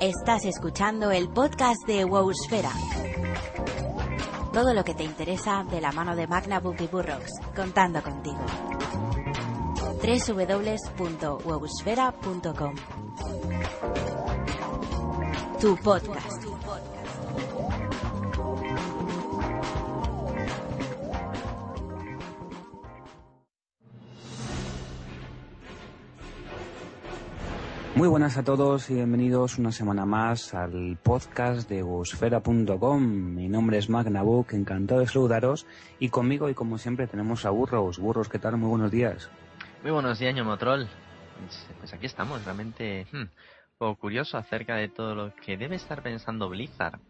Estás 0.00 0.44
escuchando 0.44 1.10
el 1.10 1.28
podcast 1.30 1.86
de 1.86 2.04
Wowsfera. 2.04 2.70
Todo 4.52 4.74
lo 4.74 4.84
que 4.84 4.92
te 4.94 5.04
interesa 5.04 5.64
de 5.64 5.80
la 5.80 5.92
mano 5.92 6.14
de 6.14 6.26
Magnabook 6.26 6.78
y 6.80 6.86
Burrox, 6.86 7.32
contando 7.54 8.02
contigo. 8.02 8.44
www.wowsfera.com 10.02 12.74
Tu 15.60 15.76
podcast. 15.78 16.35
Muy 27.96 28.08
buenas 28.08 28.36
a 28.36 28.44
todos 28.44 28.90
y 28.90 28.94
bienvenidos 28.94 29.56
una 29.56 29.72
semana 29.72 30.04
más 30.04 30.52
al 30.52 30.98
podcast 31.02 31.66
de 31.66 31.82
Busfera.com. 31.82 33.02
Mi 33.02 33.48
nombre 33.48 33.78
es 33.78 33.88
Magnabook, 33.88 34.52
encantado 34.52 35.00
de 35.00 35.06
saludaros 35.06 35.66
y 35.98 36.10
conmigo 36.10 36.50
y 36.50 36.54
como 36.54 36.76
siempre 36.76 37.06
tenemos 37.06 37.46
a 37.46 37.50
Burros. 37.50 37.98
Burros, 37.98 38.28
¿qué 38.28 38.38
tal? 38.38 38.58
Muy 38.58 38.68
buenos 38.68 38.90
días. 38.90 39.30
Muy 39.82 39.92
buenos 39.92 40.18
días, 40.18 40.34
Ñomotrol. 40.34 40.86
Pues, 41.40 41.66
pues 41.78 41.94
aquí 41.94 42.04
estamos, 42.04 42.44
realmente 42.44 43.06
hmm, 43.12 43.16
un 43.16 43.30
poco 43.78 43.98
curioso 43.98 44.36
acerca 44.36 44.76
de 44.76 44.90
todo 44.90 45.14
lo 45.14 45.34
que 45.34 45.56
debe 45.56 45.76
estar 45.76 46.02
pensando 46.02 46.50
Blizzard. 46.50 47.00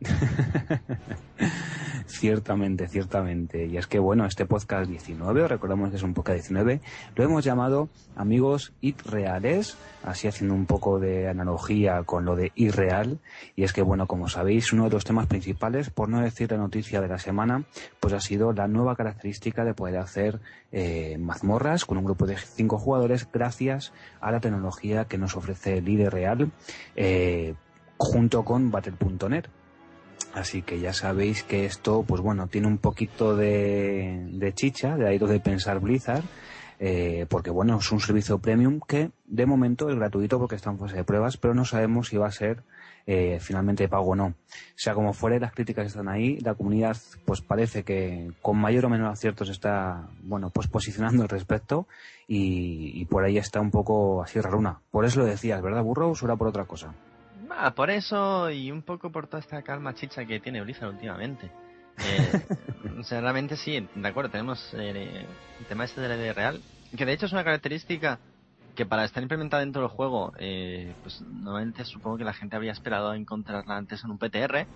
ciertamente, 2.06 2.88
ciertamente. 2.88 3.66
Y 3.66 3.76
es 3.76 3.86
que, 3.86 3.98
bueno, 3.98 4.26
este 4.26 4.46
podcast 4.46 4.88
19, 4.88 5.48
recordamos 5.48 5.90
que 5.90 5.96
es 5.96 6.02
un 6.02 6.14
podcast 6.14 6.38
19, 6.38 6.80
lo 7.14 7.24
hemos 7.24 7.44
llamado 7.44 7.88
Amigos 8.16 8.72
Irreales, 8.80 9.76
así 10.02 10.28
haciendo 10.28 10.54
un 10.54 10.66
poco 10.66 10.98
de 10.98 11.28
analogía 11.28 12.02
con 12.04 12.24
lo 12.24 12.36
de 12.36 12.52
irreal. 12.54 13.18
Y 13.54 13.64
es 13.64 13.72
que, 13.72 13.82
bueno, 13.82 14.06
como 14.06 14.28
sabéis, 14.28 14.72
uno 14.72 14.84
de 14.84 14.90
los 14.90 15.04
temas 15.04 15.26
principales, 15.26 15.90
por 15.90 16.08
no 16.08 16.20
decir 16.20 16.50
la 16.50 16.58
noticia 16.58 17.00
de 17.00 17.08
la 17.08 17.18
semana, 17.18 17.64
pues 18.00 18.14
ha 18.14 18.20
sido 18.20 18.52
la 18.52 18.68
nueva 18.68 18.96
característica 18.96 19.64
de 19.64 19.74
poder 19.74 19.98
hacer 19.98 20.40
eh, 20.72 21.16
mazmorras 21.18 21.84
con 21.84 21.98
un 21.98 22.04
grupo 22.04 22.26
de 22.26 22.36
cinco 22.36 22.78
jugadores 22.78 23.28
gracias 23.32 23.92
a 24.20 24.30
la 24.30 24.40
tecnología 24.40 25.06
que 25.06 25.18
nos 25.18 25.36
ofrece 25.36 25.78
el 25.78 25.88
IRReal 25.88 26.50
eh, 26.96 27.54
junto 27.96 28.44
con 28.44 28.70
Battle.net. 28.70 29.46
Así 30.36 30.60
que 30.60 30.78
ya 30.80 30.92
sabéis 30.92 31.42
que 31.44 31.64
esto, 31.64 32.04
pues 32.06 32.20
bueno, 32.20 32.46
tiene 32.46 32.66
un 32.66 32.76
poquito 32.76 33.34
de, 33.34 34.52
chicha, 34.54 34.94
de 34.94 35.08
ahí 35.08 35.18
de 35.18 35.40
pensar 35.40 35.80
Blizzard, 35.80 36.24
eh, 36.78 37.24
porque 37.30 37.48
bueno, 37.48 37.78
es 37.78 37.90
un 37.90 38.00
servicio 38.00 38.38
premium 38.38 38.80
que 38.86 39.12
de 39.24 39.46
momento 39.46 39.88
es 39.88 39.96
gratuito 39.96 40.38
porque 40.38 40.56
está 40.56 40.68
en 40.68 40.78
fase 40.78 40.96
de 40.96 41.04
pruebas, 41.04 41.38
pero 41.38 41.54
no 41.54 41.64
sabemos 41.64 42.08
si 42.08 42.18
va 42.18 42.26
a 42.26 42.32
ser 42.32 42.64
eh, 43.06 43.38
finalmente 43.40 43.84
de 43.84 43.88
pago 43.88 44.10
o 44.10 44.14
no. 44.14 44.34
Sea 44.74 44.92
como 44.92 45.14
fuere, 45.14 45.40
las 45.40 45.54
críticas 45.54 45.86
están 45.86 46.06
ahí, 46.06 46.38
la 46.40 46.52
comunidad 46.52 46.98
pues 47.24 47.40
parece 47.40 47.82
que 47.82 48.30
con 48.42 48.58
mayor 48.58 48.84
o 48.84 48.90
menor 48.90 49.12
aciertos 49.12 49.48
está, 49.48 50.06
bueno, 50.22 50.50
pues 50.50 50.66
posicionando 50.66 51.22
al 51.22 51.30
respecto 51.30 51.88
y, 52.28 53.06
por 53.06 53.24
ahí 53.24 53.38
está 53.38 53.62
un 53.62 53.70
poco 53.70 54.22
así 54.22 54.38
raruna. 54.38 54.80
Por 54.90 55.06
eso 55.06 55.20
lo 55.20 55.24
decías, 55.24 55.62
¿verdad, 55.62 55.82
burro? 55.82 56.10
¿O 56.10 56.24
era 56.24 56.36
por 56.36 56.48
otra 56.48 56.66
cosa? 56.66 56.92
Ah, 57.50 57.74
por 57.74 57.90
eso 57.90 58.50
y 58.50 58.70
un 58.70 58.82
poco 58.82 59.10
por 59.10 59.26
toda 59.26 59.40
esta 59.40 59.62
calma 59.62 59.94
chicha 59.94 60.24
que 60.24 60.40
tiene 60.40 60.62
Blizzard 60.62 60.90
últimamente. 60.90 61.50
Eh, 61.98 62.42
o 63.00 63.02
sea, 63.04 63.22
realmente 63.22 63.56
sí, 63.56 63.88
de 63.94 64.08
acuerdo, 64.08 64.30
tenemos 64.30 64.74
eh, 64.74 65.24
el 65.58 65.64
tema 65.64 65.84
este 65.84 66.02
de 66.02 66.14
la 66.14 66.32
real, 66.34 66.60
que 66.94 67.06
de 67.06 67.14
hecho 67.14 67.24
es 67.24 67.32
una 67.32 67.42
característica 67.42 68.18
que 68.74 68.84
para 68.84 69.04
estar 69.04 69.22
implementada 69.22 69.62
dentro 69.62 69.80
del 69.80 69.90
juego, 69.90 70.34
eh, 70.38 70.94
pues 71.02 71.22
normalmente 71.22 71.86
supongo 71.86 72.18
que 72.18 72.24
la 72.24 72.34
gente 72.34 72.54
habría 72.54 72.72
esperado 72.72 73.14
encontrarla 73.14 73.78
antes 73.78 74.04
en 74.04 74.10
un 74.10 74.18
PTR, 74.18 74.66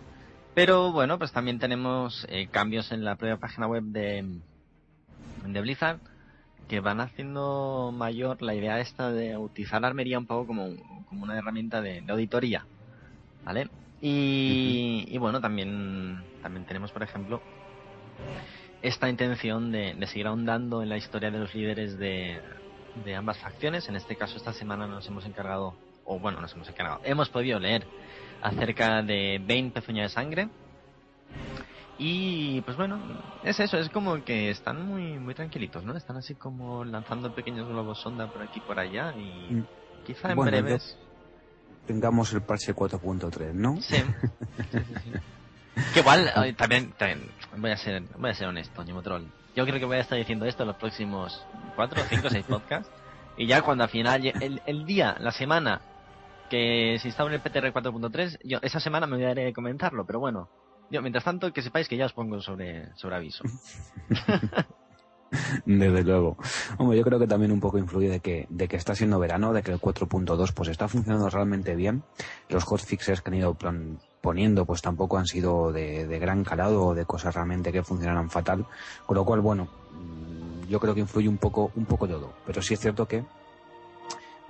pero 0.55 0.93
bueno, 0.93 1.19
pues 1.19 1.31
también 1.31 1.59
tenemos 1.59 2.27
eh, 2.31 2.49
cambios 2.51 2.91
en 2.91 3.05
la 3.05 3.17
propia 3.17 3.37
página 3.37 3.67
web 3.67 3.85
de, 3.85 4.41
de 5.45 5.61
Blizzard 5.61 6.01
que 6.69 6.81
van 6.81 7.01
haciendo 7.01 7.93
mayor 7.93 8.43
la 8.43 8.55
idea 8.55 8.81
esta 8.81 9.11
de 9.11 9.37
utilizar 9.37 9.83
la 9.83 9.89
armería 9.89 10.19
un 10.19 10.27
poco 10.27 10.47
como, 10.47 10.69
como 11.11 11.25
una 11.25 11.37
herramienta 11.37 11.83
de, 11.83 12.03
auditoría, 12.09 12.65
¿vale? 13.45 13.69
Y, 14.01 15.19
bueno, 15.19 15.43
también, 15.43 16.25
también 16.41 16.65
tenemos, 16.65 16.91
por 16.91 17.03
ejemplo, 17.03 17.43
esta 18.81 19.11
intención 19.11 19.71
de, 19.73 19.95
seguir 20.07 20.29
ahondando 20.29 20.83
en 20.83 20.89
la 20.89 20.97
historia 20.97 21.31
de 21.31 21.39
los 21.39 21.55
líderes 21.55 21.99
de, 21.99 22.41
de 23.05 23.15
ambas 23.15 23.37
facciones. 23.39 23.89
En 23.89 23.97
este 23.97 24.17
caso, 24.17 24.39
esta 24.39 24.55
semana 24.55 24.87
nos 24.87 25.07
hemos 25.09 25.27
encargado, 25.27 25.75
o 26.07 26.19
bueno, 26.19 26.41
nos 26.41 26.55
hemos 26.55 26.69
encargado, 26.69 27.03
hemos 27.05 27.29
podido 27.29 27.59
leer 27.59 27.87
acerca 28.41 29.03
de 29.03 29.39
Bane 29.47 29.73
Pezuña 29.75 30.05
de 30.05 30.09
Sangre, 30.09 30.49
y 32.03 32.63
pues 32.63 32.79
bueno, 32.79 32.99
es 33.45 33.61
eso, 33.61 33.77
es 33.77 33.91
como 33.91 34.25
que 34.25 34.49
están 34.49 34.87
muy 34.87 35.19
muy 35.19 35.35
tranquilitos, 35.35 35.85
¿no? 35.85 35.95
Están 35.95 36.17
así 36.17 36.35
como 36.35 36.83
lanzando 36.83 37.35
pequeños 37.35 37.69
globos 37.69 38.01
sonda 38.01 38.27
por 38.33 38.41
aquí 38.41 38.59
y 38.59 38.63
por 38.63 38.79
allá 38.79 39.13
y 39.19 39.55
mm. 39.57 39.67
Quizá 40.05 40.33
en 40.33 40.39
breves 40.39 40.97
tengamos 41.87 42.33
el 42.33 42.43
parche 42.43 42.75
4.3, 42.75 43.53
¿no? 43.53 43.81
Sí. 43.81 43.97
que 45.93 46.01
igual 46.01 46.33
también, 46.57 46.93
también, 46.93 47.31
voy 47.57 47.71
a 47.71 47.77
ser 47.77 48.03
voy 48.17 48.31
a 48.31 48.35
ser 48.35 48.47
honesto, 48.47 48.85
Nimotrol. 48.85 49.27
Yo 49.57 49.65
creo 49.67 49.81
que 49.81 49.87
voy 49.87 49.97
a 49.97 50.01
estar 50.01 50.17
diciendo 50.17 50.45
esto 50.47 50.63
en 50.63 50.69
los 50.69 50.77
próximos 50.77 51.45
4, 51.75 52.03
5, 52.09 52.31
6 52.31 52.47
podcasts 52.47 52.91
y 53.37 53.47
ya 53.47 53.63
cuando 53.63 53.85
al 53.85 53.91
final 53.91 54.25
el, 54.25 54.63
el 54.65 54.87
día, 54.87 55.17
la 55.19 55.33
semana 55.33 55.81
que 56.49 56.97
se 57.01 57.09
instale 57.09 57.35
el 57.35 57.41
PTR 57.41 57.73
4.3, 57.73 58.39
yo 58.45 58.59
esa 58.63 58.81
semana 58.81 59.07
me 59.07 59.17
olvidaré 59.17 59.45
de 59.45 59.53
comentarlo, 59.53 60.05
pero 60.05 60.21
bueno, 60.21 60.49
yo, 60.91 61.01
mientras 61.03 61.25
tanto, 61.25 61.53
que 61.53 61.63
sepáis 61.63 61.89
que 61.89 61.97
ya 61.97 62.07
os 62.07 62.13
pongo 62.13 62.41
sobre, 62.41 62.95
sobre 62.97 63.17
aviso. 63.17 63.45
Desde 65.65 66.03
luego. 66.03 66.37
Hombre, 66.79 66.99
yo 66.99 67.05
creo 67.05 67.19
que 67.19 67.27
también 67.27 67.53
un 67.53 67.61
poco 67.61 67.79
influye 67.79 68.09
de 68.09 68.21
que, 68.21 68.47
de 68.49 68.69
que 68.69 68.77
está 68.77 68.95
siendo 68.95 69.19
verano, 69.19 69.53
de 69.53 69.63
que 69.63 69.73
el 69.73 69.81
4.2 69.81 70.53
pues 70.53 70.69
está 70.69 70.89
funcionando 70.89 71.29
realmente 71.31 71.75
bien. 71.77 72.03
Los 72.49 72.65
hotfixes 72.65 73.23
que 73.23 73.31
han 73.31 73.37
ido 73.37 73.57
poniendo 74.21 74.65
pues 74.65 74.83
tampoco 74.83 75.19
han 75.19 75.27
sido 75.27 75.73
de, 75.73 76.07
de 76.07 76.19
gran 76.19 76.45
calado 76.45 76.87
o 76.87 76.95
de 76.95 77.05
cosas 77.05 77.35
realmente 77.35 77.73
que 77.73 77.83
funcionaran 77.83 78.31
fatal. 78.31 78.67
Con 79.07 79.17
lo 79.17 79.25
cual, 79.25 79.41
bueno, 79.41 79.69
mm, 79.93 80.69
yo 80.69 80.81
creo 80.81 80.95
que 80.95 81.01
influye 81.01 81.29
un 81.29 81.39
poco, 81.39 81.71
un 81.77 81.85
poco 81.85 82.09
todo. 82.09 82.33
Pero 82.47 82.61
sí 82.63 82.75
es 82.75 82.81
cierto 82.81 83.07
que 83.07 83.25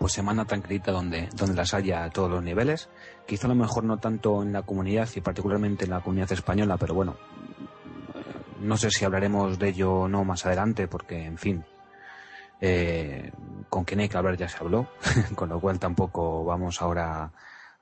pues 0.01 0.15
semana 0.15 0.47
tranquilita 0.47 0.93
donde, 0.93 1.29
donde 1.37 1.55
las 1.55 1.75
haya 1.75 2.05
a 2.05 2.11
todos 2.11 2.31
los 2.31 2.43
niveles. 2.43 2.89
Quizá 3.27 3.47
a 3.47 3.51
lo 3.51 3.55
mejor 3.55 3.85
no 3.85 3.99
tanto 3.99 4.43
en 4.43 4.51
la 4.51 4.63
comunidad 4.63 5.07
y 5.15 5.21
particularmente 5.21 5.85
en 5.85 5.91
la 5.91 6.01
comunidad 6.01 6.33
española, 6.33 6.79
pero 6.79 6.95
bueno, 6.95 7.17
no 8.61 8.77
sé 8.77 8.91
si 8.91 9.05
hablaremos 9.05 9.59
de 9.59 9.69
ello 9.69 9.93
o 9.93 10.09
no 10.09 10.25
más 10.25 10.47
adelante, 10.47 10.89
porque 10.89 11.25
en 11.25 11.39
fin, 11.39 11.65
eh, 12.61 13.33
con 13.69 13.85
quien 13.85 14.01
hay 14.01 14.09
que 14.09 14.17
hablar 14.17 14.37
ya 14.37 14.49
se 14.49 14.59
habló, 14.59 14.89
con 15.35 15.49
lo 15.49 15.61
cual 15.61 15.79
tampoco 15.79 16.45
vamos 16.45 16.81
ahora 16.83 17.33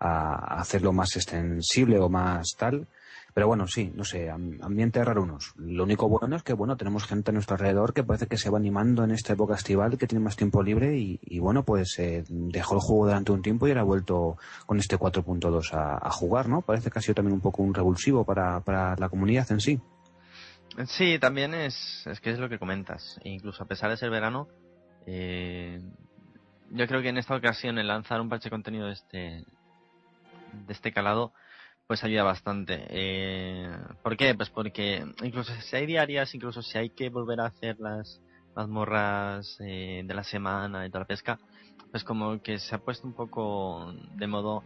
a 0.01 0.61
hacerlo 0.61 0.93
más 0.93 1.17
extensible 1.17 1.99
o 1.99 2.09
más 2.09 2.55
tal. 2.57 2.87
Pero 3.35 3.47
bueno, 3.47 3.69
sí, 3.69 3.93
no 3.95 4.03
sé, 4.03 4.31
ambiente 4.31 5.05
rarunos. 5.05 5.53
Lo 5.59 5.85
único 5.85 6.09
bueno 6.09 6.35
es 6.35 6.43
que, 6.43 6.55
bueno, 6.55 6.77
tenemos 6.77 7.05
gente 7.05 7.31
a 7.31 7.35
nuestro 7.35 7.55
alrededor 7.55 7.93
que 7.93 8.03
parece 8.03 8.27
que 8.27 8.37
se 8.37 8.51
va 8.51 8.59
animando 8.59 9.05
en 9.05 9.13
esta 9.13 9.35
época 9.35 9.55
estival, 9.55 9.97
que 9.97 10.09
tiene 10.09 10.25
más 10.25 10.35
tiempo 10.35 10.61
libre 10.61 10.97
y, 10.97 11.39
bueno, 11.39 11.63
pues 11.63 11.95
eh, 11.99 12.25
dejó 12.29 12.75
el 12.75 12.81
juego 12.81 13.07
durante 13.07 13.31
un 13.31 13.43
tiempo 13.43 13.69
y 13.69 13.71
ahora 13.71 13.83
ha 13.83 13.85
vuelto 13.85 14.39
con 14.67 14.81
este 14.81 14.99
4.2 14.99 15.73
a, 15.73 16.11
jugar, 16.11 16.49
¿no? 16.49 16.63
Parece 16.63 16.91
que 16.91 16.99
ha 16.99 17.03
sido 17.03 17.15
también 17.15 17.35
un 17.35 17.41
poco 17.41 17.63
un 17.63 17.75
revulsivo 17.75 18.25
para, 18.25 18.59
para 18.61 18.97
la 18.97 19.09
comunidad 19.09 19.47
en 19.53 19.61
sí. 19.61 19.81
Sí, 20.87 21.19
también 21.19 21.55
es, 21.55 22.07
es 22.07 22.21
que 22.21 22.31
es 22.31 22.39
lo 22.39 22.49
que 22.49 22.59
comentas. 22.59 23.19
E 23.25 23.31
incluso 23.31 23.63
a 23.63 23.67
pesar 23.67 23.91
de 23.91 23.97
ser 23.97 24.11
verano, 24.11 24.49
eh, 25.07 25.81
yo 26.71 26.87
creo 26.87 27.03
que 27.03 27.09
en 27.09 27.19
esta 27.19 27.35
ocasión 27.35 27.79
el 27.79 27.89
lanzar 27.89 28.21
un 28.21 28.29
parche 28.29 28.45
de 28.45 28.51
contenido 28.51 28.87
de 28.87 28.93
este, 28.93 29.45
de 30.53 30.73
este 30.73 30.93
calado 30.93 31.33
pues 31.89 32.05
ayuda 32.05 32.23
bastante. 32.23 32.87
Eh, 32.91 33.75
¿Por 34.03 34.17
qué? 34.19 34.35
Pues 34.35 34.51
porque 34.51 35.07
incluso 35.23 35.53
si 35.63 35.75
hay 35.75 35.87
diarias, 35.87 36.35
incluso 36.35 36.61
si 36.61 36.77
hay 36.77 36.91
que 36.91 37.09
volver 37.09 37.41
a 37.41 37.47
hacer 37.47 37.81
las 37.81 38.21
mazmorras 38.55 39.57
eh, 39.61 40.03
de 40.05 40.15
la 40.15 40.23
semana 40.23 40.85
y 40.85 40.91
toda 40.91 41.01
la 41.01 41.07
pesca, 41.07 41.39
pues 41.91 42.05
como 42.05 42.43
que 42.43 42.59
se 42.59 42.75
ha 42.75 42.79
puesto 42.79 43.07
un 43.07 43.15
poco 43.15 43.91
de 44.17 44.27
modo 44.27 44.63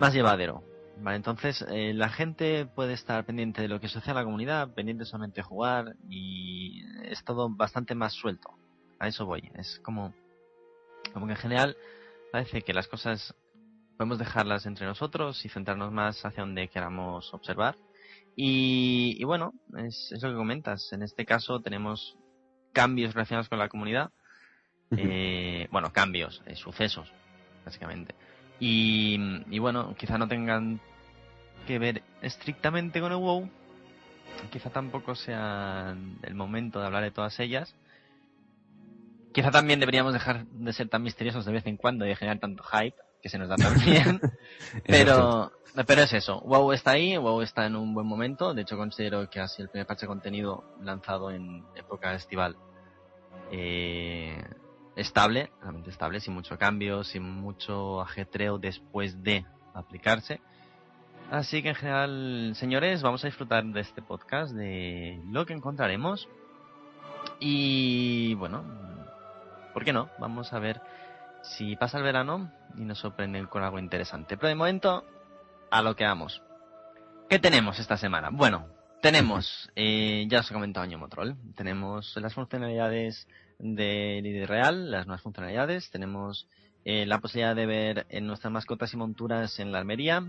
más 0.00 0.14
llevadero. 0.14 0.64
Vale, 0.98 1.16
entonces 1.16 1.64
eh, 1.68 1.92
la 1.94 2.08
gente 2.08 2.66
puede 2.66 2.92
estar 2.92 3.24
pendiente 3.24 3.62
de 3.62 3.68
lo 3.68 3.80
que 3.80 3.88
sucede 3.88 4.10
en 4.10 4.16
la 4.16 4.24
comunidad, 4.24 4.72
pendiente 4.74 5.04
solamente 5.04 5.36
de 5.36 5.42
jugar 5.42 5.96
y 6.08 6.82
es 7.04 7.24
todo 7.24 7.48
bastante 7.48 7.94
más 7.94 8.12
suelto. 8.12 8.50
A 8.98 9.08
eso 9.08 9.26
voy. 9.26 9.50
Es 9.56 9.80
como, 9.80 10.14
como 11.12 11.26
que 11.26 11.32
en 11.32 11.38
general 11.38 11.76
parece 12.30 12.62
que 12.62 12.72
las 12.72 12.88
cosas 12.88 13.34
podemos 13.96 14.18
dejarlas 14.18 14.66
entre 14.66 14.86
nosotros 14.86 15.44
y 15.44 15.48
centrarnos 15.48 15.92
más 15.92 16.24
hacia 16.24 16.44
donde 16.44 16.68
queramos 16.68 17.32
observar. 17.34 17.76
Y, 18.34 19.22
bueno, 19.24 19.52
es, 19.76 20.10
lo 20.22 20.30
que 20.30 20.36
comentas. 20.36 20.92
En 20.92 21.02
este 21.02 21.26
caso 21.26 21.60
tenemos 21.60 22.16
cambios 22.72 23.12
relacionados 23.14 23.48
con 23.48 23.58
la 23.58 23.68
comunidad. 23.68 24.10
Eh, 24.94 25.68
bueno, 25.72 25.90
cambios, 25.90 26.42
eh, 26.44 26.54
sucesos, 26.54 27.10
básicamente. 27.64 28.14
Y, 28.64 29.18
y 29.50 29.58
bueno, 29.58 29.96
quizá 29.98 30.18
no 30.18 30.28
tengan 30.28 30.78
que 31.66 31.80
ver 31.80 32.04
estrictamente 32.20 33.00
con 33.00 33.10
el 33.10 33.18
WoW, 33.18 33.50
quizá 34.52 34.70
tampoco 34.70 35.16
sea 35.16 35.96
el 36.22 36.34
momento 36.36 36.78
de 36.78 36.86
hablar 36.86 37.02
de 37.02 37.10
todas 37.10 37.40
ellas. 37.40 37.74
Quizá 39.32 39.50
también 39.50 39.80
deberíamos 39.80 40.12
dejar 40.12 40.46
de 40.46 40.72
ser 40.72 40.88
tan 40.88 41.02
misteriosos 41.02 41.44
de 41.44 41.50
vez 41.50 41.66
en 41.66 41.76
cuando 41.76 42.06
y 42.06 42.10
de 42.10 42.14
generar 42.14 42.38
tanto 42.38 42.62
hype, 42.62 42.94
que 43.20 43.28
se 43.28 43.36
nos 43.36 43.48
da 43.48 43.56
tan 43.56 43.74
bien. 43.84 44.20
pero, 44.86 45.50
pero 45.84 46.02
es 46.02 46.12
eso. 46.12 46.40
WoW 46.42 46.70
está 46.70 46.92
ahí, 46.92 47.16
WoW 47.16 47.42
está 47.42 47.66
en 47.66 47.74
un 47.74 47.92
buen 47.94 48.06
momento. 48.06 48.54
De 48.54 48.62
hecho, 48.62 48.76
considero 48.76 49.28
que 49.28 49.40
ha 49.40 49.48
sido 49.48 49.64
el 49.64 49.70
primer 49.70 49.88
parche 49.88 50.02
de 50.02 50.06
contenido 50.06 50.76
lanzado 50.80 51.32
en 51.32 51.64
época 51.74 52.14
estival. 52.14 52.56
Eh, 53.50 54.40
estable, 54.96 55.50
realmente 55.60 55.90
estable, 55.90 56.20
sin 56.20 56.34
mucho 56.34 56.58
cambio, 56.58 57.04
sin 57.04 57.22
mucho 57.22 58.00
ajetreo 58.00 58.58
después 58.58 59.22
de 59.22 59.44
aplicarse. 59.74 60.40
Así 61.30 61.62
que 61.62 61.70
en 61.70 61.74
general, 61.74 62.52
señores, 62.56 63.02
vamos 63.02 63.24
a 63.24 63.28
disfrutar 63.28 63.64
de 63.64 63.80
este 63.80 64.02
podcast, 64.02 64.52
de 64.52 65.20
lo 65.30 65.46
que 65.46 65.54
encontraremos. 65.54 66.28
Y 67.40 68.34
bueno, 68.34 68.64
¿por 69.72 69.84
qué 69.84 69.92
no? 69.92 70.10
Vamos 70.18 70.52
a 70.52 70.58
ver 70.58 70.80
si 71.42 71.76
pasa 71.76 71.98
el 71.98 72.04
verano 72.04 72.52
y 72.76 72.82
nos 72.82 72.98
sorprenden 72.98 73.46
con 73.46 73.62
algo 73.62 73.78
interesante. 73.78 74.36
Pero 74.36 74.48
de 74.48 74.54
momento, 74.54 75.04
a 75.70 75.82
lo 75.82 75.96
que 75.96 76.04
vamos. 76.04 76.42
¿Qué 77.28 77.38
tenemos 77.38 77.78
esta 77.78 77.96
semana? 77.96 78.28
Bueno, 78.30 78.66
tenemos, 79.00 79.70
eh, 79.76 80.26
ya 80.28 80.40
os 80.40 80.50
he 80.50 80.54
comentado 80.54 80.84
Año 80.84 80.98
Motrol, 80.98 81.36
tenemos 81.56 82.14
las 82.16 82.34
funcionalidades 82.34 83.26
de 83.62 84.20
líder 84.22 84.50
real, 84.50 84.90
las 84.90 85.06
nuevas 85.06 85.22
funcionalidades, 85.22 85.90
tenemos 85.90 86.46
eh, 86.84 87.06
la 87.06 87.20
posibilidad 87.20 87.56
de 87.56 87.64
ver 87.64 88.06
en 88.10 88.26
nuestras 88.26 88.52
mascotas 88.52 88.92
y 88.92 88.98
monturas 88.98 89.58
en 89.58 89.72
la 89.72 89.78
almería, 89.78 90.24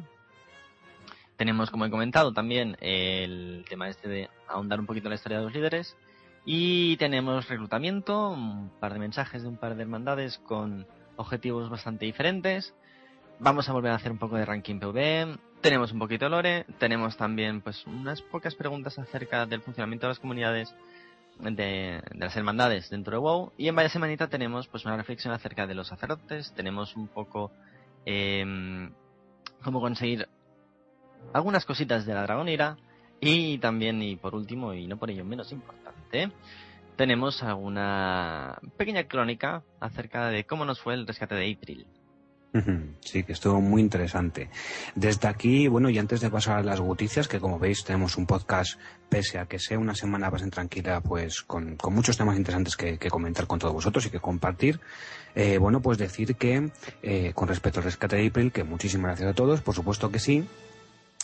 tenemos, 1.37 1.71
como 1.71 1.85
he 1.85 1.89
comentado, 1.89 2.31
también 2.31 2.77
el 2.79 3.65
tema 3.67 3.89
este 3.89 4.07
de 4.07 4.29
ahondar 4.47 4.79
un 4.79 4.85
poquito 4.85 5.07
en 5.07 5.11
la 5.11 5.15
historia 5.15 5.39
de 5.39 5.43
los 5.45 5.53
líderes. 5.53 5.97
Y 6.45 6.97
tenemos 6.97 7.47
reclutamiento, 7.47 8.29
un 8.29 8.71
par 8.79 8.93
de 8.93 8.99
mensajes 8.99 9.41
de 9.41 9.47
un 9.47 9.57
par 9.57 9.75
de 9.75 9.81
hermandades 9.81 10.37
con 10.39 10.85
objetivos 11.15 11.69
bastante 11.69 12.05
diferentes. 12.05 12.73
Vamos 13.39 13.67
a 13.67 13.73
volver 13.73 13.91
a 13.91 13.95
hacer 13.95 14.11
un 14.11 14.19
poco 14.19 14.35
de 14.35 14.45
ranking 14.45 14.79
PV. 14.79 15.37
Tenemos 15.61 15.91
un 15.91 15.99
poquito 15.99 16.25
de 16.25 16.31
lore. 16.31 16.65
Tenemos 16.77 17.17
también 17.17 17.61
pues 17.61 17.85
unas 17.87 18.21
pocas 18.21 18.55
preguntas 18.55 18.99
acerca 18.99 19.45
del 19.45 19.61
funcionamiento 19.61 20.05
de 20.05 20.11
las 20.11 20.19
comunidades 20.19 20.73
de, 21.39 22.01
las 22.15 22.35
hermandades 22.35 22.89
dentro 22.89 23.13
de 23.13 23.19
WoW. 23.19 23.51
Y 23.57 23.67
en 23.67 23.75
vaya 23.75 23.89
semanita 23.89 24.27
tenemos 24.27 24.67
pues 24.67 24.85
una 24.85 24.97
reflexión 24.97 25.33
acerca 25.33 25.67
de 25.67 25.75
los 25.75 25.87
sacerdotes. 25.87 26.53
Tenemos 26.55 26.95
un 26.95 27.07
poco 27.07 27.51
eh, 28.05 28.45
cómo 29.63 29.81
conseguir 29.81 30.27
algunas 31.33 31.65
cositas 31.65 32.05
de 32.05 32.13
la 32.13 32.23
Dragonera 32.23 32.77
y 33.19 33.57
también, 33.59 34.01
y 34.01 34.17
por 34.17 34.35
último, 34.35 34.73
y 34.73 34.85
no 34.87 34.97
por 34.97 35.09
ello 35.09 35.23
menos 35.23 35.51
importante, 35.53 36.29
tenemos 36.97 37.41
alguna 37.41 38.59
pequeña 38.75 39.07
crónica 39.07 39.63
acerca 39.79 40.27
de 40.27 40.45
cómo 40.45 40.65
nos 40.65 40.81
fue 40.81 40.93
el 40.93 41.07
rescate 41.07 41.35
de 41.35 41.51
April. 41.53 41.87
Sí, 42.99 43.23
que 43.23 43.33
estuvo 43.33 43.59
muy 43.61 43.81
interesante. 43.81 44.49
Desde 44.93 45.27
aquí, 45.27 45.67
bueno, 45.67 45.89
y 45.89 45.97
antes 45.97 46.21
de 46.21 46.29
pasar 46.29 46.59
a 46.59 46.63
las 46.63 46.79
noticias, 46.79 47.27
que 47.27 47.39
como 47.39 47.57
veis 47.57 47.83
tenemos 47.83 48.15
un 48.15 48.27
podcast, 48.27 48.79
pese 49.09 49.39
a 49.39 49.47
que 49.47 49.57
sea 49.57 49.79
una 49.79 49.95
semana 49.95 50.29
bastante 50.29 50.53
tranquila, 50.53 51.01
pues 51.01 51.41
con, 51.41 51.77
muchos 51.89 52.15
temas 52.15 52.37
interesantes 52.37 52.77
que, 52.77 52.97
comentar 53.09 53.47
con 53.47 53.57
todos 53.57 53.73
vosotros 53.73 54.05
y 54.05 54.11
que 54.11 54.19
compartir. 54.19 54.79
Eh, 55.33 55.57
bueno, 55.57 55.81
pues 55.81 55.97
decir 55.97 56.35
que 56.35 56.69
eh, 57.01 57.31
con 57.33 57.47
respecto 57.47 57.79
al 57.79 57.85
rescate 57.85 58.17
de 58.17 58.27
April, 58.27 58.51
que 58.51 58.63
muchísimas 58.63 59.09
gracias 59.09 59.31
a 59.31 59.33
todos, 59.33 59.61
por 59.61 59.73
supuesto 59.73 60.11
que 60.11 60.19
sí, 60.19 60.47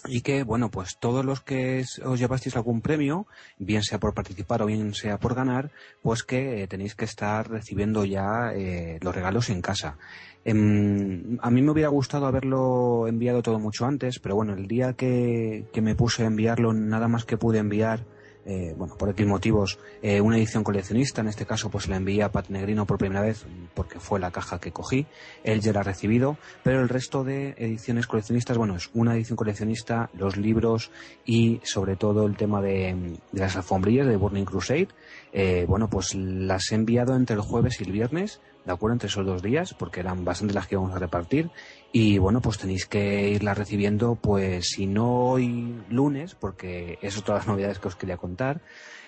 y 0.07 0.21
que, 0.21 0.43
bueno, 0.43 0.71
pues 0.71 0.97
todos 0.99 1.25
los 1.25 1.41
que 1.41 1.83
os 2.03 2.19
llevasteis 2.19 2.55
algún 2.55 2.81
premio, 2.81 3.27
bien 3.57 3.83
sea 3.83 3.99
por 3.99 4.13
participar 4.13 4.61
o 4.61 4.65
bien 4.65 4.93
sea 4.93 5.19
por 5.19 5.35
ganar, 5.35 5.71
pues 6.01 6.23
que 6.23 6.63
eh, 6.63 6.67
tenéis 6.67 6.95
que 6.95 7.05
estar 7.05 7.49
recibiendo 7.49 8.05
ya 8.05 8.53
eh, 8.53 8.99
los 9.01 9.13
regalos 9.13 9.49
en 9.49 9.61
casa. 9.61 9.97
Em, 10.45 11.37
a 11.41 11.51
mí 11.51 11.61
me 11.61 11.71
hubiera 11.71 11.89
gustado 11.89 12.25
haberlo 12.25 13.07
enviado 13.07 13.41
todo 13.41 13.59
mucho 13.59 13.85
antes, 13.85 14.19
pero 14.19 14.35
bueno, 14.35 14.53
el 14.53 14.67
día 14.67 14.93
que, 14.93 15.65
que 15.73 15.81
me 15.81 15.95
puse 15.95 16.23
a 16.23 16.27
enviarlo, 16.27 16.73
nada 16.73 17.07
más 17.07 17.25
que 17.25 17.37
pude 17.37 17.59
enviar 17.59 18.05
eh, 18.45 18.73
bueno, 18.77 18.95
por 18.97 19.09
X 19.09 19.27
motivos, 19.27 19.79
eh, 20.01 20.21
una 20.21 20.37
edición 20.37 20.63
coleccionista, 20.63 21.21
en 21.21 21.27
este 21.27 21.45
caso 21.45 21.69
pues 21.69 21.87
la 21.87 21.97
envié 21.97 22.23
a 22.23 22.31
Pat 22.31 22.49
Negrino 22.49 22.85
por 22.85 22.97
primera 22.97 23.21
vez 23.21 23.45
porque 23.73 23.99
fue 23.99 24.19
la 24.19 24.31
caja 24.31 24.59
que 24.59 24.71
cogí, 24.71 25.05
él 25.43 25.61
ya 25.61 25.73
la 25.73 25.81
ha 25.81 25.83
recibido, 25.83 26.37
pero 26.63 26.81
el 26.81 26.89
resto 26.89 27.23
de 27.23 27.55
ediciones 27.57 28.07
coleccionistas, 28.07 28.57
bueno, 28.57 28.75
es 28.75 28.89
una 28.93 29.15
edición 29.15 29.35
coleccionista, 29.35 30.09
los 30.13 30.37
libros 30.37 30.91
y 31.25 31.59
sobre 31.63 31.95
todo 31.95 32.25
el 32.25 32.37
tema 32.37 32.61
de, 32.61 33.19
las 33.33 33.55
alfombrillas 33.55 34.07
de 34.07 34.15
Burning 34.15 34.45
Crusade, 34.45 34.87
eh, 35.31 35.65
bueno, 35.67 35.89
pues 35.89 36.15
las 36.15 36.71
he 36.71 36.75
enviado 36.75 37.15
entre 37.15 37.35
el 37.35 37.41
jueves 37.41 37.79
y 37.81 37.83
el 37.83 37.91
viernes, 37.91 38.41
¿de 38.65 38.73
acuerdo? 38.73 38.93
Entre 38.93 39.07
esos 39.07 39.25
dos 39.25 39.41
días, 39.41 39.73
porque 39.73 39.99
eran 39.99 40.25
bastante 40.25 40.53
las 40.53 40.67
que 40.67 40.75
íbamos 40.75 40.95
a 40.95 40.99
repartir. 40.99 41.49
Y 41.91 42.19
bueno, 42.19 42.39
pues 42.39 42.59
tenéis 42.59 42.85
que 42.85 43.29
irla 43.29 43.55
recibiendo, 43.55 44.15
pues 44.15 44.69
si 44.69 44.85
no 44.85 45.31
hoy 45.31 45.73
lunes, 45.89 46.35
porque 46.35 46.99
eso 47.01 47.23
todas 47.23 47.41
las 47.41 47.47
novedades 47.47 47.79
que 47.79 47.87
os 47.87 47.95
quería 47.95 48.17
contar, 48.17 48.61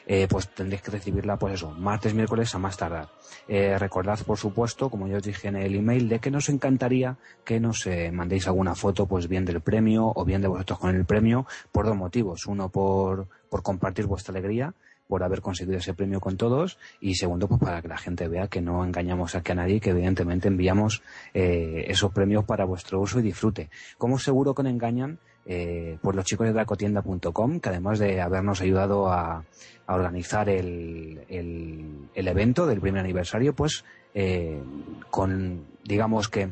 eh, 0.08 0.28
pues 0.28 0.48
tendréis 0.48 0.82
que 0.82 0.90
recibirla, 0.90 1.38
pues 1.38 1.54
eso, 1.54 1.72
martes, 1.72 2.16
miércoles 2.16 2.54
a 2.56 2.58
más 2.58 2.78
tardar. 2.78 3.10
Eh, 3.48 3.78
recordad, 3.78 4.20
por 4.26 4.40
supuesto, 4.40 4.90
como 4.90 5.08
ya 5.08 5.18
os 5.18 5.24
dije 5.24 5.48
en 5.50 5.58
el 5.58 5.76
email, 5.76 6.10
de 6.10 6.20
que 6.20 6.32
nos 6.32 6.50
encantaría 6.50 7.18
que 7.46 7.60
nos 7.60 7.86
eh, 7.86 8.12
mandéis 8.12 8.48
alguna 8.48 8.74
foto, 8.74 9.06
pues 9.06 9.28
bien 9.28 9.46
del 9.46 9.62
premio 9.62 10.12
o 10.16 10.26
bien 10.26 10.42
de 10.42 10.48
vosotros 10.48 10.80
con 10.80 10.96
el 10.96 11.06
premio, 11.06 11.46
por 11.72 11.86
dos 11.86 11.96
motivos. 11.96 12.48
Uno, 12.48 12.70
por, 12.70 13.28
por 13.50 13.62
compartir 13.62 14.08
vuestra 14.08 14.32
alegría 14.32 14.74
por 15.12 15.24
haber 15.24 15.42
conseguido 15.42 15.78
ese 15.78 15.94
premio 15.94 16.22
con 16.22 16.38
todos 16.38 16.80
y 17.02 17.16
segundo 17.16 17.50
pues 17.50 17.60
para 17.60 17.82
que 17.82 17.90
la 17.90 17.98
gente 17.98 18.30
vea 18.30 18.48
que 18.48 18.62
no 18.62 18.86
engañamos 18.86 19.36
aquí 19.36 19.52
a 19.52 19.56
nadie 19.56 19.82
que 19.82 19.90
evidentemente 19.90 20.48
enviamos 20.48 21.04
eh, 21.34 21.84
esos 21.90 22.14
premios 22.14 22.46
para 22.46 22.64
vuestro 22.64 23.02
uso 23.02 23.20
y 23.20 23.24
disfrute. 23.24 23.70
Como 23.98 24.18
seguro 24.20 24.56
que 24.56 24.64
no 24.64 24.70
engañan 24.70 25.20
eh, 25.46 25.98
pues 26.02 26.16
los 26.16 26.24
chicos 26.24 26.48
de 26.48 26.54
dracotienda.com 26.54 27.60
que 27.60 27.68
además 27.68 28.00
de 28.00 28.22
habernos 28.22 28.62
ayudado 28.62 29.12
a, 29.12 29.44
organizar 29.86 30.48
el, 30.48 31.26
el, 31.28 32.28
evento 32.28 32.66
del 32.66 32.80
primer 32.80 33.02
aniversario 33.02 33.54
pues 33.54 33.84
eh, 34.14 34.62
con 35.10 35.66
digamos 35.84 36.30
que 36.30 36.52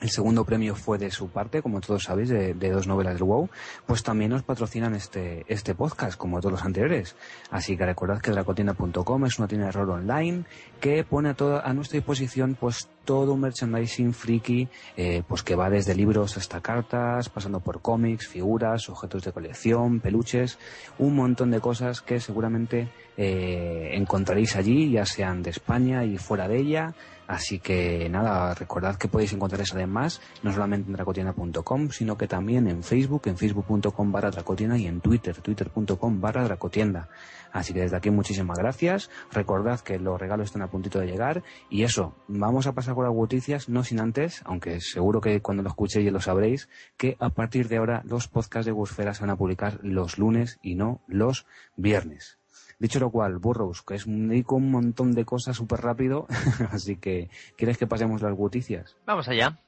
el 0.00 0.10
segundo 0.10 0.44
premio 0.44 0.74
fue 0.74 0.98
de 0.98 1.10
su 1.10 1.28
parte, 1.28 1.62
como 1.62 1.80
todos 1.80 2.04
sabéis, 2.04 2.28
de, 2.28 2.54
dos 2.54 2.86
novelas 2.86 3.14
del 3.14 3.24
WoW, 3.24 3.48
pues 3.86 4.02
también 4.02 4.30
nos 4.30 4.42
patrocinan 4.42 4.94
este, 4.94 5.44
este 5.48 5.74
podcast, 5.74 6.18
como 6.18 6.40
todos 6.40 6.52
los 6.52 6.64
anteriores. 6.64 7.16
Así 7.50 7.76
que 7.76 7.86
recordad 7.86 8.20
que 8.20 8.30
dracotienda.com 8.30 9.26
es 9.26 9.38
una 9.38 9.48
tienda 9.48 9.66
de 9.66 9.72
rol 9.72 9.90
online 9.90 10.44
que 10.80 11.04
pone 11.04 11.30
a, 11.30 11.34
toda, 11.34 11.60
a 11.60 11.72
nuestra 11.72 11.96
disposición 11.96 12.56
pues 12.58 12.88
todo 13.04 13.34
un 13.34 13.40
merchandising 13.40 14.12
friki, 14.12 14.68
eh, 14.96 15.22
pues 15.26 15.42
que 15.42 15.54
va 15.54 15.70
desde 15.70 15.94
libros 15.94 16.36
hasta 16.36 16.60
cartas, 16.60 17.28
pasando 17.28 17.60
por 17.60 17.80
cómics, 17.80 18.26
figuras, 18.26 18.88
objetos 18.88 19.22
de 19.24 19.32
colección, 19.32 20.00
peluches, 20.00 20.58
un 20.98 21.14
montón 21.14 21.50
de 21.50 21.60
cosas 21.60 22.00
que 22.00 22.20
seguramente 22.20 22.88
eh, 23.16 23.90
encontraréis 23.92 24.56
allí, 24.56 24.90
ya 24.90 25.04
sean 25.04 25.42
de 25.42 25.50
España 25.50 26.04
y 26.04 26.18
fuera 26.18 26.48
de 26.48 26.58
ella, 26.58 26.94
Así 27.26 27.58
que 27.58 28.08
nada, 28.10 28.54
recordad 28.54 28.96
que 28.96 29.08
podéis 29.08 29.32
encontrar 29.32 29.60
eso 29.62 29.76
además, 29.76 30.20
no 30.42 30.52
solamente 30.52 30.88
en 30.88 30.94
dracotienda.com, 30.94 31.88
sino 31.90 32.18
que 32.18 32.28
también 32.28 32.68
en 32.68 32.82
Facebook, 32.82 33.22
en 33.26 33.38
facebook.com 33.38 34.12
barra 34.12 34.30
dracotienda 34.30 34.76
y 34.76 34.86
en 34.86 35.00
Twitter, 35.00 35.40
twitter.com 35.40 36.20
barra 36.20 36.44
dracotienda. 36.44 37.08
Así 37.52 37.72
que 37.72 37.80
desde 37.80 37.96
aquí 37.96 38.10
muchísimas 38.10 38.58
gracias. 38.58 39.10
Recordad 39.30 39.80
que 39.80 39.98
los 39.98 40.20
regalos 40.20 40.46
están 40.46 40.62
a 40.62 40.70
puntito 40.70 40.98
de 40.98 41.06
llegar. 41.06 41.42
Y 41.70 41.84
eso, 41.84 42.14
vamos 42.26 42.66
a 42.66 42.72
pasar 42.72 42.93
por 42.94 43.06
las 43.06 43.14
noticias, 43.14 43.68
no 43.68 43.84
sin 43.84 44.00
antes, 44.00 44.42
aunque 44.44 44.80
seguro 44.80 45.20
que 45.20 45.40
cuando 45.40 45.62
lo 45.62 45.68
escuchéis 45.68 46.04
ya 46.04 46.12
lo 46.12 46.20
sabréis, 46.20 46.68
que 46.96 47.16
a 47.20 47.30
partir 47.30 47.68
de 47.68 47.78
ahora 47.78 48.02
los 48.04 48.28
podcasts 48.28 48.66
de 48.66 48.72
Busfera 48.72 49.14
se 49.14 49.22
van 49.22 49.30
a 49.30 49.36
publicar 49.36 49.78
los 49.82 50.18
lunes 50.18 50.58
y 50.62 50.74
no 50.74 51.00
los 51.06 51.46
viernes. 51.76 52.38
Dicho 52.78 53.00
lo 53.00 53.10
cual, 53.10 53.38
Burroughs, 53.38 53.82
que 53.82 53.94
es 53.94 54.06
un, 54.06 54.28
dedico 54.28 54.56
un 54.56 54.70
montón 54.70 55.12
de 55.12 55.24
cosas 55.24 55.56
súper 55.56 55.80
rápido, 55.80 56.26
así 56.70 56.96
que, 56.96 57.30
¿quieres 57.56 57.78
que 57.78 57.86
pasemos 57.86 58.22
las 58.22 58.38
noticias? 58.38 58.96
Vamos 59.06 59.28
allá. 59.28 59.58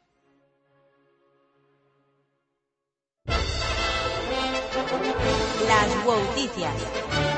Las 5.66 6.04
noticias. 6.04 7.35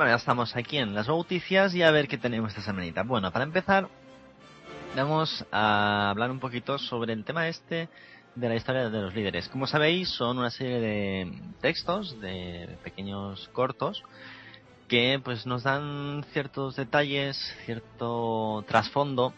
Bueno, 0.00 0.12
ya 0.12 0.16
estamos 0.16 0.56
aquí 0.56 0.78
en 0.78 0.94
las 0.94 1.08
noticias 1.08 1.74
y 1.74 1.82
a 1.82 1.90
ver 1.90 2.08
qué 2.08 2.16
tenemos 2.16 2.52
esta 2.52 2.62
semanita. 2.62 3.02
Bueno, 3.02 3.30
para 3.32 3.44
empezar, 3.44 3.86
vamos 4.96 5.44
a 5.52 6.08
hablar 6.08 6.30
un 6.30 6.40
poquito 6.40 6.78
sobre 6.78 7.12
el 7.12 7.22
tema 7.22 7.48
este 7.48 7.90
de 8.34 8.48
la 8.48 8.54
historia 8.54 8.88
de 8.88 8.98
los 8.98 9.14
líderes. 9.14 9.50
Como 9.50 9.66
sabéis, 9.66 10.08
son 10.08 10.38
una 10.38 10.48
serie 10.48 10.80
de 10.80 11.32
textos, 11.60 12.18
de 12.18 12.78
pequeños 12.82 13.50
cortos, 13.52 14.02
que 14.88 15.20
pues 15.22 15.44
nos 15.44 15.64
dan 15.64 16.24
ciertos 16.32 16.76
detalles, 16.76 17.36
cierto 17.66 18.64
trasfondo 18.66 19.34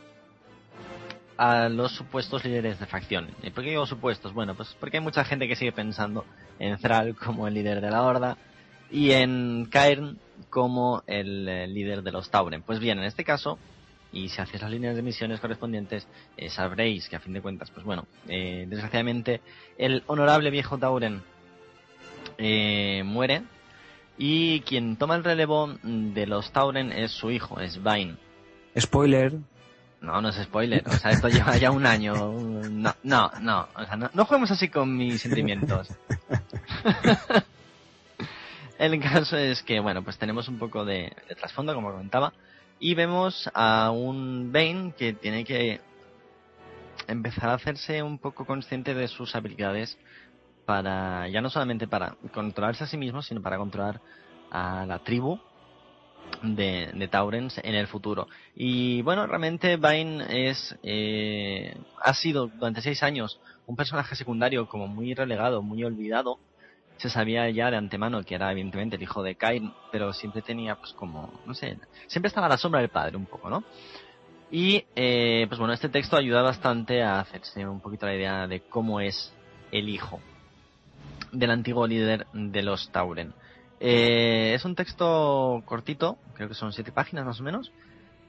a 1.39 1.69
los 1.71 1.91
supuestos 1.91 2.45
líderes 2.45 2.79
de 2.79 2.87
facción. 2.87 3.31
¿Y 3.43 3.51
por 3.51 3.65
qué 3.65 3.71
digo 3.71 3.85
supuestos? 3.85 4.33
Bueno, 4.33 4.55
pues 4.55 4.77
porque 4.79 4.99
hay 4.99 5.03
mucha 5.03 5.25
gente 5.25 5.49
que 5.49 5.57
sigue 5.57 5.73
pensando 5.73 6.25
en 6.61 6.79
Thrall 6.79 7.17
como 7.17 7.49
el 7.49 7.55
líder 7.55 7.81
de 7.81 7.91
la 7.91 8.03
Horda 8.03 8.39
y 8.93 9.13
en 9.13 9.67
Cairn 9.71 10.19
como 10.51 11.03
el, 11.07 11.49
eh, 11.49 11.67
líder 11.67 12.03
de 12.03 12.13
los 12.13 12.31
Tauren. 12.31 12.63
Pues 12.63 12.79
bien, 12.79 12.99
en 12.99 13.05
este 13.05 13.25
caso, 13.25 13.59
y 14.13 14.29
si 14.29 14.41
hacéis 14.41 14.63
las 14.63 14.71
líneas 14.71 14.95
de 14.95 15.03
misiones 15.03 15.41
correspondientes, 15.41 16.07
eh, 16.37 16.51
sabréis 16.51 17.09
que 17.09 17.17
a 17.17 17.21
fin 17.21 17.33
de 17.33 17.41
cuentas, 17.41 17.71
pues 17.71 17.87
bueno, 17.87 18.07
eh, 18.29 18.67
desgraciadamente 18.69 19.41
el 19.79 20.05
honorable 20.07 20.51
viejo 20.51 20.79
Tauren 20.79 21.23
muere 23.05 23.43
y 24.19 24.61
quien 24.61 24.97
toma 24.97 25.15
el 25.15 25.25
relevo 25.25 25.75
de 25.83 26.27
los 26.27 26.53
Tauren 26.53 26.93
es 26.93 27.13
su 27.13 27.31
hijo, 27.31 27.61
es 27.61 27.83
Vain. 27.83 28.19
Spoiler. 28.79 29.35
No, 30.03 30.21
no 30.21 30.31
es 30.31 30.37
spoiler. 30.37 30.83
O 30.87 30.93
sea, 30.93 31.13
esto 31.13 31.29
lleva 31.29 31.57
ya 31.57 31.71
un 31.71 31.87
año. 31.87 32.15
No, 32.15 32.95
no, 33.05 33.31
no. 33.41 33.69
O 33.75 33.85
sea, 33.85 33.97
no, 33.97 34.25
juguemos 34.25 34.51
así 34.51 34.69
con 34.69 34.97
mis 34.97 35.23
sentimientos. 35.23 35.89
el 38.83 39.01
caso 39.01 39.37
es 39.37 39.63
que, 39.63 39.81
bueno, 39.81 40.03
pues 40.03 40.19
tenemos 40.19 40.49
un 40.49 40.59
poco 40.59 40.85
de, 40.85 41.15
trasfondo, 41.39 41.75
como 41.75 41.93
comentaba. 41.93 42.33
Y 42.81 42.95
vemos 42.95 43.49
a 43.55 43.91
un 43.93 44.51
Bane 44.53 44.93
que 44.99 45.13
tiene 45.13 45.45
que 45.45 45.81
empezar 47.07 47.51
a 47.51 47.55
hacerse 47.55 48.03
un 48.03 48.19
poco 48.19 48.45
consciente 48.45 48.95
de 48.95 49.07
sus 49.07 49.37
habilidades 49.37 49.97
para, 50.65 51.29
ya 51.29 51.41
no 51.41 51.51
solamente 51.51 51.87
para 51.87 52.17
controlarse 52.33 52.85
a 52.85 52.87
sí 52.89 52.97
mismo, 52.97 53.23
sino 53.23 53.41
para 53.41 53.59
controlar 53.59 54.01
a 54.51 54.85
la 54.87 54.99
tribu 54.99 55.39
de, 56.43 56.91
de 56.93 57.09
Taurens 57.09 57.59
en 57.59 57.75
el 57.75 57.87
futuro. 57.87 58.27
Y 58.55 59.03
bueno, 59.03 59.27
realmente 59.27 59.77
Vine 59.77 60.49
es, 60.49 60.77
eh, 60.83 61.77
ha 62.01 62.15
sido 62.15 62.49
durante 62.49 62.83
seis 62.83 63.03
años 63.03 63.41
un 63.67 63.77
personaje 63.77 64.17
secundario 64.17 64.69
como 64.69 64.89
muy 64.89 65.15
relegado, 65.15 65.63
muy 65.63 65.85
olvidado. 65.85 66.39
Se 67.03 67.11
sabía 67.11 67.51
ya 67.51 67.69
de 67.69 67.77
antemano 67.77 68.23
que 68.23 68.37
era 68.37 68.53
evidentemente 68.53 68.95
el 68.95 69.03
hijo 69.03 69.25
de 69.25 69.35
Cain, 69.35 69.73
pero 69.91 70.13
siempre 70.13 70.41
tenía 70.41 70.77
pues 70.77 70.93
como, 70.93 71.33
no 71.45 71.53
sé, 71.53 71.77
siempre 72.07 72.29
estaba 72.29 72.47
a 72.47 72.51
la 72.51 72.57
sombra 72.57 72.81
del 72.81 72.91
padre 72.91 73.17
un 73.17 73.27
poco, 73.27 73.51
¿no? 73.51 73.65
Y 74.53 74.85
eh, 74.95 75.47
pues 75.49 75.59
bueno, 75.59 75.75
este 75.75 75.89
texto 75.89 76.17
ayuda 76.17 76.43
bastante 76.43 77.03
a 77.03 77.19
hacerse 77.19 77.67
un 77.67 77.81
poquito 77.81 78.07
la 78.07 78.15
idea 78.15 78.47
de 78.47 78.61
cómo 78.61 79.01
es 79.01 79.35
el 79.73 79.89
hijo 79.89 80.21
del 81.33 81.51
antiguo 81.51 81.89
líder 81.89 82.29
de 82.33 82.63
los 82.63 82.93
Tauren. 82.93 83.35
Eh, 83.81 84.53
es 84.55 84.65
un 84.65 84.77
texto 84.77 85.61
cortito, 85.65 86.19
creo 86.35 86.47
que 86.47 86.55
son 86.55 86.73
siete 86.73 86.93
páginas 86.93 87.27
más 87.27 87.41
o 87.41 87.43
menos. 87.43 87.73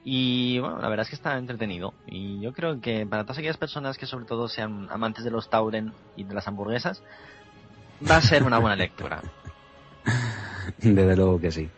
Y 0.02 0.58
bueno, 0.58 0.80
la 0.80 0.88
verdad 0.88 1.04
es 1.04 1.10
que 1.10 1.14
está 1.14 1.38
entretenido. 1.38 1.94
Y 2.08 2.40
yo 2.40 2.52
creo 2.52 2.80
que 2.80 3.06
para 3.06 3.22
todas 3.22 3.38
aquellas 3.38 3.56
personas 3.56 3.96
que 3.96 4.06
sobre 4.06 4.24
todo 4.24 4.48
sean 4.48 4.88
amantes 4.90 5.22
de 5.22 5.30
los 5.30 5.48
Tauren 5.48 5.92
y 6.16 6.24
de 6.24 6.34
las 6.34 6.48
hamburguesas, 6.48 7.04
va 8.08 8.16
a 8.16 8.22
ser 8.22 8.42
una 8.42 8.58
buena 8.58 8.76
lectura. 8.76 9.22
Desde 10.78 11.16
luego 11.16 11.40
que 11.40 11.50
sí. 11.50 11.70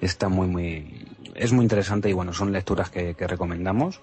Está 0.00 0.28
muy, 0.28 0.46
muy. 0.46 1.06
Es 1.34 1.52
muy 1.52 1.64
interesante 1.64 2.08
y 2.08 2.12
bueno, 2.12 2.32
son 2.32 2.52
lecturas 2.52 2.90
que 2.90 3.14
recomendamos. 3.18 4.00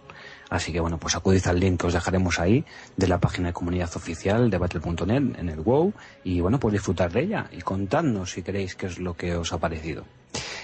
Así 0.51 0.74
que 0.74 0.82
bueno, 0.82 0.98
pues 0.98 1.16
acudid 1.16 1.48
al 1.48 1.62
link 1.62 1.80
que 1.80 1.88
os 1.88 1.94
dejaremos 1.94 2.38
ahí 2.38 2.66
de 2.98 3.08
la 3.08 3.22
página 3.22 3.48
de 3.48 3.54
comunidad 3.54 3.90
oficial 3.96 4.50
de 4.50 4.58
Battle.net 4.58 5.40
en 5.40 5.48
el 5.48 5.62
WoW 5.62 5.94
y 6.25 6.42
bueno, 6.42 6.60
pues 6.60 6.74
disfrutar 6.74 7.10
de 7.10 7.22
ella 7.22 7.48
y 7.54 7.62
contadnos 7.62 8.32
si 8.32 8.44
queréis 8.44 8.75
qué 8.75 8.88
es 8.88 9.00
lo 9.00 9.16
que 9.16 9.38
os 9.38 9.54
ha 9.54 9.60
parecido. 9.60 10.04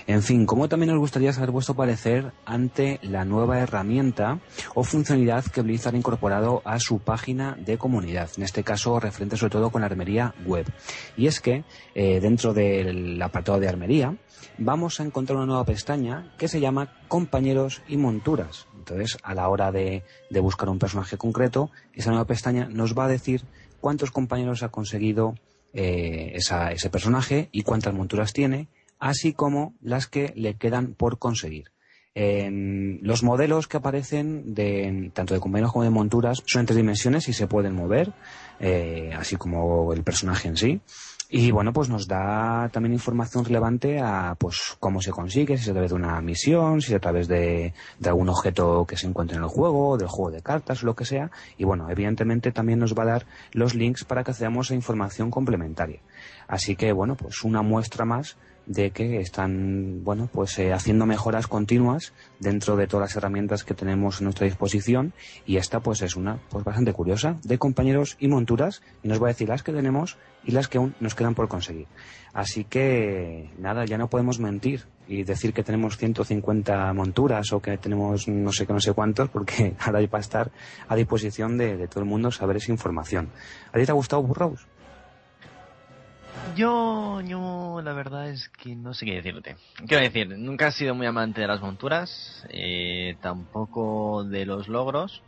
En 0.08 0.24
fin, 0.24 0.46
como 0.46 0.70
también 0.70 0.92
nos 0.92 1.00
gustaría 1.00 1.34
saber 1.34 1.52
vuestro 1.52 1.76
parecer 1.76 2.32
ante 2.46 2.98
la 3.02 3.26
nueva 3.26 3.60
herramienta 3.60 4.40
o 4.74 4.86
funcionalidad 4.86 5.44
que 5.44 5.62
Blizzard 5.62 5.96
ha 5.96 5.98
incorporado 5.98 6.62
a 6.64 6.80
su 6.80 7.00
página 7.00 7.58
de 7.60 7.78
comunidad, 7.78 8.30
en 8.38 8.44
este 8.44 8.64
caso 8.64 9.02
referente 9.02 9.36
sobre 9.36 9.52
todo 9.52 9.70
con 9.70 9.82
la 9.82 9.88
armería 9.88 10.34
web. 10.46 10.66
Y 11.18 11.28
es 11.28 11.42
que 11.42 11.66
eh, 11.94 12.22
dentro 12.22 12.54
del 12.54 13.22
apartado 13.22 13.60
de 13.60 13.68
armería 13.68 14.16
vamos 14.58 15.02
a 15.02 15.04
encontrar 15.04 15.36
una 15.36 15.46
nueva 15.46 15.66
pestaña 15.66 16.34
que 16.38 16.48
se 16.48 16.62
llama 16.62 16.94
compañeros 17.10 17.82
y 17.90 17.98
monturas. 17.98 18.68
Entonces, 18.78 19.18
a 19.24 19.36
la 19.36 19.50
hora 19.50 19.74
de, 19.74 20.04
buscar 20.42 20.70
un 20.70 20.80
personaje 20.80 21.18
concreto, 21.18 21.70
esa 21.94 22.12
nueva 22.12 22.26
pestaña 22.26 22.70
nos 22.70 22.98
va 22.98 23.06
a 23.06 23.10
decir 23.10 23.44
cuántos 23.82 24.12
compañeros 24.12 24.64
ha 24.64 24.70
conseguido 24.70 25.36
eh, 25.74 26.32
ese 26.36 26.90
personaje 26.90 27.50
y 27.52 27.64
cuántas 27.64 27.94
monturas 27.94 28.32
tiene, 28.32 28.70
así 29.00 29.34
como 29.34 29.76
las 29.82 30.08
que 30.08 30.34
le 30.36 30.56
quedan 30.56 30.94
por 30.94 31.20
conseguir. 31.20 31.72
los 32.16 33.22
modelos 33.24 33.68
que 33.68 33.78
aparecen 33.78 34.56
de 34.56 35.12
tanto 35.14 35.36
de 35.36 35.40
compañeros 35.40 35.72
como 35.72 35.84
de 35.84 35.92
monturas 35.92 36.42
son 36.46 36.62
en 36.62 36.66
tres 36.66 36.78
dimensiones 36.78 37.28
y 37.28 37.34
se 37.34 37.48
pueden 37.48 37.76
mover, 37.76 38.14
eh, 38.60 39.12
así 39.16 39.36
como 39.36 39.94
el 39.94 40.04
personaje 40.04 40.48
en 40.48 40.58
sí. 40.58 40.82
Y 41.30 41.52
bueno, 41.52 41.74
pues 41.74 41.90
nos 41.90 42.08
da 42.08 42.70
también 42.72 42.94
información 42.94 43.44
relevante 43.44 44.00
a 44.00 44.36
pues 44.40 44.78
cómo 44.80 45.02
se 45.02 45.12
consigue, 45.12 45.58
si 45.58 45.64
es 45.64 45.70
a 45.70 45.74
través 45.74 45.92
de 45.92 45.96
una 45.98 46.22
misión, 46.22 46.82
si 46.82 46.94
es 46.94 46.96
a 46.96 47.02
través 47.02 47.28
de, 47.28 47.74
de 48.00 48.10
algún 48.10 48.30
objeto 48.30 48.86
que 48.88 48.96
se 48.96 49.08
encuentre 49.08 49.36
en 49.36 49.44
el 49.44 49.50
juego, 49.50 49.98
del 49.98 50.08
juego 50.08 50.32
de 50.32 50.42
cartas, 50.42 50.84
lo 50.84 50.96
que 50.96 51.04
sea. 51.04 51.30
Y 51.58 51.66
bueno, 51.66 51.90
evidentemente 51.90 52.54
también 52.54 52.80
nos 52.80 52.94
va 52.94 53.04
a 53.04 53.08
dar 53.08 53.26
los 53.52 53.76
links 53.76 54.06
para 54.06 54.24
que 54.24 54.32
accedamos 54.32 54.72
a 54.72 54.76
información 54.76 55.30
complementaria. 55.30 56.00
Así 56.48 56.78
que 56.78 56.94
bueno, 56.94 57.16
pues 57.18 57.44
una 57.44 57.62
muestra 57.62 58.06
más 58.06 58.38
de 58.68 58.92
que 58.92 59.22
están 59.22 60.04
bueno 60.04 60.30
pues 60.32 60.60
eh, 60.60 60.74
haciendo 60.74 61.06
mejoras 61.06 61.48
continuas 61.48 62.14
dentro 62.40 62.76
de 62.76 62.86
todas 62.86 63.10
las 63.10 63.16
herramientas 63.16 63.64
que 63.64 63.74
tenemos 63.74 64.20
a 64.20 64.24
nuestra 64.24 64.46
disposición. 64.46 65.14
Y 65.46 65.58
esta 65.58 65.80
pues 65.80 66.02
es 66.02 66.16
una 66.16 66.40
pues 66.50 66.64
bastante 66.64 66.94
curiosa 66.94 67.38
de 67.44 67.58
compañeros 67.58 68.18
y 68.20 68.28
monturas 68.28 68.82
y 69.02 69.08
nos 69.08 69.22
va 69.22 69.28
a 69.28 69.30
decir 69.30 69.48
las 69.50 69.64
que 69.64 69.72
tenemos 69.72 70.18
y 70.44 70.52
las 70.52 70.68
que 70.68 70.78
aún 70.78 70.94
nos 71.00 71.16
quedan 71.16 71.34
por 71.34 71.48
conseguir. 71.48 71.88
Así 72.34 72.66
que 72.66 73.50
nada 73.58 73.86
ya 73.86 73.98
no 73.98 74.10
podemos 74.10 74.40
mentir 74.40 74.86
y 75.08 75.24
decir 75.24 75.54
que 75.54 75.64
tenemos 75.64 75.98
150 75.98 76.94
monturas 76.94 77.54
o 77.54 77.62
que 77.62 77.78
tenemos 77.78 78.28
no 78.28 78.52
sé 78.52 78.68
qué 78.68 78.74
no 78.74 78.82
sé 78.82 78.92
cuántos 78.92 79.30
porque 79.30 79.76
ahora 79.80 80.00
hay 80.00 80.08
para 80.08 80.22
estar 80.22 80.52
a 80.88 80.96
disposición 80.96 81.58
de, 81.58 81.78
de 81.78 81.88
todo 81.88 82.02
el 82.02 82.10
mundo 82.10 82.32
saber 82.32 82.58
esa 82.58 82.72
información. 82.72 83.30
¿a 83.72 83.80
ti 83.80 83.86
te 83.86 83.92
ha 83.92 83.96
gustado 83.96 84.22
Burrows? 84.24 84.68
Yo, 86.56 87.22
yo, 87.22 87.82
la 87.84 87.94
verdad 87.94 88.30
es 88.30 88.50
que 88.50 88.76
no 88.76 88.94
sé 88.94 89.06
qué 89.06 89.16
decirte. 89.16 89.58
Quiero 89.88 90.04
decir, 90.04 90.28
nunca 90.38 90.68
he 90.68 90.72
sido 90.72 90.96
muy 90.96 91.06
amante 91.06 91.42
de 91.42 91.48
las 91.48 91.62
monturas, 91.62 92.46
eh, 92.50 93.16
tampoco 93.22 94.24
de 94.24 94.46
los 94.46 94.68
logros, 94.68 95.22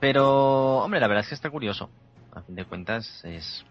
pero, 0.00 0.78
hombre, 0.78 1.00
la 1.00 1.08
verdad 1.08 1.22
es 1.24 1.28
que 1.28 1.34
está 1.34 1.50
curioso. 1.50 1.90
A 2.32 2.42
fin 2.42 2.54
de 2.54 2.64
cuentas, 2.64 3.24
es 3.24 3.64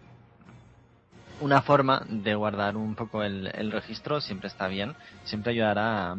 una 1.40 1.62
forma 1.62 2.04
de 2.08 2.34
guardar 2.34 2.76
un 2.76 2.94
poco 2.94 3.22
el, 3.22 3.50
el 3.54 3.70
registro, 3.70 4.20
siempre 4.20 4.48
está 4.48 4.66
bien, 4.66 4.94
siempre 5.24 5.52
ayudará 5.52 6.12
a, 6.12 6.16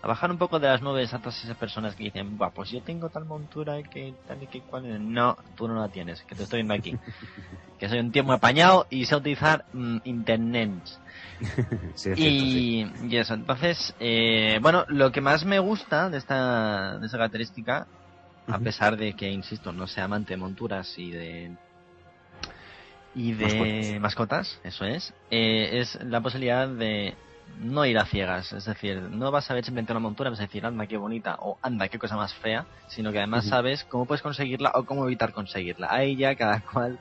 a 0.00 0.06
bajar 0.06 0.30
un 0.30 0.38
poco 0.38 0.60
de 0.60 0.68
las 0.68 0.80
nubes 0.80 1.12
a 1.12 1.18
todas 1.18 1.42
esas 1.42 1.56
personas 1.56 1.96
que 1.96 2.04
dicen, 2.04 2.38
va, 2.40 2.50
pues 2.50 2.70
yo 2.70 2.82
tengo 2.82 3.08
tal 3.08 3.24
montura 3.24 3.82
que 3.82 4.14
tal 4.26 4.42
y 4.42 4.46
que 4.46 4.60
cual. 4.60 5.12
No, 5.12 5.36
tú 5.56 5.66
no 5.66 5.74
la 5.74 5.88
tienes, 5.88 6.22
que 6.22 6.34
te 6.34 6.44
estoy 6.44 6.58
viendo 6.58 6.74
aquí. 6.74 6.96
que 7.78 7.88
soy 7.88 7.98
un 7.98 8.12
tío 8.12 8.24
muy 8.24 8.34
apañado 8.34 8.86
y 8.90 9.06
sé 9.06 9.16
utilizar 9.16 9.64
mm, 9.72 9.98
internet. 10.04 10.72
y, 12.16 13.16
eso, 13.16 13.34
entonces, 13.34 13.94
eh, 13.98 14.58
bueno, 14.62 14.84
lo 14.88 15.10
que 15.10 15.20
más 15.20 15.44
me 15.44 15.58
gusta 15.58 16.10
de 16.10 16.18
esta, 16.18 16.98
de 16.98 17.06
esta 17.06 17.18
característica, 17.18 17.86
a 18.46 18.58
pesar 18.58 18.96
de 18.96 19.14
que, 19.14 19.30
insisto, 19.30 19.72
no 19.72 19.86
sea 19.86 20.04
amante 20.04 20.34
de 20.34 20.38
monturas 20.38 20.96
y 20.98 21.10
de 21.10 21.56
y 23.14 23.32
de 23.32 23.98
mascotas, 24.00 24.60
eso 24.62 24.84
es, 24.84 25.12
eh, 25.30 25.80
es 25.80 25.98
la 26.04 26.20
posibilidad 26.20 26.68
de 26.68 27.16
no 27.60 27.84
ir 27.86 27.98
a 27.98 28.06
ciegas, 28.06 28.52
es 28.52 28.64
decir, 28.64 29.00
no 29.00 29.30
vas 29.30 29.50
a 29.50 29.54
ver 29.54 29.64
simplemente 29.64 29.92
una 29.92 30.00
montura, 30.00 30.30
vas 30.30 30.38
a 30.40 30.42
decir, 30.42 30.64
anda, 30.64 30.86
qué 30.86 30.96
bonita, 30.96 31.36
o 31.40 31.58
anda, 31.62 31.88
qué 31.88 31.98
cosa 31.98 32.16
más 32.16 32.34
fea, 32.34 32.66
sino 32.88 33.12
que 33.12 33.18
además 33.18 33.46
sabes 33.46 33.84
cómo 33.84 34.06
puedes 34.06 34.22
conseguirla 34.22 34.72
o 34.74 34.84
cómo 34.84 35.04
evitar 35.04 35.32
conseguirla. 35.32 35.88
Ahí 35.90 36.16
ya 36.16 36.34
cada 36.36 36.60
cual 36.60 36.98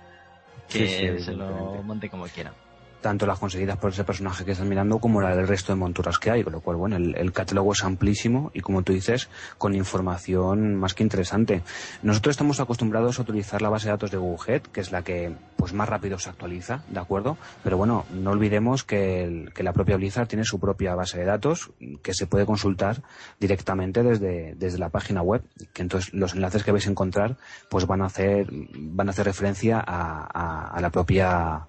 que 0.69 1.19
se 1.19 1.33
lo 1.33 1.83
monte 1.83 2.09
como 2.09 2.25
quiera 2.25 2.53
tanto 3.01 3.25
las 3.25 3.39
conseguidas 3.39 3.77
por 3.77 3.91
ese 3.91 4.03
personaje 4.03 4.45
que 4.45 4.51
estás 4.51 4.67
mirando 4.67 4.99
como 4.99 5.21
la 5.21 5.35
del 5.35 5.47
resto 5.47 5.73
de 5.73 5.77
monturas 5.77 6.19
que 6.19 6.31
hay, 6.31 6.43
con 6.43 6.53
lo 6.53 6.61
cual, 6.61 6.77
bueno, 6.77 6.95
el, 6.95 7.31
catálogo 7.31 7.73
es 7.73 7.83
amplísimo 7.83 8.51
y, 8.53 8.61
como 8.61 8.81
tú 8.83 8.93
dices, 8.93 9.29
con 9.57 9.75
información 9.75 10.75
más 10.75 10.93
que 10.93 11.03
interesante. 11.03 11.61
Nosotros 12.01 12.33
estamos 12.33 12.59
acostumbrados 12.59 13.19
a 13.19 13.21
utilizar 13.21 13.61
la 13.61 13.69
base 13.69 13.87
de 13.87 13.91
datos 13.91 14.11
de 14.11 14.17
Google 14.17 14.37
que 14.71 14.81
es 14.81 14.91
la 14.91 15.03
que 15.03 15.33
pues 15.55 15.73
más 15.73 15.89
rápido 15.89 16.19
se 16.19 16.29
actualiza, 16.29 16.83
¿de 16.89 16.99
acuerdo? 16.99 17.37
Pero 17.63 17.77
bueno, 17.77 18.05
no 18.13 18.31
olvidemos 18.31 18.83
que, 18.83 19.49
la 19.57 19.73
propia 19.73 19.97
Blizzard 19.97 20.27
tiene 20.27 20.45
su 20.45 20.59
propia 20.59 20.95
base 20.95 21.17
de 21.17 21.25
datos 21.25 21.71
que 22.01 22.13
se 22.13 22.27
puede 22.27 22.45
consultar 22.45 23.01
directamente 23.39 24.03
desde, 24.03 24.55
desde 24.55 24.77
la 24.77 24.89
página 24.89 25.21
web, 25.21 25.43
que 25.73 25.81
entonces 25.81 26.13
los 26.13 26.33
enlaces 26.33 26.63
que 26.63 26.71
vais 26.71 26.87
a 26.87 26.91
encontrar 26.91 27.37
pues 27.69 27.85
van 27.85 28.01
a 28.01 28.05
hacer, 28.05 28.47
van 28.51 29.07
a 29.07 29.11
hacer 29.11 29.25
referencia 29.25 29.83
a, 29.85 30.69
a 30.69 30.81
la 30.81 30.89
propia 30.89 31.67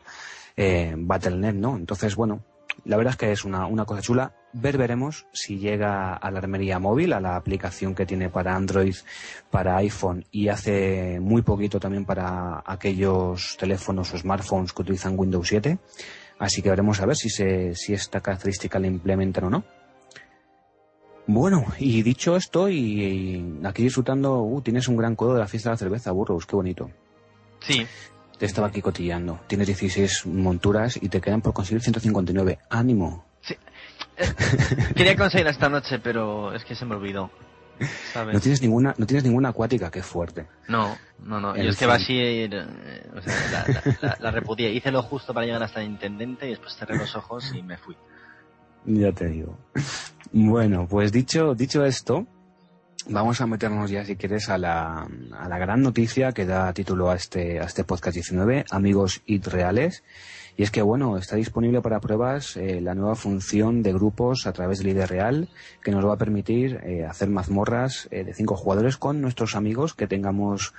eh, 0.59 0.93
Battle.net, 0.97 1.55
¿no? 1.55 1.77
Entonces, 1.77 2.17
bueno, 2.17 2.43
la 2.85 2.97
verdad 2.97 3.13
es 3.13 3.17
que 3.17 3.33
es 3.33 3.45
una, 3.45 3.67
una 3.67 3.85
cosa 3.85 4.03
chula. 4.03 4.35
Ver 4.53 4.77
veremos 4.77 5.27
si 5.33 5.59
llega 5.59 6.15
a 6.15 6.31
la 6.33 6.39
armería 6.39 6.81
móvil, 6.81 7.13
a 7.13 7.21
la 7.21 7.37
aplicación 7.37 7.95
que 7.95 8.07
tiene 8.07 8.29
para 8.29 8.57
Android, 8.57 8.97
para 9.51 9.77
iPhone 9.77 10.25
y 10.33 10.49
hace 10.49 11.21
muy 11.21 11.43
poquito 11.43 11.79
también 11.79 12.05
para 12.05 12.63
aquellos 12.67 13.57
teléfonos 13.57 14.13
o 14.13 14.19
smartphones 14.19 14.73
que 14.73 14.83
utilizan 14.83 15.17
Windows 15.17 15.47
7. 15.47 15.79
Así 16.41 16.61
que 16.61 16.71
veremos 16.71 17.01
a 17.01 17.07
ver 17.07 17.17
si, 17.17 17.31
se, 17.31 17.77
si 17.77 17.95
esta 17.95 18.21
característica 18.21 18.81
la 18.81 18.89
implementan 18.89 19.45
o 19.45 19.51
no. 19.51 19.65
Bueno, 21.29 21.67
y 21.79 22.03
dicho 22.03 22.37
esto, 22.37 22.69
y, 22.69 23.61
aquí 23.63 23.85
disfrutando, 23.85 24.43
uh, 24.43 24.61
tienes 24.63 24.89
un 24.89 24.97
gran 24.97 25.15
codo 25.15 25.35
de 25.35 25.41
la 25.41 25.47
fiesta 25.47 25.69
de 25.69 25.75
la 25.75 25.79
cerveza, 25.79 26.11
burros, 26.11 26.47
qué 26.47 26.57
bonito. 26.57 26.91
Sí. 27.61 27.87
Te 28.39 28.47
estaba 28.47 28.69
aquí 28.69 28.81
cotillando. 28.81 29.41
Tienes 29.47 29.67
16 29.67 30.27
monturas 30.27 30.99
y 31.01 31.09
te 31.09 31.21
quedan 31.21 31.41
por 31.41 31.53
conseguir 31.53 31.83
159. 31.83 32.59
¡Ánimo! 32.71 33.25
Sí. 33.41 33.57
Eh, 34.17 34.33
quería 34.95 35.17
conseguir 35.17 35.47
esta 35.49 35.69
noche, 35.69 35.99
pero 35.99 36.55
es 36.55 36.65
que 36.65 36.75
se 36.75 36.85
me 36.85 36.95
olvidó. 36.95 37.31
No 38.15 38.41
tienes 38.41 38.61
ninguna, 38.61 38.95
no 38.99 39.07
tienes 39.07 39.25
ninguna 39.25 39.51
acuática, 39.51 39.91
qué 39.91 40.03
fuerte. 40.03 40.47
No, 40.67 40.97
no, 41.23 41.41
no. 41.41 41.57
Yo 41.57 41.71
es 41.71 41.77
que 41.77 41.87
va 41.87 41.95
así, 41.95 42.19
eh, 42.19 42.49
o 43.17 43.23
sea, 43.23 43.65
la, 44.03 44.17
la, 44.19 44.31
repudié. 44.31 44.73
Hice 44.73 44.91
lo 44.91 45.03
justo 45.03 45.33
para 45.33 45.47
llegar 45.47 45.63
hasta 45.63 45.81
el 45.81 45.87
intendente 45.87 46.47
y 46.47 46.51
después 46.51 46.75
cerré 46.75 46.97
los 46.97 47.15
ojos 47.15 47.53
y 47.55 47.63
me 47.63 47.77
fui. 47.77 47.97
Ya 48.85 49.13
te 49.13 49.29
digo. 49.29 49.59
Bueno, 50.33 50.87
pues 50.89 51.13
dicho, 51.13 51.55
dicho 51.55 51.85
esto, 51.85 52.27
vamos 53.09 53.41
a 53.41 53.47
meternos 53.47 53.91
ya, 53.91 54.05
si 54.05 54.17
quieres, 54.17 54.49
a 54.49 54.59
la, 54.59 55.09
a 55.33 55.49
la 55.49 55.59
gran 55.59 55.83
noticia 55.83 56.33
que 56.33 56.45
da 56.45 56.73
título 56.73 57.11
a 57.11 57.17
este, 57.17 57.61
a 57.61 57.65
este 57.65 57.85
podcast 57.85 58.15
19, 58.15 58.67
Amigos 58.71 59.23
IT 59.27 59.47
Reales. 59.49 60.05
Y 60.57 60.65
es 60.65 60.73
que, 60.73 60.83
bueno, 60.83 61.17
está 61.17 61.37
disponible 61.37 61.81
para 61.81 62.01
pruebas 62.01 62.57
eh, 62.57 62.81
la 62.81 62.95
nueva 62.95 63.15
función 63.15 63.83
de 63.83 63.93
grupos 63.93 64.47
a 64.47 64.53
través 64.53 64.79
del 64.79 64.89
ID 64.89 65.07
Real, 65.07 65.49
que 65.83 65.93
nos 65.93 66.05
va 66.05 66.15
a 66.15 66.19
permitir 66.19 66.81
eh, 66.83 67.05
hacer 67.05 67.29
mazmorras 67.29 68.09
eh, 68.11 68.25
de 68.25 68.35
cinco 68.35 68.57
jugadores 68.57 68.97
con 68.97 69.21
nuestros 69.21 69.55
amigos 69.55 69.95
que 69.95 70.09
tengamos 70.09 70.75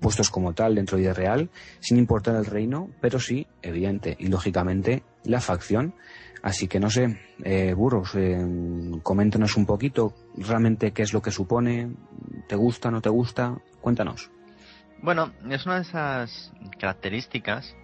puestos 0.00 0.30
como 0.30 0.54
tal 0.54 0.74
dentro 0.74 0.98
de 0.98 1.04
ID 1.04 1.12
Real, 1.12 1.50
sin 1.80 1.98
importar 1.98 2.34
el 2.34 2.44
reino, 2.44 2.90
pero 3.00 3.20
sí, 3.20 3.46
evidente 3.62 4.16
y 4.18 4.26
lógicamente, 4.26 5.04
la 5.24 5.40
facción 5.40 5.94
Así 6.42 6.66
que 6.66 6.80
no 6.80 6.90
sé, 6.90 7.20
eh, 7.44 7.72
Burros, 7.72 8.16
eh, 8.16 8.36
coméntanos 9.02 9.56
un 9.56 9.64
poquito 9.64 10.12
realmente 10.36 10.92
qué 10.92 11.02
es 11.02 11.12
lo 11.12 11.22
que 11.22 11.30
supone, 11.30 11.90
¿te 12.48 12.56
gusta, 12.56 12.90
no 12.90 13.00
te 13.00 13.08
gusta? 13.08 13.58
Cuéntanos. 13.80 14.30
Bueno, 15.00 15.32
es 15.50 15.66
una 15.66 15.76
de 15.76 15.82
esas 15.82 16.52
características 16.78 17.74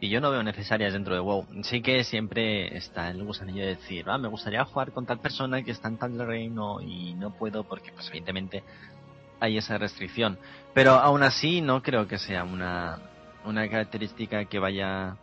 y 0.00 0.08
yo 0.08 0.20
no 0.20 0.30
veo 0.30 0.42
necesarias 0.42 0.92
dentro 0.92 1.14
de 1.14 1.20
WoW. 1.20 1.46
Sí 1.62 1.82
que 1.82 2.04
siempre 2.04 2.76
está 2.76 3.10
el 3.10 3.24
gusanillo 3.24 3.62
de 3.62 3.76
decir, 3.76 4.04
ah, 4.08 4.18
me 4.18 4.28
gustaría 4.28 4.64
jugar 4.64 4.92
con 4.92 5.06
tal 5.06 5.18
persona 5.18 5.62
que 5.62 5.72
está 5.72 5.88
en 5.88 5.98
tal 5.98 6.18
reino 6.18 6.80
y 6.80 7.14
no 7.14 7.30
puedo 7.30 7.64
porque, 7.64 7.92
pues, 7.92 8.08
evidentemente 8.08 8.62
hay 9.40 9.58
esa 9.58 9.78
restricción. 9.78 10.38
Pero 10.74 10.92
aún 10.92 11.22
así 11.22 11.60
no 11.60 11.82
creo 11.82 12.06
que 12.06 12.18
sea 12.18 12.44
una, 12.44 12.98
una 13.44 13.68
característica 13.68 14.44
que 14.44 14.58
vaya 14.58 15.16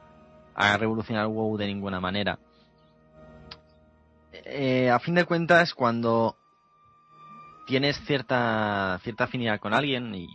a 0.56 0.78
revolucionar 0.78 1.28
WoW 1.28 1.58
de 1.58 1.68
ninguna 1.68 2.02
manera 2.02 2.38
eh, 4.32 4.90
a 4.90 5.00
fin 5.00 5.16
de 5.16 5.26
cuentas, 5.26 5.74
cuando 5.74 6.38
tienes 7.70 8.04
cierta, 8.04 9.00
cierta 9.04 9.26
afinidad 9.26 9.60
con 9.60 9.76
alguien 9.76 10.16
y 10.16 10.28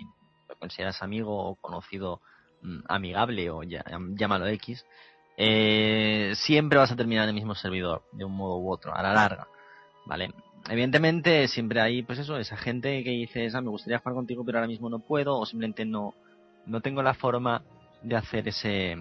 lo 0.48 0.54
consideras 0.56 1.02
amigo 1.02 1.36
o 1.36 1.56
conocido 1.56 2.20
mm, 2.62 2.82
amigable 2.88 3.50
o 3.50 3.64
ya, 3.64 3.84
llámalo 4.10 4.46
X, 4.46 4.86
eh, 5.36 6.32
siempre 6.36 6.78
vas 6.78 6.92
a 6.92 6.96
terminar 6.96 7.24
en 7.24 7.30
el 7.30 7.34
mismo 7.34 7.56
servidor, 7.56 8.04
de 8.12 8.24
un 8.24 8.36
modo 8.36 8.58
u 8.58 8.70
otro, 8.70 8.94
a 8.94 9.02
la 9.02 9.12
larga, 9.12 9.48
¿vale? 10.06 10.32
Evidentemente 10.70 11.48
siempre 11.48 11.80
hay, 11.80 12.04
pues 12.04 12.20
eso, 12.20 12.38
esa 12.38 12.56
gente 12.56 13.02
que 13.02 13.10
dices, 13.10 13.52
ah, 13.56 13.60
me 13.60 13.70
gustaría 13.70 13.98
jugar 13.98 14.14
contigo 14.14 14.44
pero 14.44 14.58
ahora 14.58 14.68
mismo 14.68 14.88
no 14.88 15.00
puedo 15.00 15.36
o 15.36 15.44
simplemente 15.44 15.84
no, 15.84 16.14
no 16.66 16.82
tengo 16.82 17.02
la 17.02 17.14
forma 17.14 17.64
de 18.00 18.14
hacer 18.14 18.46
ese, 18.46 18.96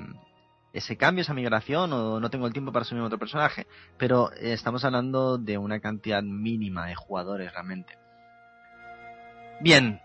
ese 0.73 0.97
cambio, 0.97 1.21
esa 1.21 1.36
migración, 1.36 1.93
o 1.93 2.19
no 2.19 2.29
tengo 2.31 2.47
el 2.47 2.53
tiempo 2.53 2.71
para 2.71 2.81
asumir 2.81 3.03
otro 3.03 3.19
personaje. 3.19 3.67
Pero 3.99 4.31
estamos 4.31 4.84
hablando 4.84 5.38
de 5.38 5.60
una 5.60 5.79
cantidad 5.79 6.23
mínima 6.23 6.88
de 6.88 6.95
jugadores 6.95 7.51
realmente. 7.51 8.02
Bien, 9.59 10.01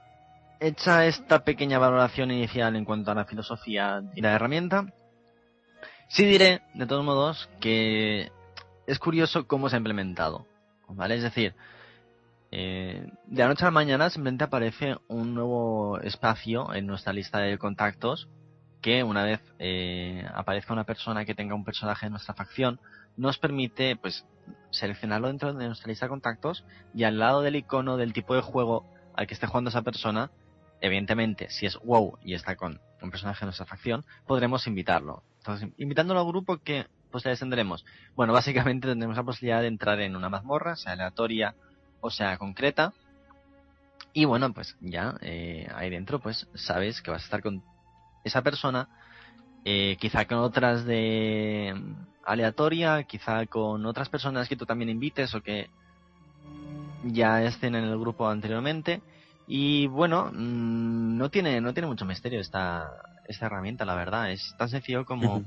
hecha 0.60 1.06
esta 1.06 1.44
pequeña 1.44 1.78
valoración 1.78 2.30
inicial 2.30 2.76
en 2.76 2.84
cuanto 2.84 3.10
a 3.10 3.14
la 3.14 3.24
filosofía 3.24 4.02
y 4.14 4.20
la 4.20 4.32
herramienta, 4.32 4.86
sí 6.08 6.24
diré, 6.24 6.62
de 6.74 6.86
todos 6.86 7.04
modos, 7.04 7.48
que 7.60 8.30
es 8.86 8.98
curioso 8.98 9.46
cómo 9.46 9.68
se 9.68 9.76
ha 9.76 9.78
implementado. 9.78 10.46
¿Vale? 10.88 11.16
Es 11.16 11.22
decir, 11.22 11.54
eh, 12.50 13.10
de 13.26 13.42
la 13.42 13.48
noche 13.48 13.64
a 13.64 13.66
la 13.66 13.72
mañana 13.72 14.08
simplemente 14.08 14.44
aparece 14.44 14.96
un 15.08 15.34
nuevo 15.34 15.98
espacio 16.00 16.72
en 16.74 16.86
nuestra 16.86 17.12
lista 17.12 17.40
de 17.40 17.58
contactos 17.58 18.28
que 18.80 19.02
una 19.02 19.24
vez 19.24 19.40
eh, 19.58 20.24
aparezca 20.34 20.72
una 20.72 20.84
persona 20.84 21.24
que 21.24 21.34
tenga 21.34 21.54
un 21.54 21.64
personaje 21.64 22.06
en 22.06 22.12
nuestra 22.12 22.34
facción, 22.34 22.80
nos 23.16 23.36
permite 23.38 23.96
pues 23.96 24.24
seleccionarlo 24.70 25.26
dentro 25.28 25.52
de 25.52 25.66
nuestra 25.66 25.88
lista 25.88 26.06
de 26.06 26.10
contactos 26.10 26.64
y 26.94 27.04
al 27.04 27.18
lado 27.18 27.42
del 27.42 27.56
icono 27.56 27.96
del 27.96 28.12
tipo 28.12 28.34
de 28.34 28.40
juego 28.40 28.86
al 29.18 29.26
que 29.26 29.34
esté 29.34 29.48
jugando 29.48 29.70
esa 29.70 29.82
persona, 29.82 30.30
evidentemente, 30.80 31.50
si 31.50 31.66
es 31.66 31.76
WoW 31.82 32.18
y 32.22 32.34
está 32.34 32.54
con 32.54 32.80
un 33.02 33.10
personaje 33.10 33.40
de 33.40 33.46
nuestra 33.46 33.66
facción, 33.66 34.04
podremos 34.28 34.68
invitarlo. 34.68 35.24
Entonces, 35.38 35.70
invitándolo 35.76 36.20
al 36.20 36.26
grupo, 36.26 36.58
¿qué 36.58 36.86
posibilidades 37.10 37.40
tendremos? 37.40 37.84
Bueno, 38.14 38.32
básicamente 38.32 38.86
tendremos 38.86 39.16
la 39.16 39.24
posibilidad 39.24 39.60
de 39.60 39.66
entrar 39.66 39.98
en 40.00 40.14
una 40.14 40.28
mazmorra, 40.28 40.76
sea 40.76 40.92
aleatoria 40.92 41.56
o 42.00 42.10
sea 42.10 42.38
concreta. 42.38 42.92
Y 44.12 44.24
bueno, 44.24 44.52
pues 44.52 44.76
ya 44.80 45.16
eh, 45.20 45.66
ahí 45.74 45.90
dentro, 45.90 46.20
pues 46.20 46.46
sabes 46.54 47.02
que 47.02 47.10
vas 47.10 47.22
a 47.22 47.24
estar 47.24 47.42
con 47.42 47.64
esa 48.22 48.42
persona, 48.42 48.88
eh, 49.64 49.96
quizá 49.98 50.26
con 50.26 50.38
otras 50.38 50.84
de 50.84 51.74
aleatoria, 52.24 53.02
quizá 53.02 53.46
con 53.46 53.84
otras 53.84 54.10
personas 54.10 54.48
que 54.48 54.54
tú 54.54 54.64
también 54.64 54.90
invites 54.90 55.34
o 55.34 55.42
que 55.42 55.70
ya 57.04 57.42
estén 57.42 57.74
en 57.74 57.84
el 57.84 57.98
grupo 57.98 58.28
anteriormente. 58.28 59.02
Y 59.46 59.86
bueno, 59.86 60.30
mm, 60.32 61.16
no 61.16 61.30
tiene, 61.30 61.60
no 61.60 61.72
tiene 61.72 61.86
mucho 61.86 62.04
misterio 62.04 62.40
esta, 62.40 62.90
esta 63.26 63.46
herramienta, 63.46 63.84
la 63.84 63.94
verdad. 63.94 64.30
Es 64.30 64.54
tan 64.58 64.68
sencillo 64.68 65.04
como 65.04 65.42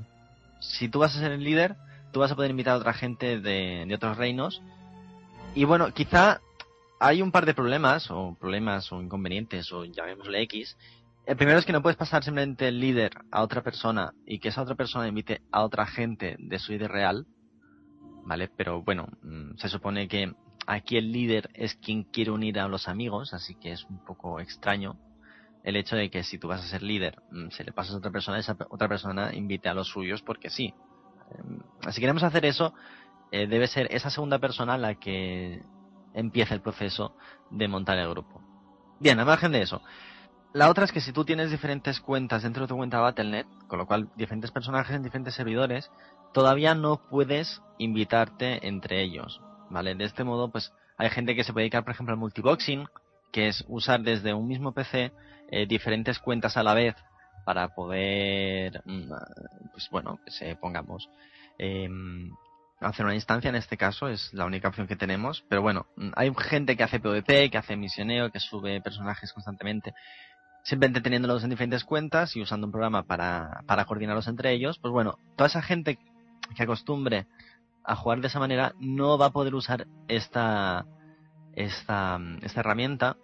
si 0.60 0.88
tú 0.88 1.00
vas 1.00 1.16
a 1.16 1.20
ser 1.20 1.32
el 1.32 1.44
líder, 1.44 1.76
tú 2.12 2.20
vas 2.20 2.32
a 2.32 2.36
poder 2.36 2.50
invitar 2.50 2.74
a 2.74 2.78
otra 2.78 2.94
gente 2.94 3.40
de, 3.40 3.84
de 3.86 3.94
otros 3.94 4.16
reinos. 4.16 4.62
Y 5.54 5.64
bueno, 5.64 5.92
quizá 5.92 6.40
hay 6.98 7.20
un 7.20 7.30
par 7.30 7.46
de 7.46 7.54
problemas, 7.54 8.10
o 8.10 8.36
problemas 8.38 8.90
o 8.92 9.02
inconvenientes, 9.02 9.72
o 9.72 9.84
llamémosle 9.84 10.42
X, 10.42 10.76
el 11.24 11.36
primero 11.36 11.58
es 11.58 11.64
que 11.64 11.72
no 11.72 11.82
puedes 11.82 11.96
pasar 11.96 12.24
simplemente 12.24 12.66
el 12.66 12.80
líder 12.80 13.12
a 13.30 13.42
otra 13.42 13.62
persona 13.62 14.12
y 14.26 14.40
que 14.40 14.48
esa 14.48 14.62
otra 14.62 14.74
persona 14.74 15.06
invite 15.06 15.42
a 15.52 15.62
otra 15.62 15.86
gente 15.86 16.36
de 16.38 16.58
su 16.58 16.72
líder 16.72 16.90
real, 16.90 17.26
¿vale? 18.24 18.50
Pero 18.56 18.82
bueno, 18.82 19.06
mm, 19.22 19.56
se 19.56 19.68
supone 19.68 20.08
que 20.08 20.32
aquí 20.66 20.96
el 20.96 21.12
líder 21.12 21.50
es 21.54 21.74
quien 21.74 22.04
quiere 22.04 22.30
unir 22.30 22.58
a 22.58 22.68
los 22.68 22.88
amigos, 22.88 23.34
así 23.34 23.54
que 23.54 23.72
es 23.72 23.84
un 23.84 24.04
poco 24.04 24.40
extraño 24.40 24.96
el 25.64 25.76
hecho 25.76 25.96
de 25.96 26.10
que 26.10 26.24
si 26.24 26.38
tú 26.38 26.48
vas 26.48 26.60
a 26.60 26.68
ser 26.68 26.82
líder, 26.82 27.22
mm, 27.30 27.50
se 27.50 27.64
le 27.64 27.72
pasas 27.72 27.94
a 27.94 27.98
otra 27.98 28.10
persona, 28.10 28.38
esa 28.38 28.56
otra 28.70 28.88
persona 28.88 29.32
invite 29.34 29.68
a 29.68 29.74
los 29.74 29.88
suyos 29.88 30.22
porque 30.22 30.50
sí. 30.50 30.74
Si 31.90 32.00
queremos 32.00 32.22
hacer 32.22 32.44
eso, 32.44 32.74
eh, 33.30 33.46
debe 33.46 33.66
ser 33.66 33.88
esa 33.90 34.10
segunda 34.10 34.38
persona 34.38 34.76
la 34.76 34.96
que 34.96 35.62
empiece 36.14 36.52
el 36.54 36.60
proceso 36.60 37.16
de 37.50 37.68
montar 37.68 37.96
el 37.98 38.10
grupo. 38.10 38.42
Bien, 39.00 39.18
a 39.18 39.24
margen 39.24 39.52
de 39.52 39.62
eso, 39.62 39.82
la 40.52 40.68
otra 40.68 40.84
es 40.84 40.92
que 40.92 41.00
si 41.00 41.12
tú 41.12 41.24
tienes 41.24 41.50
diferentes 41.50 42.00
cuentas 42.00 42.42
dentro 42.42 42.62
de 42.62 42.68
tu 42.68 42.76
cuenta 42.76 43.00
Battle.net, 43.00 43.46
con 43.68 43.78
lo 43.78 43.86
cual 43.86 44.10
diferentes 44.16 44.50
personajes 44.50 44.94
en 44.94 45.02
diferentes 45.02 45.34
servidores, 45.34 45.90
todavía 46.34 46.74
no 46.74 47.08
puedes 47.08 47.62
invitarte 47.78 48.66
entre 48.66 49.02
ellos, 49.02 49.40
¿vale? 49.72 49.94
De 49.94 50.04
este 50.04 50.22
modo, 50.22 50.50
pues 50.50 50.72
hay 50.96 51.10
gente 51.10 51.34
que 51.34 51.44
se 51.44 51.52
puede 51.52 51.64
dedicar, 51.64 51.84
por 51.84 51.92
ejemplo, 51.92 52.12
al 52.12 52.20
multiboxing, 52.20 52.86
que 53.32 53.48
es 53.48 53.64
usar 53.66 54.02
desde 54.02 54.34
un 54.34 54.46
mismo 54.46 54.72
PC 54.72 55.12
eh, 55.50 55.66
diferentes 55.66 56.18
cuentas 56.18 56.56
a 56.56 56.62
la 56.62 56.74
vez 56.74 56.94
para 57.44 57.68
poder, 57.74 58.82
mm, 58.84 59.10
pues 59.72 59.88
bueno, 59.90 60.20
que 60.24 60.54
pongamos, 60.56 61.08
em, 61.58 62.30
hacer 62.80 63.04
una 63.04 63.14
instancia 63.14 63.48
en 63.48 63.56
este 63.56 63.76
caso, 63.76 64.08
es 64.08 64.32
la 64.32 64.44
única 64.44 64.68
opción 64.68 64.86
que 64.86 64.96
tenemos, 64.96 65.44
pero 65.48 65.62
bueno, 65.62 65.86
mm, 65.96 66.10
hay 66.14 66.32
gente 66.38 66.76
que 66.76 66.84
hace 66.84 67.00
PvP, 67.00 67.50
que 67.50 67.58
hace 67.58 67.76
misioneo, 67.76 68.30
que 68.30 68.40
sube 68.40 68.80
personajes 68.80 69.32
constantemente, 69.32 69.94
simplemente 70.64 71.00
teniéndolos 71.00 71.42
en 71.42 71.50
diferentes 71.50 71.84
cuentas 71.84 72.36
y 72.36 72.42
usando 72.42 72.66
un 72.66 72.72
programa 72.72 73.04
para, 73.04 73.62
para 73.66 73.84
coordinarlos 73.84 74.28
entre 74.28 74.52
ellos, 74.52 74.78
pues 74.78 74.92
bueno, 74.92 75.18
toda 75.36 75.48
esa 75.48 75.62
gente 75.62 75.98
que 76.54 76.62
acostumbre 76.62 77.26
a 77.84 77.96
jugar 77.96 78.20
de 78.20 78.28
esa 78.28 78.38
manera 78.38 78.74
no 78.78 79.18
va 79.18 79.26
a 79.26 79.32
poder 79.32 79.54
usar 79.54 79.86
esta, 80.08 80.86
esta, 81.54 82.20
esta 82.42 82.60
herramienta. 82.60 83.16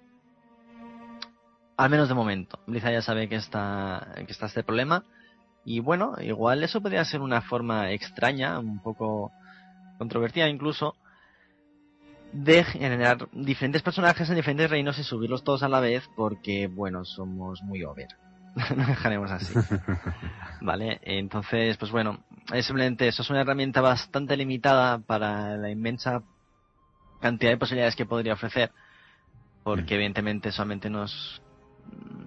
Al 1.77 1.91
menos 1.91 2.09
de 2.09 2.15
momento. 2.15 2.59
Blizzard 2.67 2.93
ya 2.93 3.03
sabe 3.03 3.29
que 3.29 3.37
está, 3.37 4.15
que 4.27 4.33
está 4.33 4.47
este 4.47 4.65
problema. 4.65 5.05
Y 5.65 5.81
bueno, 5.81 6.15
igual 6.21 6.63
eso 6.65 6.81
podría 6.81 7.05
ser 7.05 7.21
una 7.21 7.43
forma 7.43 7.93
extraña, 7.93 8.59
un 8.59 8.81
poco 8.81 9.31
controvertida 9.99 10.49
incluso, 10.49 10.97
de 12.33 12.65
generar 12.65 13.29
diferentes 13.33 13.83
personajes 13.83 14.29
en 14.29 14.37
diferentes 14.37 14.71
reinos 14.71 14.99
y 14.99 15.05
subirlos 15.05 15.45
todos 15.45 15.63
a 15.63 15.69
la 15.69 15.81
vez 15.81 16.09
porque, 16.17 16.67
bueno, 16.67 17.05
somos 17.05 17.63
muy 17.63 17.85
over. 17.85 18.09
Lo 18.77 18.85
dejaremos 18.85 19.31
así. 19.31 19.55
vale, 20.61 21.01
entonces, 21.03 21.77
pues 21.77 21.91
bueno, 21.91 22.21
es 22.53 22.67
simplemente 22.67 23.09
eso, 23.09 23.23
es 23.23 23.31
una 23.31 23.41
herramienta 23.41 23.81
bastante 23.81 24.37
limitada 24.37 24.99
para 24.99 25.57
la 25.57 25.71
inmensa 25.71 26.23
cantidad 27.21 27.51
de 27.53 27.59
posibilidades 27.59 27.97
que 27.97 28.07
podría 28.07 28.35
ofrecer, 28.35 28.71
porque 29.63 29.95
mm. 29.95 29.97
evidentemente 29.97 30.53
solamente 30.53 30.91
nos, 30.91 31.43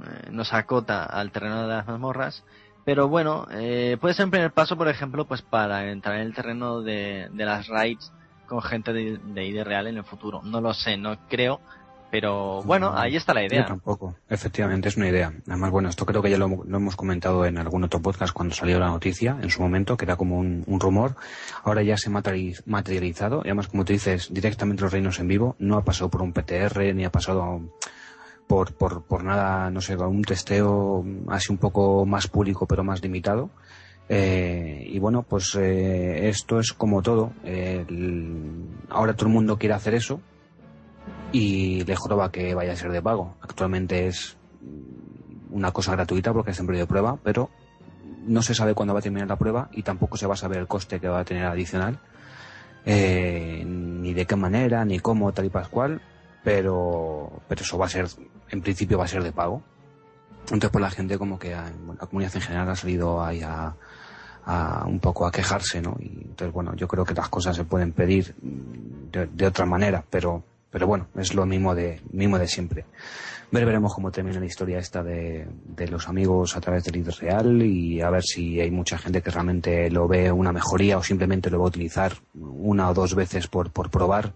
eh, 0.06 0.30
nos 0.32 0.54
acota 0.54 1.06
al 1.06 1.32
terreno 1.32 1.62
de 1.62 1.68
las 1.68 1.88
mazmorras, 1.88 2.44
pero 2.84 3.08
bueno, 3.08 3.48
eh, 3.52 3.98
puede 4.02 4.14
ser 4.14 4.26
un 4.26 4.32
primer 4.32 4.52
paso, 4.52 4.76
por 4.78 4.88
ejemplo, 4.88 5.26
pues 5.26 5.42
para 5.42 5.90
entrar 5.92 6.16
en 6.16 6.22
el 6.22 6.34
terreno 6.34 6.82
de, 6.82 7.30
de 7.32 7.46
las 7.46 7.68
raids 7.68 8.12
con 8.48 8.62
gente 8.62 8.92
de, 8.92 9.18
de 9.18 9.46
ID 9.46 9.64
real 9.64 9.88
en 9.88 9.98
el 9.98 10.04
futuro. 10.04 10.42
No 10.44 10.60
lo 10.60 10.74
sé, 10.74 10.98
no 10.98 11.16
creo, 11.30 11.62
pero 12.12 12.62
bueno, 12.64 12.92
ahí 12.94 13.16
está 13.16 13.34
la 13.34 13.46
idea. 13.46 13.62
Yo 13.62 13.68
tampoco, 13.68 14.16
efectivamente, 14.30 14.90
es 14.90 14.98
una 14.98 15.08
idea. 15.08 15.34
Además, 15.48 15.72
bueno, 15.72 15.88
esto 15.88 16.06
creo 16.06 16.22
que 16.22 16.30
ya 16.30 16.38
lo, 16.38 16.46
hemos 16.46 16.96
comentado 16.98 17.46
en 17.46 17.58
algún 17.58 17.86
otro 17.86 18.02
podcast 18.02 18.34
cuando 18.34 18.54
salió 18.54 18.80
la 18.80 18.90
noticia, 18.90 19.38
en 19.42 19.50
su 19.50 19.62
momento, 19.62 19.96
que 19.96 20.04
era 20.04 20.18
como 20.18 20.38
un, 20.38 20.80
rumor. 20.80 21.16
Ahora 21.64 21.84
ya 21.84 21.96
se 21.96 22.10
ha 22.10 22.12
materializado, 22.66 23.38
y 23.46 23.48
además, 23.48 23.70
como 23.70 23.86
tú 23.86 23.94
dices, 23.94 24.28
directamente 24.34 24.84
los 24.84 24.92
reinos 24.92 25.20
en 25.20 25.30
vivo, 25.30 25.56
no 25.60 25.78
ha 25.78 25.86
pasado 25.86 26.10
por 26.10 26.22
un 26.22 26.34
PTR, 26.34 26.94
ni 26.94 27.06
ha 27.06 27.12
pasado 27.12 27.62
por, 28.46 28.74
por, 28.74 29.04
por 29.04 29.24
nada, 29.24 29.72
no 29.72 29.80
sé, 29.80 29.96
un 29.96 30.24
testeo 30.24 31.06
así 31.30 31.50
un 31.50 31.60
poco 31.60 32.06
más 32.06 32.28
público, 32.28 32.68
pero 32.68 32.84
más 32.84 33.02
limitado. 33.02 33.52
Eh, 34.10 34.84
y 34.90 35.00
bueno, 35.00 35.24
pues 35.24 35.56
eh, 35.56 36.28
esto 36.28 36.60
es 36.60 36.74
como 36.74 37.02
todo. 37.02 37.32
ahora 38.90 39.14
todo 39.14 39.28
el 39.28 39.34
mundo 39.34 39.58
quiere 39.58 39.76
hacer 39.76 39.94
eso 39.94 40.20
y 41.32 41.84
le 41.84 41.96
joroba 41.96 42.32
que 42.32 42.54
vaya 42.54 42.74
a 42.74 42.76
ser 42.76 42.92
de 42.92 43.02
pago. 43.02 43.36
Actualmente 43.42 44.08
es 44.08 44.38
una 45.52 45.72
cosa 45.72 45.94
gratuita 45.94 46.34
porque 46.34 46.52
es 46.52 46.60
en 46.60 46.66
periodo 46.66 46.84
de 46.84 46.90
prueba, 46.90 47.18
pero 47.24 47.50
no 48.26 48.42
se 48.42 48.54
sabe 48.54 48.74
cuándo 48.74 48.94
va 48.94 49.00
a 49.00 49.04
terminar 49.04 49.28
la 49.28 49.36
prueba 49.36 49.70
y 49.72 49.84
tampoco 49.84 50.18
se 50.18 50.28
va 50.28 50.34
a 50.34 50.38
saber 50.38 50.60
el 50.60 50.68
coste 50.68 51.00
que 51.00 51.08
va 51.08 51.20
a 51.20 51.26
tener 51.26 51.46
adicional, 51.46 52.00
eh, 52.86 53.64
ni 53.66 54.14
de 54.14 54.26
qué 54.26 54.36
manera, 54.36 54.86
ni 54.86 55.00
cómo, 55.00 55.32
tal 55.32 55.46
y 55.46 55.50
pascual, 55.50 56.02
pero, 56.44 57.42
pero 57.48 57.62
eso 57.62 57.78
va 57.78 57.86
a 57.86 57.90
ser, 57.90 58.08
en 58.50 58.62
principio 58.62 58.98
va 58.98 59.06
a 59.06 59.08
ser 59.08 59.24
de 59.24 59.32
pago. 59.32 59.62
Entonces, 60.44 60.70
pues 60.72 60.82
la 60.82 60.92
gente 60.92 61.18
como 61.18 61.38
que 61.38 61.52
la 61.52 62.08
comunidad 62.08 62.36
en 62.36 62.42
general 62.42 62.70
ha 62.70 62.76
salido 62.76 63.24
ahí 63.24 63.42
a, 63.42 63.76
a, 64.46 64.86
un 64.88 65.00
poco 65.00 65.26
a 65.26 65.32
quejarse, 65.32 65.82
¿no? 65.82 65.96
Y 66.00 66.24
entonces, 66.24 66.52
bueno, 66.52 66.76
yo 66.76 66.88
creo 66.88 67.06
que 67.06 67.14
las 67.14 67.30
cosas 67.30 67.56
se 67.56 67.64
pueden 67.64 67.92
pedir 67.92 68.36
de, 68.42 69.28
de 69.28 69.46
otra 69.46 69.66
manera, 69.66 70.04
pero 70.10 70.44
pero 70.72 70.88
bueno, 70.88 71.08
es 71.16 71.36
lo 71.36 71.46
mismo 71.46 71.76
de, 71.76 72.02
mismo 72.12 72.40
de 72.40 72.48
siempre. 72.48 72.86
Ver, 73.52 73.66
veremos 73.66 73.94
cómo 73.94 74.12
termina 74.12 74.40
la 74.40 74.46
historia 74.46 74.80
esta 74.80 75.04
de, 75.04 75.46
de 75.66 75.88
los 75.90 76.08
amigos 76.08 76.56
a 76.56 76.62
través 76.62 76.86
del 76.86 76.96
líder 76.96 77.16
real 77.16 77.62
y 77.62 78.00
a 78.00 78.10
ver 78.10 78.24
si 78.24 78.62
hay 78.62 78.72
mucha 78.72 78.98
gente 78.98 79.22
que 79.22 79.30
realmente 79.30 79.92
lo 79.92 80.08
ve 80.08 80.32
una 80.32 80.54
mejoría 80.54 80.98
o 80.98 81.04
simplemente 81.04 81.50
lo 81.50 81.60
va 81.60 81.66
a 81.66 81.68
utilizar 81.68 82.14
una 82.34 82.90
o 82.90 82.94
dos 82.94 83.14
veces 83.14 83.48
por, 83.48 83.70
por 83.72 83.92
probar 83.92 84.32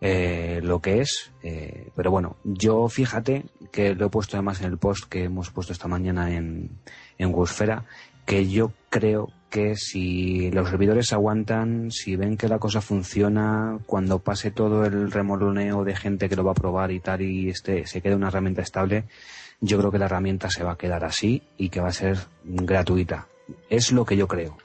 eh, 0.00 0.60
lo 0.64 0.80
que 0.80 1.00
es. 1.00 1.30
Eh, 1.44 1.90
pero 1.94 2.10
bueno, 2.10 2.36
yo 2.42 2.88
fíjate 2.88 3.44
que 3.70 3.94
lo 3.94 4.06
he 4.06 4.10
puesto 4.10 4.36
además 4.36 4.60
en 4.60 4.66
el 4.66 4.78
post 4.78 5.04
que 5.08 5.24
hemos 5.24 5.50
puesto 5.50 5.72
esta 5.72 5.86
mañana 5.86 6.34
en, 6.34 6.70
en 7.16 7.32
Wusfera, 7.32 7.84
que 8.26 8.48
yo 8.48 8.72
creo 8.90 9.30
que 9.54 9.76
si 9.76 10.50
los 10.50 10.68
servidores 10.68 11.12
aguantan, 11.12 11.92
si 11.92 12.16
ven 12.16 12.36
que 12.36 12.48
la 12.48 12.58
cosa 12.58 12.80
funciona, 12.80 13.78
cuando 13.86 14.18
pase 14.18 14.50
todo 14.50 14.84
el 14.84 15.12
remoloneo 15.12 15.84
de 15.84 15.94
gente 15.94 16.28
que 16.28 16.34
lo 16.34 16.42
va 16.42 16.50
a 16.50 16.56
probar 16.56 16.90
y 16.90 16.98
tal 16.98 17.22
y 17.22 17.50
este 17.50 17.86
se 17.86 18.00
quede 18.00 18.16
una 18.16 18.26
herramienta 18.26 18.62
estable, 18.62 19.04
yo 19.60 19.78
creo 19.78 19.92
que 19.92 20.00
la 20.00 20.06
herramienta 20.06 20.50
se 20.50 20.64
va 20.64 20.72
a 20.72 20.76
quedar 20.76 21.04
así 21.04 21.44
y 21.56 21.68
que 21.68 21.80
va 21.80 21.90
a 21.90 21.92
ser 21.92 22.18
gratuita. 22.42 23.28
Es 23.70 23.92
lo 23.92 24.04
que 24.04 24.16
yo 24.16 24.26
creo. 24.26 24.56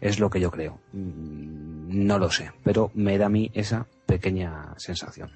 Es 0.00 0.18
lo 0.18 0.30
que 0.30 0.40
yo 0.40 0.50
creo. 0.50 0.80
Mm, 0.92 2.04
no 2.04 2.18
lo 2.18 2.32
sé, 2.32 2.50
pero 2.64 2.90
me 2.94 3.18
da 3.18 3.26
a 3.26 3.28
mí 3.28 3.52
esa 3.54 3.86
pequeña 4.04 4.74
sensación. 4.78 5.30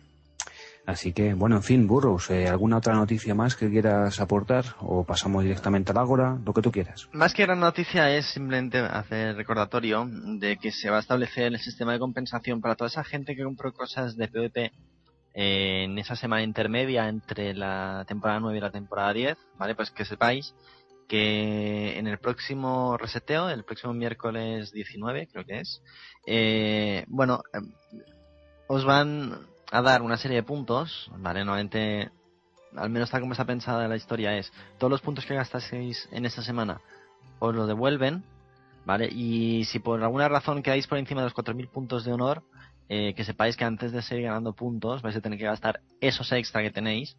Así 0.84 1.12
que, 1.12 1.34
bueno, 1.34 1.56
en 1.56 1.62
fin, 1.62 1.86
Burros, 1.86 2.28
eh, 2.30 2.48
¿alguna 2.48 2.78
otra 2.78 2.94
noticia 2.94 3.34
más 3.34 3.54
que 3.54 3.70
quieras 3.70 4.18
aportar? 4.20 4.64
¿O 4.80 5.04
pasamos 5.04 5.44
directamente 5.44 5.92
al 5.92 5.98
Ágora? 5.98 6.38
Lo 6.44 6.52
que 6.52 6.62
tú 6.62 6.72
quieras. 6.72 7.08
Más 7.12 7.34
que 7.34 7.42
gran 7.42 7.60
noticia 7.60 8.10
es 8.10 8.26
simplemente 8.26 8.78
hacer 8.78 9.36
recordatorio 9.36 10.08
de 10.08 10.56
que 10.56 10.72
se 10.72 10.90
va 10.90 10.96
a 10.96 11.00
establecer 11.00 11.44
el 11.44 11.58
sistema 11.60 11.92
de 11.92 12.00
compensación 12.00 12.60
para 12.60 12.74
toda 12.74 12.88
esa 12.88 13.04
gente 13.04 13.36
que 13.36 13.44
compró 13.44 13.72
cosas 13.72 14.16
de 14.16 14.26
PvP 14.26 14.72
en 15.34 15.98
esa 15.98 16.16
semana 16.16 16.42
intermedia 16.42 17.08
entre 17.08 17.54
la 17.54 18.04
temporada 18.06 18.40
9 18.40 18.58
y 18.58 18.60
la 18.60 18.70
temporada 18.70 19.12
10, 19.12 19.38
¿vale? 19.58 19.74
Pues 19.74 19.90
que 19.90 20.04
sepáis 20.04 20.54
que 21.08 21.98
en 21.98 22.06
el 22.06 22.18
próximo 22.18 22.96
reseteo, 22.96 23.50
el 23.50 23.64
próximo 23.64 23.92
miércoles 23.92 24.72
19 24.72 25.28
creo 25.30 25.44
que 25.44 25.60
es, 25.60 25.82
eh, 26.26 27.04
bueno, 27.08 27.42
eh, 27.52 27.60
os 28.66 28.84
van 28.84 29.46
a 29.72 29.80
dar 29.80 30.02
una 30.02 30.18
serie 30.18 30.36
de 30.36 30.42
puntos, 30.42 31.10
¿vale? 31.16 31.40
Normalmente, 31.40 32.10
al 32.76 32.90
menos 32.90 33.10
tal 33.10 33.22
como 33.22 33.32
está 33.32 33.46
pensada 33.46 33.88
la 33.88 33.96
historia, 33.96 34.36
es 34.36 34.52
todos 34.78 34.90
los 34.90 35.00
puntos 35.00 35.24
que 35.24 35.34
gastaseis 35.34 36.08
en 36.12 36.26
esta 36.26 36.42
semana 36.42 36.82
os 37.38 37.54
los 37.54 37.66
devuelven, 37.66 38.22
¿vale? 38.84 39.08
Y 39.10 39.64
si 39.64 39.78
por 39.78 40.02
alguna 40.02 40.28
razón 40.28 40.62
quedáis 40.62 40.86
por 40.86 40.98
encima 40.98 41.22
de 41.22 41.28
los 41.28 41.34
4.000 41.34 41.70
puntos 41.70 42.04
de 42.04 42.12
honor, 42.12 42.42
eh, 42.90 43.14
que 43.14 43.24
sepáis 43.24 43.56
que 43.56 43.64
antes 43.64 43.92
de 43.92 44.02
seguir 44.02 44.26
ganando 44.26 44.52
puntos 44.52 45.00
vais 45.00 45.16
a 45.16 45.22
tener 45.22 45.38
que 45.38 45.46
gastar 45.46 45.80
esos 46.02 46.30
extra 46.32 46.60
que 46.60 46.70
tenéis 46.70 47.16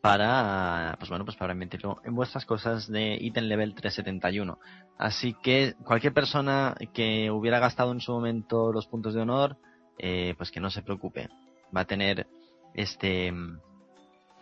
para, 0.00 0.96
pues 0.98 1.10
bueno, 1.10 1.26
pues 1.26 1.36
para 1.36 1.52
invertirlo 1.52 2.00
en 2.04 2.14
vuestras 2.14 2.46
cosas 2.46 2.88
de 2.88 3.18
ítem 3.20 3.44
level 3.44 3.74
371. 3.74 4.58
Así 4.96 5.34
que 5.42 5.74
cualquier 5.84 6.14
persona 6.14 6.74
que 6.94 7.30
hubiera 7.30 7.58
gastado 7.58 7.92
en 7.92 8.00
su 8.00 8.12
momento 8.12 8.72
los 8.72 8.86
puntos 8.86 9.12
de 9.12 9.20
honor, 9.20 9.58
eh, 9.98 10.34
pues 10.38 10.50
que 10.50 10.60
no 10.60 10.70
se 10.70 10.80
preocupe 10.80 11.28
va 11.74 11.82
a 11.82 11.86
tener 11.86 12.26
este 12.74 13.32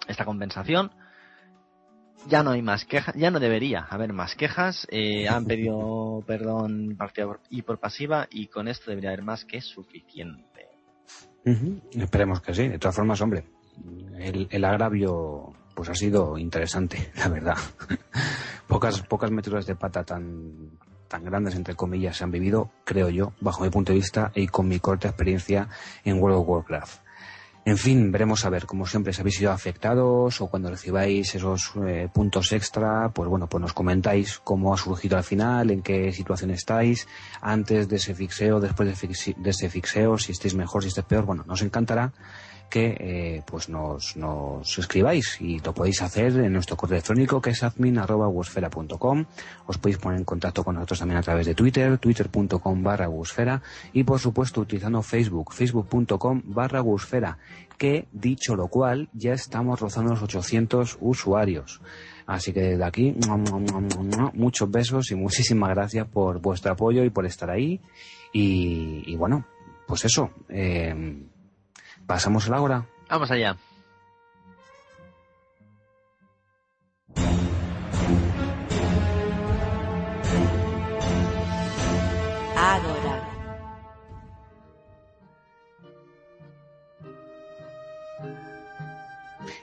esta 0.06 0.24
compensación. 0.24 0.90
Ya 2.26 2.42
no 2.42 2.50
hay 2.50 2.62
más 2.62 2.84
quejas, 2.84 3.14
ya 3.14 3.30
no 3.30 3.38
debería 3.38 3.86
haber 3.88 4.12
más 4.12 4.34
quejas. 4.34 4.86
Eh, 4.90 5.28
han 5.28 5.44
pedido 5.44 6.24
perdón 6.26 6.96
partida 6.96 7.38
y 7.48 7.62
por 7.62 7.78
pasiva 7.78 8.26
y 8.30 8.48
con 8.48 8.68
esto 8.68 8.90
debería 8.90 9.10
haber 9.10 9.22
más 9.22 9.44
que 9.44 9.60
suficiente. 9.60 10.68
Esperemos 11.92 12.42
que 12.42 12.52
sí. 12.52 12.68
De 12.68 12.78
todas 12.78 12.96
formas, 12.96 13.20
hombre, 13.22 13.44
el, 14.18 14.48
el, 14.50 14.64
agravio 14.64 15.54
pues 15.74 15.88
ha 15.88 15.94
sido 15.94 16.36
interesante, 16.36 17.10
la 17.16 17.28
verdad. 17.28 17.56
pocas 18.66 19.00
pocas 19.02 19.30
meteduras 19.30 19.64
de 19.66 19.74
pata 19.74 20.04
tan 20.04 20.78
tan 21.08 21.24
grandes 21.24 21.54
entre 21.54 21.74
comillas 21.74 22.18
se 22.18 22.24
han 22.24 22.30
vivido, 22.30 22.70
creo 22.84 23.08
yo, 23.08 23.32
bajo 23.40 23.64
mi 23.64 23.70
punto 23.70 23.92
de 23.92 23.98
vista 23.98 24.30
y 24.34 24.46
con 24.48 24.68
mi 24.68 24.78
corta 24.78 25.08
experiencia 25.08 25.68
en 26.04 26.20
World 26.20 26.40
of 26.40 26.48
Warcraft. 26.48 27.07
En 27.68 27.76
fin, 27.76 28.10
veremos 28.10 28.46
a 28.46 28.48
ver, 28.48 28.64
como 28.64 28.86
siempre, 28.86 29.12
si 29.12 29.20
habéis 29.20 29.36
sido 29.36 29.52
afectados 29.52 30.40
o 30.40 30.46
cuando 30.46 30.70
recibáis 30.70 31.34
esos 31.34 31.72
eh, 31.86 32.08
puntos 32.10 32.50
extra, 32.52 33.10
pues 33.10 33.28
bueno, 33.28 33.46
pues 33.46 33.60
nos 33.60 33.74
comentáis 33.74 34.40
cómo 34.42 34.72
ha 34.72 34.78
surgido 34.78 35.18
al 35.18 35.22
final, 35.22 35.70
en 35.70 35.82
qué 35.82 36.10
situación 36.10 36.50
estáis, 36.50 37.06
antes 37.42 37.86
de 37.86 37.96
ese 37.96 38.14
fixeo, 38.14 38.58
después 38.58 38.88
de, 38.88 39.34
de 39.36 39.50
ese 39.50 39.68
fixeo, 39.68 40.16
si 40.16 40.32
estáis 40.32 40.54
mejor, 40.54 40.82
si 40.82 40.88
estáis 40.88 41.04
peor, 41.04 41.26
bueno, 41.26 41.44
nos 41.46 41.60
encantará 41.60 42.10
que 42.68 42.96
eh, 42.98 43.42
pues 43.46 43.68
nos, 43.68 44.16
nos 44.16 44.78
escribáis 44.78 45.40
y 45.40 45.58
lo 45.60 45.72
podéis 45.72 46.02
hacer 46.02 46.36
en 46.38 46.52
nuestro 46.52 46.76
correo 46.76 46.96
electrónico 46.96 47.40
que 47.40 47.50
es 47.50 47.62
admin.wosfera.com 47.62 49.24
os 49.66 49.78
podéis 49.78 49.98
poner 49.98 50.18
en 50.18 50.24
contacto 50.24 50.64
con 50.64 50.74
nosotros 50.74 50.98
también 50.98 51.18
a 51.18 51.22
través 51.22 51.46
de 51.46 51.54
Twitter 51.54 51.98
twitter.com 51.98 52.82
barra 52.82 53.08
y 53.92 54.04
por 54.04 54.18
supuesto 54.18 54.60
utilizando 54.60 55.02
Facebook 55.02 55.52
facebook.com 55.52 56.42
barra 56.44 56.82
que 57.78 58.08
dicho 58.12 58.56
lo 58.56 58.68
cual 58.68 59.08
ya 59.12 59.32
estamos 59.32 59.80
rozando 59.80 60.10
los 60.10 60.22
800 60.22 60.98
usuarios 61.00 61.80
Así 62.26 62.52
que 62.52 62.60
desde 62.60 62.84
aquí, 62.84 63.16
muchos 64.34 64.70
besos 64.70 65.10
y 65.10 65.14
muchísimas 65.14 65.70
gracias 65.70 66.06
por 66.08 66.42
vuestro 66.42 66.72
apoyo 66.72 67.02
y 67.02 67.08
por 67.08 67.24
estar 67.24 67.48
ahí. 67.48 67.80
Y, 68.34 69.02
y 69.06 69.16
bueno, 69.16 69.46
pues 69.86 70.04
eso. 70.04 70.28
Eh, 70.50 71.22
¿Pasamos 72.08 72.48
la 72.48 72.62
hora? 72.62 72.86
Vamos 73.10 73.30
allá. 73.30 73.54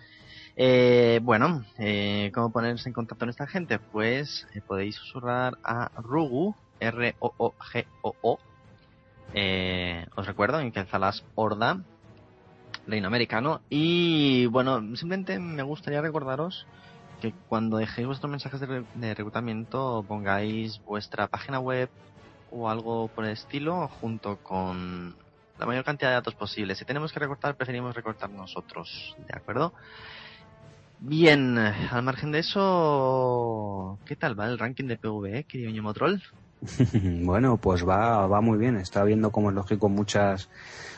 Eh, 0.61 1.21
bueno, 1.23 1.63
eh, 1.77 2.31
¿cómo 2.35 2.51
ponerse 2.51 2.89
en 2.89 2.93
contacto 2.93 3.19
con 3.19 3.29
esta 3.29 3.47
gente? 3.47 3.79
Pues 3.79 4.45
eh, 4.53 4.59
podéis 4.59 4.97
susurrar 4.97 5.57
a 5.63 5.89
Rugu, 5.95 6.53
R-O-O-G-O-O. 6.81 8.39
Eh, 9.33 10.05
os 10.17 10.27
recuerdo 10.27 10.59
en 10.59 10.73
que 10.73 10.83
Zalas 10.83 11.23
Horda, 11.35 11.79
reino 12.87 13.07
americano. 13.07 13.61
Y 13.69 14.47
bueno, 14.47 14.81
simplemente 14.97 15.39
me 15.39 15.63
gustaría 15.63 16.01
recordaros 16.01 16.67
que 17.21 17.31
cuando 17.47 17.77
dejéis 17.77 18.07
vuestros 18.07 18.29
mensajes 18.29 18.59
de 18.59 19.13
reclutamiento 19.13 20.03
pongáis 20.05 20.83
vuestra 20.83 21.27
página 21.27 21.61
web 21.61 21.89
o 22.51 22.69
algo 22.69 23.07
por 23.07 23.23
el 23.23 23.31
estilo 23.31 23.87
junto 23.87 24.35
con 24.43 25.15
la 25.57 25.65
mayor 25.65 25.85
cantidad 25.85 26.09
de 26.09 26.15
datos 26.15 26.35
posible. 26.35 26.75
Si 26.75 26.83
tenemos 26.83 27.13
que 27.13 27.19
recortar, 27.19 27.55
preferimos 27.55 27.95
recortar 27.95 28.29
nosotros, 28.29 29.15
¿de 29.25 29.37
acuerdo? 29.37 29.73
Bien, 31.01 31.57
al 31.57 32.03
margen 32.03 32.31
de 32.31 32.39
eso, 32.39 33.97
¿qué 34.05 34.15
tal 34.15 34.37
va 34.39 34.47
el 34.47 34.59
ranking 34.59 34.85
de 34.85 34.97
PvE, 34.97 35.45
querido 35.45 35.71
Ñomo 35.71 35.93
Troll? 35.93 36.19
bueno, 37.23 37.57
pues 37.57 37.87
va, 37.87 38.27
va 38.27 38.41
muy 38.41 38.57
bien. 38.57 38.75
Está 38.75 39.03
viendo, 39.05 39.31
como 39.31 39.49
es 39.49 39.55
lógico, 39.55 39.87
muchas, 39.87 40.49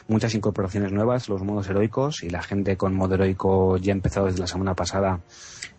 muchas 0.08 0.34
incorporaciones 0.34 0.92
nuevas, 0.92 1.30
los 1.30 1.44
modos 1.44 1.70
heroicos, 1.70 2.24
y 2.24 2.30
la 2.32 2.42
gente 2.42 2.78
con 2.78 2.96
modo 2.96 3.14
heroico 3.14 3.78
ya 3.78 3.92
empezado 3.92 4.26
desde 4.26 4.40
la 4.40 4.48
semana 4.48 4.74
pasada, 4.74 5.20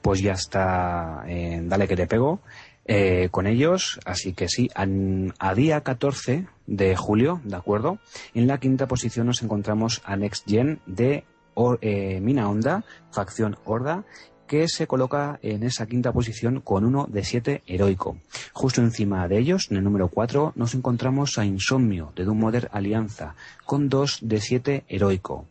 pues 0.03 0.21
ya 0.21 0.33
está 0.35 1.25
en 1.27 1.69
Dale 1.69 1.89
que 1.89 1.97
te 1.97 2.07
pego 2.07 2.41
eh, 2.85 3.29
con 3.33 3.49
ellos. 3.49 3.99
Así 4.05 4.35
que 4.35 4.49
sí, 4.49 4.71
an- 4.77 5.35
a, 5.41 5.53
día 5.55 5.81
14 5.81 6.47
de 6.69 6.95
julio, 6.97 7.41
¿de 7.43 7.57
acuerdo? 7.57 7.99
En 8.35 8.47
la 8.47 8.59
quinta 8.59 8.87
posición 8.87 9.27
nos 9.27 9.43
encontramos 9.43 10.01
a 10.05 10.15
Next 10.17 10.49
Gen 10.49 10.79
de 10.87 11.25
Or- 11.55 11.79
eh, 11.83 12.21
Mina 12.21 12.49
Honda, 12.49 12.85
facción 13.11 13.57
Horda, 13.65 14.05
que 14.47 14.69
se 14.69 14.87
coloca 14.87 15.39
en 15.43 15.63
esa 15.63 15.87
quinta 15.87 16.13
posición 16.13 16.61
con 16.61 16.85
uno 16.85 17.07
de 17.09 17.25
7 17.25 17.63
heroico. 17.67 18.19
Justo 18.53 18.83
encima 18.83 19.27
de 19.27 19.39
ellos, 19.39 19.69
en 19.71 19.79
el 19.79 19.85
número 19.85 20.09
4, 20.09 20.53
nos 20.57 20.75
encontramos 20.75 21.39
a 21.39 21.47
Insomnio 21.47 22.13
de 22.15 22.25
Doom 22.25 22.51
Alianza 22.71 23.35
con 23.65 23.89
2 23.89 24.19
de 24.21 24.41
7 24.41 24.85
heroico. 24.89 25.47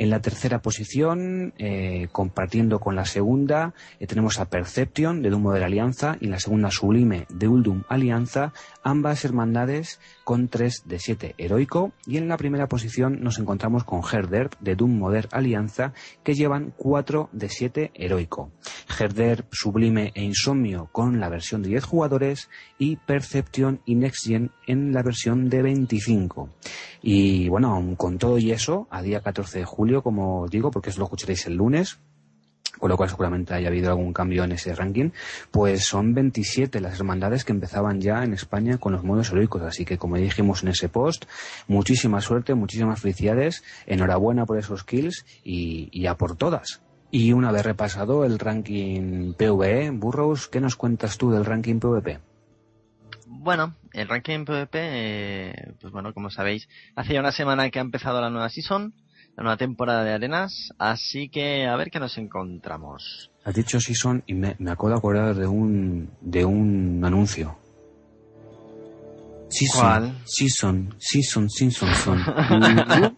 En 0.00 0.08
la 0.08 0.22
tercera 0.22 0.62
posición, 0.62 1.52
eh, 1.58 2.08
compartiendo 2.10 2.80
con 2.80 2.96
la 2.96 3.04
segunda, 3.04 3.74
eh, 3.98 4.06
tenemos 4.06 4.40
a 4.40 4.48
Perception 4.48 5.20
de 5.20 5.28
Doom 5.28 5.42
Modern 5.42 5.64
Alianza 5.64 6.16
y 6.22 6.28
la 6.28 6.40
segunda 6.40 6.70
Sublime 6.70 7.26
de 7.28 7.48
Uldum 7.48 7.82
Alianza, 7.86 8.54
ambas 8.82 9.26
hermandades 9.26 10.00
con 10.24 10.48
3 10.48 10.84
de 10.86 10.98
7 10.98 11.34
heroico. 11.36 11.92
Y 12.06 12.16
en 12.16 12.28
la 12.28 12.38
primera 12.38 12.66
posición 12.66 13.20
nos 13.20 13.38
encontramos 13.38 13.84
con 13.84 14.00
Herder 14.00 14.48
de 14.60 14.74
Doom 14.74 14.96
Modern 14.96 15.28
Alianza 15.32 15.92
que 16.24 16.32
llevan 16.32 16.72
4 16.78 17.28
de 17.32 17.50
7 17.50 17.90
heroico. 17.92 18.52
Herder, 18.98 19.44
Sublime 19.52 20.12
e 20.14 20.22
Insomnio 20.22 20.88
con 20.92 21.20
la 21.20 21.28
versión 21.28 21.60
de 21.60 21.68
10 21.68 21.84
jugadores 21.84 22.48
y 22.78 22.96
Perception 22.96 23.82
y 23.84 23.96
Next 23.96 24.30
en 24.66 24.92
la 24.94 25.02
versión 25.02 25.50
de 25.50 25.60
25. 25.60 26.48
Y 27.02 27.48
bueno, 27.48 27.72
aun 27.72 27.96
con 27.96 28.18
todo 28.18 28.38
y 28.38 28.52
eso, 28.52 28.86
a 28.90 29.02
día 29.02 29.20
14 29.20 29.60
de 29.60 29.64
julio, 29.64 29.89
como 30.02 30.42
os 30.42 30.50
digo, 30.50 30.70
porque 30.70 30.90
eso 30.90 31.00
lo 31.00 31.04
escucharéis 31.06 31.46
el 31.46 31.54
lunes, 31.54 31.98
con 32.78 32.88
lo 32.88 32.96
cual 32.96 33.10
seguramente 33.10 33.54
haya 33.54 33.68
habido 33.68 33.90
algún 33.90 34.12
cambio 34.12 34.44
en 34.44 34.52
ese 34.52 34.74
ranking, 34.74 35.10
pues 35.50 35.84
son 35.84 36.14
27 36.14 36.80
las 36.80 36.98
hermandades 36.98 37.44
que 37.44 37.52
empezaban 37.52 38.00
ya 38.00 38.22
en 38.22 38.32
España 38.32 38.78
con 38.78 38.92
los 38.92 39.04
modos 39.04 39.30
heroicos. 39.30 39.62
Así 39.62 39.84
que, 39.84 39.98
como 39.98 40.16
dijimos 40.16 40.62
en 40.62 40.70
ese 40.70 40.88
post, 40.88 41.24
muchísima 41.68 42.20
suerte, 42.20 42.54
muchísimas 42.54 43.00
felicidades, 43.00 43.62
enhorabuena 43.86 44.46
por 44.46 44.58
esos 44.58 44.84
kills 44.84 45.26
y, 45.44 45.88
y 45.92 46.06
a 46.06 46.16
por 46.16 46.36
todas. 46.36 46.80
Y 47.10 47.32
una 47.32 47.50
vez 47.50 47.64
repasado 47.64 48.24
el 48.24 48.38
ranking 48.38 49.34
PvE, 49.34 49.90
Burrows, 49.90 50.48
¿qué 50.48 50.60
nos 50.60 50.76
cuentas 50.76 51.18
tú 51.18 51.30
del 51.30 51.44
ranking 51.44 51.80
PvP? 51.80 52.20
Bueno, 53.26 53.74
el 53.92 54.08
ranking 54.08 54.44
PvP, 54.44 54.74
eh, 54.74 55.72
pues 55.80 55.92
bueno, 55.92 56.14
como 56.14 56.30
sabéis, 56.30 56.68
hace 56.94 57.14
ya 57.14 57.20
una 57.20 57.32
semana 57.32 57.70
que 57.70 57.78
ha 57.78 57.82
empezado 57.82 58.20
la 58.20 58.30
nueva 58.30 58.48
season, 58.48 58.94
la 59.36 59.42
nueva 59.42 59.56
temporada 59.56 60.04
de 60.04 60.12
arenas, 60.12 60.70
así 60.78 61.28
que 61.28 61.66
a 61.66 61.76
ver 61.76 61.90
qué 61.90 62.00
nos 62.00 62.18
encontramos. 62.18 63.30
Has 63.44 63.54
dicho 63.54 63.80
Season 63.80 64.22
y 64.26 64.34
me, 64.34 64.56
me 64.58 64.70
acabo 64.70 64.90
de 64.90 64.96
acordar 64.96 65.34
de 65.34 65.46
un, 65.46 66.10
de 66.20 66.44
un 66.44 67.02
anuncio. 67.04 67.56
Season, 69.48 69.80
¿Cuál? 69.80 70.18
Season, 70.24 70.94
Season, 70.98 71.50
Season, 71.50 71.94
son. 71.94 72.18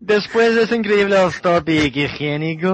Después 0.00 0.54
de 0.54 0.62
ese 0.62 0.76
increíble 0.76 1.16
off 1.18 1.40
topic 1.40 1.96
higiénico, 1.96 2.70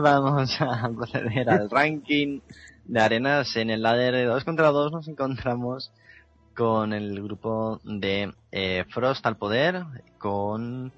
vamos 0.00 0.60
a 0.60 0.88
proceder 0.88 1.50
al 1.50 1.70
ranking 1.70 2.40
de 2.86 3.00
arenas. 3.00 3.54
En 3.56 3.70
el 3.70 3.82
ladder 3.82 4.14
de 4.14 4.24
2 4.24 4.44
contra 4.44 4.68
2 4.68 4.90
nos 4.90 5.08
encontramos 5.08 5.92
con 6.54 6.92
el 6.92 7.22
grupo 7.22 7.80
de 7.84 8.32
eh, 8.52 8.84
Frost 8.90 9.24
al 9.26 9.36
poder, 9.36 9.84
con 10.18 10.92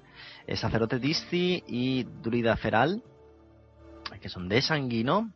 eh, 0.45 0.55
Sacerdote 0.55 0.99
Disci 0.99 1.63
y 1.67 2.03
Druida 2.03 2.55
Feral, 2.57 3.03
que 4.21 4.29
son 4.29 4.47
de 4.49 4.61
Sanguino. 4.61 5.31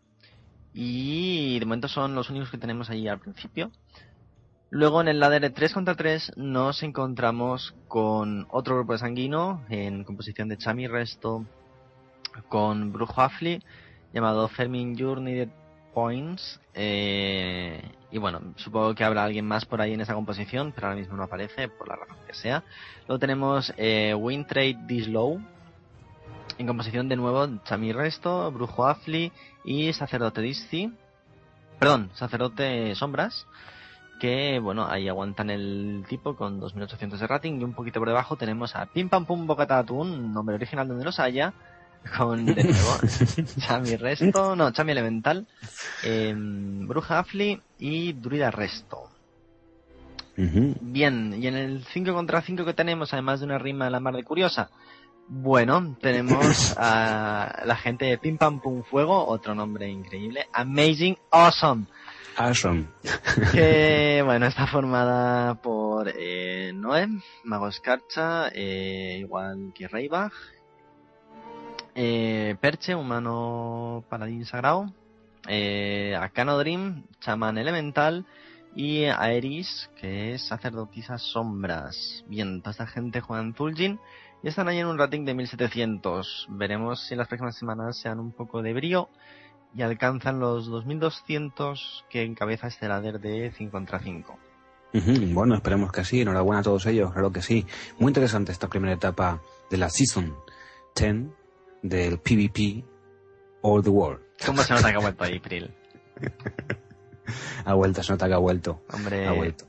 Y 0.74 1.60
de 1.60 1.66
momento 1.66 1.88
son 1.88 2.16
los 2.16 2.30
únicos 2.30 2.50
que 2.50 2.58
tenemos 2.58 2.90
ahí 2.90 3.08
al 3.08 3.20
principio. 3.20 3.72
Luego 4.70 5.02
en 5.02 5.10
el 5.10 5.20
ladder 5.20 5.42
de 5.42 5.50
3 5.50 5.74
contra 5.74 5.96
3 5.96 6.38
nos 6.38 6.82
encontramos 6.82 7.76
con 7.90 8.48
otro 8.52 8.76
grupo 8.76 8.94
de 8.94 9.00
sanguino 9.00 9.66
en 9.70 10.06
composición 10.06 10.48
de 10.48 10.58
Chami 10.58 10.88
Resto 10.88 11.46
con 12.48 12.94
Brujo 12.94 13.22
Afli 13.22 13.62
llamado 14.14 14.48
Fermin 14.48 14.98
Journey 14.98 15.36
de 15.36 15.50
Points. 15.94 16.60
eh, 16.74 17.82
y 18.12 18.18
bueno, 18.18 18.42
supongo 18.58 18.94
que 18.94 19.04
habrá 19.04 19.24
alguien 19.24 19.46
más 19.46 19.66
por 19.66 19.82
ahí 19.82 19.94
en 19.94 20.02
esa 20.02 20.14
composición, 20.14 20.74
pero 20.74 20.88
ahora 20.88 21.00
mismo 21.00 21.16
no 21.16 21.24
aparece 21.24 21.70
por 21.70 21.88
la 21.88 21.96
razón 21.96 22.18
que 22.28 22.34
sea. 22.34 22.64
Luego 23.08 23.20
tenemos 23.20 23.74
eh, 23.78 24.14
Wintrade 24.14 24.78
Dislow 24.86 25.42
en 26.58 26.68
composición 26.68 27.08
de 27.08 27.16
nuevo 27.16 27.48
Chami 27.64 27.94
Resto, 27.94 28.52
Brujo 28.52 28.86
Afli 28.86 29.32
y 29.64 29.94
Sacerdote 29.94 30.42
Disci. 30.42 30.94
Perdón, 31.80 32.12
Sacerdote 32.14 32.94
Sombras 32.96 33.46
que 34.22 34.60
bueno, 34.60 34.86
ahí 34.88 35.10
aguantan 35.10 35.50
el 35.50 36.06
tipo 36.08 36.36
con 36.36 36.60
2800 36.60 37.20
de 37.20 37.26
rating 37.26 37.60
y 37.60 37.64
un 37.64 37.74
poquito 37.74 38.00
por 38.00 38.08
debajo 38.08 38.36
tenemos 38.36 38.76
a 38.76 38.86
Pim 38.86 39.10
Pam 39.10 39.26
Pum 39.26 39.48
Bocata 39.48 39.84
nombre 39.84 40.54
original 40.54 40.88
donde 40.88 41.04
los 41.04 41.20
haya, 41.20 41.54
con 42.18 42.46
de 42.46 42.64
nuevo 42.64 42.98
Chami 43.60 43.96
Resto, 43.96 44.56
no, 44.56 44.72
Chami 44.72 44.92
Elemental, 44.92 45.48
em, 46.04 46.88
Bruja 46.88 47.20
Afli 47.20 47.60
y 47.80 48.14
Druida 48.14 48.52
Resto. 48.52 49.10
Bien, 50.36 51.36
y 51.38 51.46
en 51.46 51.56
el 51.56 51.86
5 51.86 52.14
contra 52.14 52.42
5 52.42 52.66
que 52.66 52.74
tenemos, 52.74 53.14
además 53.14 53.40
de 53.40 53.46
una 53.46 53.60
rima 53.60 53.86
de 53.86 53.92
la 53.92 54.00
mar 54.00 54.16
de 54.16 54.24
curiosa, 54.24 54.72
bueno, 55.28 55.96
tenemos 56.02 56.74
a 56.78 57.62
la 57.66 57.76
gente 57.76 58.06
de 58.06 58.18
Pim 58.18 58.38
Pam 58.38 58.60
Pum 58.60 58.84
Fuego, 58.84 59.28
otro 59.28 59.54
nombre 59.54 59.88
increíble, 59.88 60.48
Amazing 60.54 61.18
Awesome. 61.32 61.86
Awesome. 62.38 62.88
que, 63.52 64.22
bueno, 64.26 64.48
está 64.48 64.66
formada 64.66 65.56
por 65.56 66.12
eh, 66.18 66.72
Noé, 66.74 67.08
Mago 67.44 67.68
Escarcha, 67.68 68.50
eh, 68.54 69.18
igual 69.20 69.74
que 69.76 69.88
Reibach, 69.88 70.34
eh, 71.96 72.56
Perche, 72.60 72.96
humano 72.96 74.04
paladín 74.10 74.46
sagrado, 74.46 74.94
eh, 75.48 76.16
Akano 76.20 76.58
Dream, 76.58 77.06
chamán 77.20 77.58
elemental, 77.58 78.26
y 78.76 79.06
Aeris, 79.06 79.90
que 80.00 80.34
es 80.34 80.48
sacerdotisa 80.48 81.18
sombras. 81.18 82.24
Bien, 82.28 82.62
toda 82.62 82.72
esta 82.72 82.88
gente 82.88 83.22
juega 83.22 83.44
en 83.44 83.54
Zul'jin 83.54 84.00
y 84.44 84.48
están 84.48 84.68
ahí 84.68 84.80
en 84.80 84.88
un 84.88 84.98
rating 84.98 85.26
de 85.26 85.34
1700. 85.34 86.48
Veremos 86.52 87.06
si 87.06 87.14
en 87.14 87.20
las 87.20 87.28
próximas 87.28 87.58
semanas 87.58 88.00
sean 88.00 88.20
un 88.20 88.32
poco 88.32 88.62
de 88.62 88.74
brío 88.74 89.10
y 89.76 89.82
alcanzan 89.82 90.40
los 90.40 90.68
2200 90.68 92.06
que 92.10 92.24
encabeza 92.24 92.68
este 92.68 92.88
ladder 92.88 93.20
de 93.20 93.52
5 93.52 93.72
contra 93.72 94.00
5. 94.00 94.38
Bueno, 95.34 95.56
esperemos 95.56 95.92
que 95.92 96.04
sí. 96.04 96.22
Enhorabuena 96.22 96.60
a 96.60 96.64
todos 96.64 96.86
ellos, 96.86 97.12
claro 97.14 97.32
que 97.32 97.42
sí. 97.42 97.66
Muy 98.00 98.10
interesante 98.10 98.52
esta 98.52 98.68
primera 98.68 98.94
etapa 98.94 99.42
de 99.70 99.78
la 99.78 99.90
Season 99.90 100.36
10 100.96 101.41
del 101.82 102.20
PvP 102.20 102.84
All 103.62 103.84
the 103.84 103.90
World. 103.90 104.22
¿Cómo 104.46 104.62
se 104.64 104.74
nota 104.74 104.90
que 104.90 104.98
ha 104.98 105.00
vuelto 105.00 105.24
ahí, 105.24 105.40
Pril? 105.40 105.72
ha 107.66 107.74
vuelto, 107.74 108.04
se 108.04 108.12
nota 108.12 108.28
que 108.28 108.34
ha 108.34 108.40
vuelto. 108.40 108.82
Hombre. 108.92 109.28
Ha 109.28 109.34
vuelto. 109.34 109.66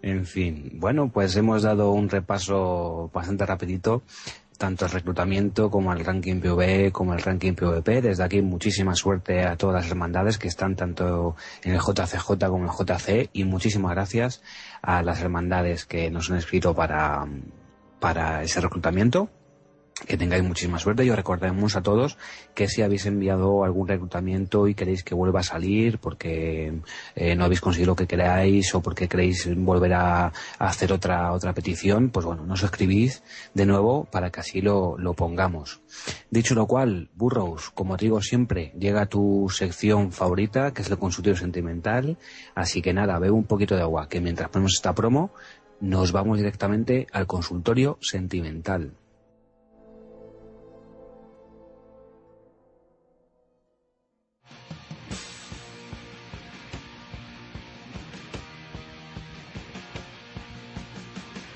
En 0.00 0.26
fin, 0.26 0.72
bueno, 0.74 1.10
pues 1.12 1.36
hemos 1.36 1.62
dado 1.62 1.92
un 1.92 2.08
repaso 2.08 3.10
bastante 3.12 3.46
rapidito, 3.46 4.02
tanto 4.58 4.84
al 4.84 4.90
reclutamiento 4.90 5.70
como 5.70 5.92
al 5.92 6.04
ranking 6.04 6.40
PV, 6.40 6.90
como 6.90 7.12
al 7.12 7.20
ranking 7.20 7.54
PvP. 7.54 8.00
Desde 8.00 8.24
aquí 8.24 8.42
muchísima 8.42 8.94
suerte 8.94 9.44
a 9.44 9.56
todas 9.56 9.82
las 9.82 9.90
hermandades 9.90 10.38
que 10.38 10.48
están 10.48 10.74
tanto 10.74 11.36
en 11.62 11.74
el 11.74 11.80
JCJ 11.80 12.46
como 12.48 12.64
en 12.64 12.70
el 12.70 12.70
JC 12.70 13.30
y 13.32 13.44
muchísimas 13.44 13.92
gracias 13.92 14.42
a 14.80 15.02
las 15.02 15.20
hermandades 15.20 15.84
que 15.84 16.10
nos 16.10 16.30
han 16.30 16.38
escrito 16.38 16.74
para, 16.74 17.26
para 18.00 18.42
ese 18.42 18.60
reclutamiento 18.60 19.30
que 20.06 20.16
tengáis 20.16 20.42
muchísima 20.42 20.78
suerte 20.78 21.04
y 21.04 21.10
os 21.10 21.16
recordemos 21.16 21.76
a 21.76 21.82
todos 21.82 22.18
que 22.54 22.68
si 22.68 22.82
habéis 22.82 23.06
enviado 23.06 23.64
algún 23.64 23.88
reclutamiento 23.88 24.68
y 24.68 24.74
queréis 24.74 25.02
que 25.04 25.14
vuelva 25.14 25.40
a 25.40 25.44
salir 25.44 25.98
porque 25.98 26.72
eh, 27.14 27.34
no 27.36 27.44
habéis 27.44 27.60
conseguido 27.60 27.92
lo 27.92 27.96
que 27.96 28.06
queráis 28.06 28.74
o 28.74 28.82
porque 28.82 29.08
queréis 29.08 29.48
volver 29.56 29.94
a, 29.94 30.32
hacer 30.58 30.92
otra 30.92 31.32
otra 31.32 31.52
petición, 31.52 32.10
pues 32.10 32.26
bueno, 32.26 32.44
nos 32.44 32.62
escribís 32.62 33.22
de 33.54 33.66
nuevo 33.66 34.04
para 34.04 34.30
que 34.30 34.40
así 34.40 34.60
lo, 34.60 34.96
lo 34.98 35.14
pongamos. 35.14 35.80
Dicho 36.30 36.54
lo 36.54 36.66
cual, 36.66 37.10
Burrows, 37.14 37.70
como 37.70 37.96
digo 37.96 38.20
siempre, 38.22 38.72
llega 38.78 39.02
a 39.02 39.06
tu 39.06 39.48
sección 39.50 40.12
favorita, 40.12 40.72
que 40.72 40.82
es 40.82 40.90
el 40.90 40.98
consultorio 40.98 41.36
sentimental, 41.36 42.18
así 42.54 42.82
que 42.82 42.92
nada, 42.92 43.18
bebe 43.18 43.32
un 43.32 43.44
poquito 43.44 43.76
de 43.76 43.82
agua, 43.82 44.08
que 44.08 44.20
mientras 44.20 44.48
ponemos 44.48 44.74
esta 44.74 44.94
promo, 44.94 45.32
nos 45.80 46.12
vamos 46.12 46.38
directamente 46.38 47.06
al 47.12 47.26
consultorio 47.26 47.98
sentimental. 48.00 48.92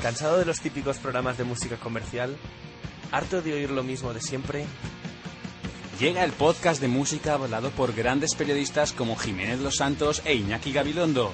¿Cansado 0.07 0.38
de 0.38 0.45
los 0.45 0.61
típicos 0.61 0.99
programas 0.99 1.37
de 1.37 1.42
música 1.42 1.79
comercial? 1.79 2.37
¿Harto 3.11 3.42
de 3.42 3.55
oír 3.55 3.73
lo 3.73 3.83
mismo 3.83 4.14
de 4.14 4.21
siempre? 4.21 4.64
Llega 5.99 6.23
el 6.23 6.31
podcast 6.31 6.81
de 6.81 6.87
música 6.87 7.35
hablado 7.35 7.71
por 7.71 7.92
grandes 7.92 8.37
periodistas 8.37 8.92
como 8.92 9.16
Jiménez 9.16 9.59
Los 9.59 9.79
Santos 9.79 10.23
e 10.25 10.35
Iñaki 10.35 10.73
Gabilondo. 10.73 11.33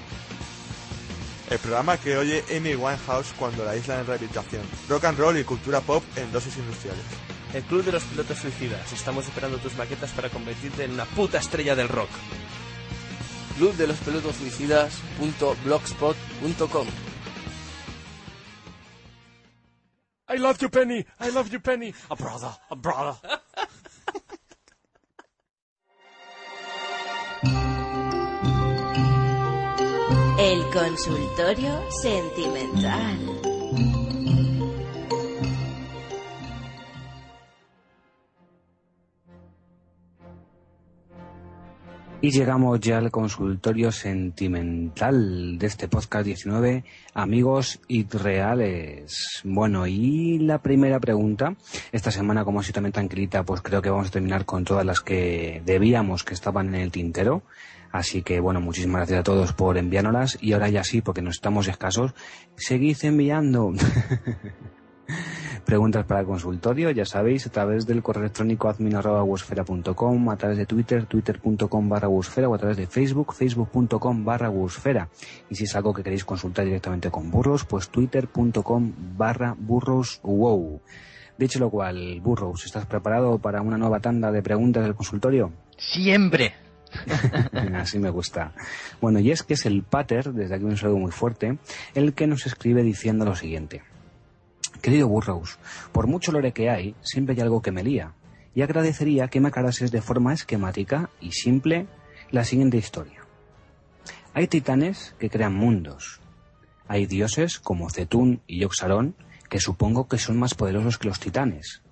El 1.51 1.59
programa 1.59 1.99
que 1.99 2.17
oye 2.17 2.43
Amy 2.57 2.75
Winehouse 2.75 3.35
cuando 3.39 3.63
la 3.63 3.77
isla 3.77 4.01
en 4.01 4.07
rehabilitación. 4.07 4.63
Rock 4.89 5.05
and 5.05 5.19
roll 5.19 5.39
y 5.39 5.45
cultura 5.45 5.83
pop 5.83 6.03
en 6.17 6.33
dosis 6.33 6.57
industriales. 6.57 7.05
El 7.53 7.65
Club 7.65 7.85
de 7.85 7.93
los 7.93 8.05
Pilotos 8.05 8.39
Suicidas. 8.39 8.91
Estamos 8.91 9.27
esperando 9.27 9.59
tus 9.59 9.77
maquetas 9.77 10.13
para 10.13 10.31
convertirte 10.31 10.85
en 10.85 10.93
una 10.93 11.05
puta 11.05 11.37
estrella 11.37 11.77
del 11.77 11.91
rock. 11.91 12.09
Club 13.59 13.75
de 13.75 13.87
los 13.87 13.99
Pilotos 13.99 14.35
Suicidas.blogspot.com 14.37 16.87
I 20.29 20.37
love 20.37 20.63
you, 20.63 20.69
Penny. 20.69 21.05
I 21.21 21.29
love 21.31 21.53
you, 21.53 21.61
Penny. 21.61 21.95
A 22.11 22.17
brother, 22.17 22.55
a 22.71 22.77
brother. 22.77 23.17
El 30.39 30.71
consultorio 30.73 31.91
sentimental. 32.03 33.42
Y 42.25 42.31
llegamos 42.31 42.79
ya 42.79 42.99
al 42.99 43.11
consultorio 43.11 43.91
sentimental 43.91 45.59
de 45.59 45.67
este 45.67 45.89
podcast 45.89 46.25
19, 46.25 46.85
amigos 47.15 47.81
irreales. 47.89 49.41
Bueno, 49.43 49.89
y 49.89 50.39
la 50.39 50.63
primera 50.63 51.01
pregunta, 51.01 51.57
esta 51.91 52.13
semana 52.13 52.45
como 52.45 52.61
así 52.61 52.73
también 52.73 52.93
tranquilita, 52.93 53.43
pues 53.43 53.61
creo 53.61 53.83
que 53.83 53.91
vamos 53.91 54.07
a 54.07 54.13
terminar 54.13 54.45
con 54.45 54.65
todas 54.65 54.87
las 54.87 55.01
que 55.01 55.63
debíamos 55.67 56.23
que 56.23 56.35
estaban 56.35 56.69
en 56.69 56.83
el 56.83 56.93
tintero. 56.93 57.43
Así 57.91 58.23
que 58.23 58.39
bueno, 58.39 58.61
muchísimas 58.61 59.01
gracias 59.01 59.19
a 59.19 59.25
todos 59.25 59.53
por 59.53 59.77
enviárnoslas 59.77 60.39
y 60.41 60.53
ahora 60.53 60.69
ya 60.69 60.85
sí, 60.85 61.03
porque 61.03 61.23
no 61.23 61.31
estamos 61.31 61.67
escasos, 61.67 62.15
seguid 62.55 62.99
enviando. 63.03 63.73
Preguntas 65.65 66.05
para 66.05 66.21
el 66.21 66.27
consultorio, 66.27 66.91
ya 66.91 67.05
sabéis, 67.05 67.47
a 67.47 67.51
través 67.51 67.87
del 67.87 68.03
correo 68.03 68.25
electrónico 68.25 68.69
admin.com, 68.69 70.29
a 70.31 70.37
través 70.37 70.59
de 70.59 70.67
Twitter, 70.67 71.07
twitter.com 71.07 71.89
barra 71.89 72.09
o 72.09 72.21
a 72.21 72.59
través 72.59 72.77
de 72.77 72.87
Facebook, 72.87 73.33
facebook.com 73.33 74.25
barra 74.25 74.53
Y 75.49 75.55
si 75.55 75.65
es 75.65 75.77
algo 75.77 75.95
que 75.95 76.03
queréis 76.03 76.25
consultar 76.25 76.65
directamente 76.65 77.11
con 77.11 77.31
burros, 77.31 77.65
pues 77.65 77.89
twitter.com 77.89 78.93
barra 79.17 79.55
burros 79.57 80.21
wow. 80.25 80.81
Dicho 81.39 81.59
lo 81.59 81.71
cual, 81.71 82.21
burros, 82.21 82.65
¿estás 82.67 82.87
preparado 82.87 83.39
para 83.39 83.63
una 83.63 83.79
nueva 83.79 84.01
tanda 84.01 84.31
de 84.33 84.43
preguntas 84.43 84.83
del 84.83 84.95
consultorio? 84.95 85.53
Siempre. 85.79 86.55
Así 87.75 87.99
me 87.99 88.11
gusta. 88.11 88.53
Bueno, 89.01 89.19
y 89.21 89.31
es 89.31 89.43
que 89.43 89.55
es 89.55 89.65
el 89.65 89.83
pater, 89.83 90.33
desde 90.33 90.57
aquí 90.57 90.65
un 90.65 90.77
saludo 90.77 90.99
muy 90.99 91.13
fuerte, 91.13 91.59
el 91.95 92.15
que 92.15 92.27
nos 92.27 92.47
escribe 92.47 92.83
diciendo 92.83 93.25
lo 93.25 93.35
siguiente. 93.35 93.83
Querido 94.83 95.07
Burroughs, 95.07 95.61
por 95.93 96.09
mucho 96.09 96.33
lore 96.33 96.53
que 96.53 96.69
hay, 96.69 96.97
siempre 97.03 97.37
hay 97.37 97.41
algo 97.41 97.63
que 97.63 97.71
me 97.71 97.85
lía, 97.85 98.15
y 98.53 98.63
agradecería 98.63 99.29
que 99.29 99.41
me 99.41 99.49
aclarases 99.49 99.93
de 99.93 100.03
forma 100.03 100.35
esquemática 100.35 101.09
y 101.21 101.31
simple 101.31 101.87
la 102.33 102.45
siguiente 102.45 102.79
historia. 102.79 103.21
Hay 104.35 104.49
titanes 104.49 105.15
que 105.21 105.31
crean 105.31 105.55
mundos. 105.55 106.21
Hay 106.89 107.07
dioses 107.07 107.61
como 107.61 107.91
Zetún 107.91 108.43
y 108.49 108.59
Yoxarón, 108.59 109.15
que 109.49 109.61
supongo 109.61 110.09
que 110.09 110.19
son 110.19 110.37
más 110.37 110.55
poderosos 110.55 110.99
que 110.99 111.07
los 111.07 111.21
titanes. 111.21 111.83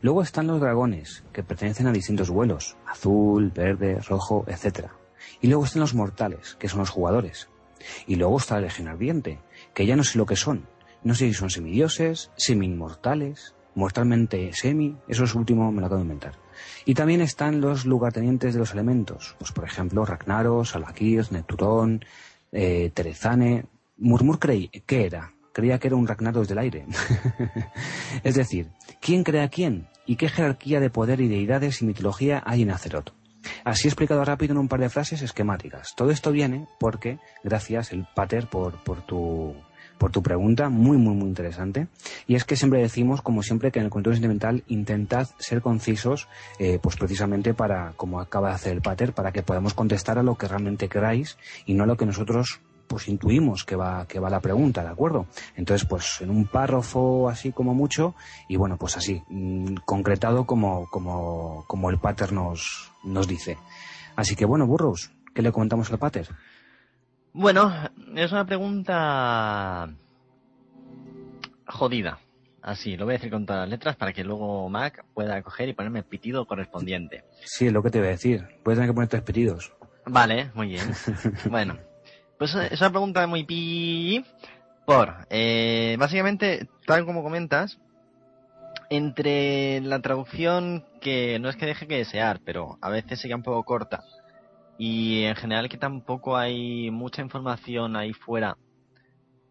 Luego 0.00 0.22
están 0.22 0.46
los 0.46 0.58
dragones, 0.58 1.24
que 1.34 1.42
pertenecen 1.42 1.86
a 1.86 1.92
distintos 1.92 2.30
vuelos, 2.30 2.76
azul, 2.86 3.50
verde, 3.50 4.00
rojo, 4.00 4.46
etc. 4.48 4.86
Y 5.42 5.48
luego 5.48 5.66
están 5.66 5.80
los 5.80 5.94
mortales, 5.94 6.56
que 6.58 6.68
son 6.68 6.78
los 6.78 6.90
jugadores. 6.90 7.50
Y 8.06 8.16
luego 8.16 8.38
está 8.38 8.54
la 8.54 8.62
legión 8.62 8.88
ardiente, 8.88 9.38
que 9.74 9.84
ya 9.84 9.96
no 9.96 10.02
sé 10.02 10.16
lo 10.16 10.26
que 10.26 10.36
son, 10.36 10.66
no 11.02 11.14
sé 11.14 11.28
si 11.28 11.34
son 11.34 11.50
semidioses, 11.50 12.30
semi-inmortales, 12.36 13.54
mortalmente 13.74 14.52
semi, 14.52 14.96
eso 15.06 15.24
es 15.24 15.34
último 15.34 15.70
me 15.70 15.80
lo 15.80 15.86
acabo 15.86 16.00
de 16.00 16.04
inventar. 16.04 16.34
Y 16.84 16.94
también 16.94 17.20
están 17.20 17.60
los 17.60 17.86
lugartenientes 17.86 18.54
de 18.54 18.60
los 18.60 18.72
elementos, 18.72 19.36
pues 19.38 19.52
por 19.52 19.64
ejemplo 19.64 20.04
Ragnaros, 20.04 20.74
Alakir, 20.74 21.30
Nepturón, 21.30 22.04
eh, 22.52 22.90
Terezane. 22.92 23.66
Murmur 23.96 24.38
creí, 24.38 24.68
¿qué 24.68 25.06
era? 25.06 25.32
Creía 25.52 25.78
que 25.78 25.88
era 25.88 25.96
un 25.96 26.06
Ragnaros 26.06 26.48
del 26.48 26.58
aire. 26.58 26.86
es 28.24 28.34
decir, 28.34 28.70
¿quién 29.00 29.24
crea 29.24 29.48
quién? 29.48 29.88
¿Y 30.06 30.16
qué 30.16 30.28
jerarquía 30.28 30.80
de 30.80 30.90
poder 30.90 31.20
y 31.20 31.28
deidades 31.28 31.82
y 31.82 31.86
mitología 31.86 32.42
hay 32.46 32.62
en 32.62 32.70
Azeroth? 32.70 33.12
Así 33.64 33.88
explicado 33.88 34.24
rápido 34.24 34.52
en 34.52 34.58
un 34.58 34.68
par 34.68 34.80
de 34.80 34.90
frases 34.90 35.22
esquemáticas. 35.22 35.94
Todo 35.96 36.10
esto 36.10 36.32
viene 36.32 36.66
porque, 36.78 37.18
gracias 37.44 37.92
el 37.92 38.06
Pater 38.14 38.48
por, 38.48 38.82
por 38.82 39.02
tu 39.02 39.54
por 39.98 40.12
tu 40.12 40.22
pregunta, 40.22 40.68
muy, 40.68 40.96
muy, 40.96 41.14
muy 41.14 41.28
interesante. 41.28 41.88
Y 42.26 42.34
es 42.36 42.44
que 42.44 42.56
siempre 42.56 42.80
decimos, 42.80 43.20
como 43.20 43.42
siempre, 43.42 43.70
que 43.70 43.80
en 43.80 43.86
el 43.86 43.90
control 43.90 44.14
sentimental 44.14 44.64
intentad 44.68 45.28
ser 45.38 45.60
concisos, 45.60 46.28
eh, 46.58 46.78
pues 46.80 46.96
precisamente 46.96 47.54
para, 47.54 47.92
como 47.96 48.20
acaba 48.20 48.48
de 48.48 48.54
hacer 48.54 48.72
el 48.72 48.82
pater, 48.82 49.12
para 49.12 49.32
que 49.32 49.42
podamos 49.42 49.74
contestar 49.74 50.18
a 50.18 50.22
lo 50.22 50.36
que 50.36 50.48
realmente 50.48 50.88
queráis 50.88 51.36
y 51.66 51.74
no 51.74 51.84
a 51.84 51.86
lo 51.86 51.96
que 51.96 52.06
nosotros 52.06 52.60
pues 52.88 53.06
intuimos 53.08 53.64
que 53.64 53.76
va, 53.76 54.06
que 54.06 54.18
va 54.18 54.30
la 54.30 54.40
pregunta, 54.40 54.82
¿de 54.82 54.88
acuerdo? 54.88 55.26
Entonces, 55.56 55.86
pues 55.86 56.22
en 56.22 56.30
un 56.30 56.46
párrafo 56.46 57.28
así 57.28 57.52
como 57.52 57.74
mucho, 57.74 58.14
y 58.48 58.56
bueno, 58.56 58.78
pues 58.78 58.96
así, 58.96 59.22
mm, 59.28 59.74
concretado 59.84 60.46
como, 60.46 60.88
como, 60.88 61.64
como 61.66 61.90
el 61.90 61.98
pater 61.98 62.32
nos, 62.32 62.90
nos 63.04 63.28
dice. 63.28 63.58
Así 64.16 64.34
que 64.34 64.46
bueno, 64.46 64.66
burros, 64.66 65.12
¿qué 65.34 65.42
le 65.42 65.52
comentamos 65.52 65.92
al 65.92 65.98
pater? 65.98 66.28
Bueno, 67.32 67.72
es 68.14 68.32
una 68.32 68.46
pregunta 68.46 69.88
jodida. 71.66 72.18
Así, 72.62 72.96
lo 72.96 73.04
voy 73.04 73.14
a 73.14 73.18
decir 73.18 73.30
con 73.30 73.46
todas 73.46 73.62
las 73.62 73.70
letras 73.70 73.96
para 73.96 74.12
que 74.12 74.24
luego 74.24 74.68
Mac 74.68 75.04
pueda 75.14 75.40
coger 75.42 75.68
y 75.68 75.72
ponerme 75.74 76.00
el 76.00 76.04
pitido 76.04 76.46
correspondiente. 76.46 77.24
Sí, 77.44 77.66
es 77.66 77.72
lo 77.72 77.82
que 77.82 77.90
te 77.90 77.98
voy 77.98 78.08
a 78.08 78.12
decir. 78.12 78.46
Puedes 78.62 78.78
tener 78.78 78.90
que 78.90 78.94
poner 78.94 79.08
tres 79.08 79.22
pitidos. 79.22 79.72
Vale, 80.04 80.50
muy 80.54 80.68
bien. 80.68 80.90
bueno, 81.50 81.78
pues 82.38 82.54
es 82.54 82.80
una 82.80 82.90
pregunta 82.90 83.26
muy 83.26 83.44
pi... 83.44 84.24
Por, 84.84 85.26
eh, 85.28 85.96
básicamente, 85.98 86.66
tal 86.86 87.04
como 87.04 87.22
comentas, 87.22 87.78
entre 88.88 89.82
la 89.82 90.00
traducción 90.00 90.84
que 91.00 91.38
no 91.38 91.50
es 91.50 91.56
que 91.56 91.66
deje 91.66 91.86
que 91.86 91.98
desear, 91.98 92.40
pero 92.42 92.78
a 92.80 92.88
veces 92.88 93.20
se 93.20 93.28
queda 93.28 93.36
un 93.36 93.42
poco 93.42 93.64
corta, 93.64 94.02
y 94.78 95.24
en 95.24 95.34
general 95.34 95.68
que 95.68 95.76
tampoco 95.76 96.36
hay 96.36 96.90
mucha 96.90 97.20
información 97.20 97.96
ahí 97.96 98.12
fuera. 98.12 98.56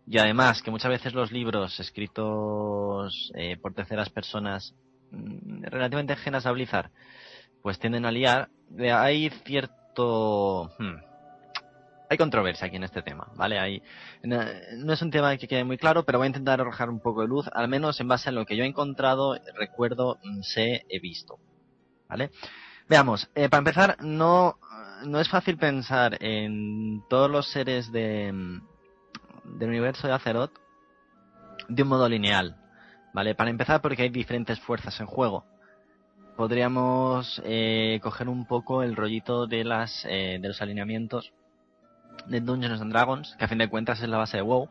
Y 0.08 0.18
además 0.18 0.62
que 0.62 0.72
muchas 0.72 0.90
veces 0.90 1.14
los 1.14 1.34
libros 1.34 1.80
escritos 1.82 3.32
eh, 3.36 3.58
por 3.58 3.74
terceras 3.74 4.10
personas 4.10 4.74
mm, 5.12 5.64
relativamente 5.64 6.14
ajenas 6.14 6.46
a 6.46 6.52
Blizzard 6.54 6.92
pues 7.62 7.78
tienden 7.78 8.06
a 8.06 8.12
liar. 8.12 8.50
Eh, 8.78 8.92
hay 8.92 9.30
cierto... 9.46 10.72
Hmm, 10.80 10.96
hay 12.10 12.18
controversia 12.18 12.68
aquí 12.68 12.78
en 12.78 12.86
este 12.86 13.02
tema, 13.02 13.28
¿vale? 13.36 13.60
Hay, 13.60 13.84
no 14.24 14.94
es 14.94 15.02
un 15.02 15.12
tema 15.12 15.36
que 15.36 15.46
quede 15.46 15.66
muy 15.66 15.78
claro, 15.78 16.06
pero 16.06 16.20
voy 16.20 16.28
a 16.28 16.30
intentar 16.30 16.62
arrojar 16.62 16.90
un 16.90 17.02
poco 17.02 17.20
de 17.20 17.28
luz, 17.28 17.50
al 17.52 17.68
menos 17.68 18.00
en 18.00 18.08
base 18.08 18.30
a 18.30 18.32
lo 18.32 18.46
que 18.46 18.56
yo 18.56 18.64
he 18.64 18.68
encontrado, 18.68 19.38
recuerdo, 19.56 20.18
mm, 20.24 20.42
sé, 20.42 20.86
he 20.88 21.00
visto, 21.02 21.38
¿vale? 22.08 22.32
Veamos, 22.88 23.30
eh, 23.36 23.50
para 23.50 23.60
empezar, 23.60 23.98
no 24.00 24.58
no 25.06 25.20
es 25.20 25.30
fácil 25.30 25.58
pensar 25.58 26.18
en 26.22 27.04
todos 27.10 27.30
los 27.30 27.52
seres 27.52 27.92
de, 27.92 28.34
del 29.44 29.70
universo 29.70 30.08
de 30.08 30.14
Azeroth 30.14 30.54
de 31.68 31.84
un 31.84 31.90
modo 31.90 32.08
lineal. 32.08 32.58
¿Vale? 33.14 33.36
Para 33.36 33.50
empezar, 33.50 33.82
porque 33.82 34.04
hay 34.04 34.10
diferentes 34.10 34.60
fuerzas 34.60 35.00
en 35.00 35.08
juego. 35.08 35.46
Podríamos 36.36 37.42
eh, 37.46 38.00
coger 38.04 38.30
un 38.30 38.46
poco 38.46 38.84
el 38.84 38.96
rollito 38.96 39.48
de 39.48 39.64
las 39.64 40.06
eh, 40.06 40.38
de 40.40 40.48
los 40.48 40.62
alineamientos 40.62 41.34
de 42.28 42.42
Dungeons 42.42 42.82
and 42.82 42.92
Dragons, 42.92 43.36
que 43.40 43.46
a 43.46 43.48
fin 43.48 43.58
de 43.58 43.70
cuentas 43.70 44.02
es 44.02 44.10
la 44.10 44.18
base 44.18 44.38
de 44.38 44.44
WoW, 44.44 44.70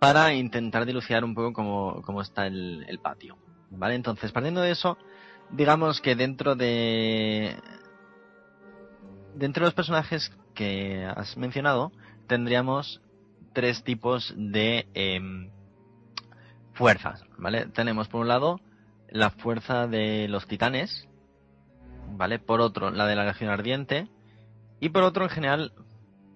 para 0.00 0.34
intentar 0.34 0.84
dilucidar 0.84 1.24
un 1.24 1.34
poco 1.34 1.52
cómo, 1.52 2.02
cómo 2.02 2.22
está 2.22 2.46
el, 2.46 2.84
el 2.88 2.98
patio. 2.98 3.36
¿Vale? 3.70 3.94
Entonces, 3.94 4.32
partiendo 4.32 4.62
de 4.62 4.72
eso, 4.72 4.98
digamos 5.50 6.00
que 6.00 6.16
dentro 6.16 6.56
de, 6.56 7.56
de 9.34 9.60
los 9.60 9.74
personajes 9.74 10.32
que 10.54 11.04
has 11.04 11.36
mencionado, 11.36 11.92
tendríamos 12.26 13.00
tres 13.52 13.82
tipos 13.82 14.34
de 14.36 14.86
em, 14.94 15.50
fuerzas, 16.74 17.24
¿vale? 17.38 17.66
Tenemos 17.66 18.08
por 18.08 18.20
un 18.20 18.28
lado 18.28 18.60
la 19.08 19.30
fuerza 19.30 19.86
de 19.86 20.28
los 20.28 20.46
titanes, 20.46 21.08
¿vale? 22.16 22.38
Por 22.38 22.60
otro, 22.60 22.90
la 22.90 23.06
de 23.06 23.16
la 23.16 23.24
Legión 23.24 23.50
Ardiente, 23.50 24.08
y 24.80 24.88
por 24.90 25.02
otro, 25.02 25.24
en 25.24 25.30
general, 25.30 25.72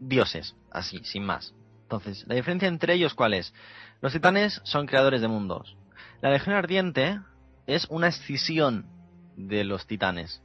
dioses, 0.01 0.57
así, 0.71 1.01
sin 1.05 1.25
más. 1.25 1.55
Entonces, 1.83 2.25
la 2.27 2.35
diferencia 2.35 2.69
entre 2.69 2.95
ellos, 2.95 3.15
¿cuál 3.15 3.35
es? 3.35 3.55
Los 4.01 4.13
titanes 4.13 4.61
son 4.65 4.87
creadores 4.87 5.21
de 5.21 5.29
mundos. 5.29 5.77
La 6.21 6.31
Legión 6.31 6.57
Ardiente 6.57 7.21
es 7.67 7.87
una 7.89 8.09
escisión 8.09 8.87
de 9.37 9.65
los 9.65 9.87
titanes. 9.87 10.43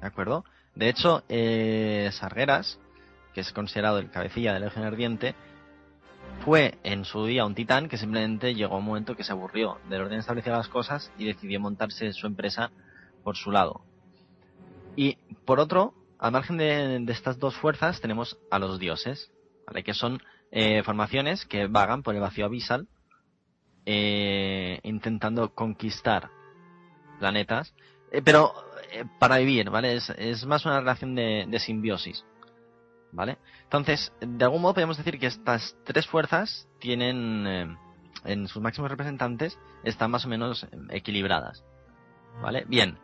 ¿De 0.00 0.06
acuerdo? 0.06 0.44
De 0.74 0.88
hecho, 0.88 1.24
eh, 1.28 2.10
Sargeras, 2.12 2.78
que 3.34 3.40
es 3.40 3.52
considerado 3.52 3.98
el 3.98 4.10
cabecilla 4.10 4.52
de 4.52 4.60
la 4.60 4.66
Legión 4.66 4.84
Ardiente, 4.84 5.34
fue 6.44 6.78
en 6.84 7.04
su 7.04 7.26
día 7.26 7.44
un 7.44 7.54
titán 7.54 7.88
que 7.88 7.98
simplemente 7.98 8.54
llegó 8.54 8.74
a 8.74 8.78
un 8.78 8.84
momento 8.84 9.16
que 9.16 9.24
se 9.24 9.32
aburrió 9.32 9.78
del 9.88 10.02
orden 10.02 10.20
establecido 10.20 10.54
de 10.54 10.58
las 10.58 10.68
cosas 10.68 11.12
y 11.18 11.26
decidió 11.26 11.60
montarse 11.60 12.12
su 12.12 12.26
empresa 12.26 12.70
por 13.22 13.36
su 13.36 13.50
lado. 13.50 13.82
Y 14.96 15.16
por 15.44 15.60
otro, 15.60 15.94
al 16.18 16.32
margen 16.32 16.56
de, 16.56 17.04
estas 17.08 17.38
dos 17.38 17.56
fuerzas, 17.56 18.00
tenemos 18.00 18.38
a 18.50 18.58
los 18.58 18.78
dioses, 18.78 19.30
¿vale? 19.66 19.84
que 19.84 19.94
son 19.94 20.22
eh, 20.50 20.82
formaciones 20.82 21.44
que 21.44 21.66
vagan 21.66 22.02
por 22.02 22.14
el 22.14 22.20
vacío 22.20 22.46
abisal, 22.46 22.88
eh, 23.86 24.80
intentando 24.82 25.54
conquistar 25.54 26.30
planetas, 27.18 27.74
eh, 28.12 28.22
pero 28.22 28.52
para 29.18 29.38
vivir, 29.38 29.70
¿vale? 29.70 29.94
Es, 29.94 30.46
más 30.46 30.64
una 30.64 30.80
relación 30.80 31.14
de, 31.14 31.58
simbiosis, 31.58 32.24
¿vale? 33.12 33.38
Entonces, 33.64 34.12
de 34.20 34.44
algún 34.44 34.62
modo 34.62 34.74
podemos 34.74 34.96
decir 34.96 35.18
que 35.18 35.26
estas 35.26 35.76
tres 35.84 36.06
fuerzas 36.06 36.68
tienen, 36.78 37.46
eh, 37.46 37.76
en 38.24 38.48
sus 38.48 38.62
máximos 38.62 38.90
representantes, 38.90 39.58
están 39.84 40.10
más 40.10 40.24
o 40.24 40.28
menos 40.28 40.66
equilibradas, 40.90 41.64
¿vale? 42.42 42.64
Bien. 42.68 42.98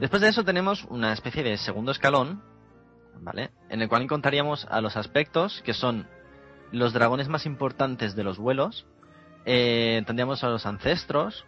Después 0.00 0.20
de 0.20 0.28
eso 0.28 0.44
tenemos 0.44 0.84
una 0.84 1.12
especie 1.12 1.42
de 1.42 1.56
segundo 1.56 1.92
escalón, 1.92 2.42
¿vale? 3.20 3.50
En 3.70 3.80
el 3.82 3.88
cual 3.88 4.02
encontraríamos 4.02 4.66
a 4.70 4.80
los 4.80 4.96
aspectos 4.96 5.62
que 5.62 5.72
son 5.72 6.06
los 6.72 6.92
dragones 6.92 7.28
más 7.28 7.46
importantes 7.46 8.14
de 8.14 8.24
los 8.24 8.38
vuelos, 8.38 8.86
eh, 9.44 10.02
tendríamos 10.06 10.42
a 10.42 10.48
los 10.48 10.66
ancestros, 10.66 11.46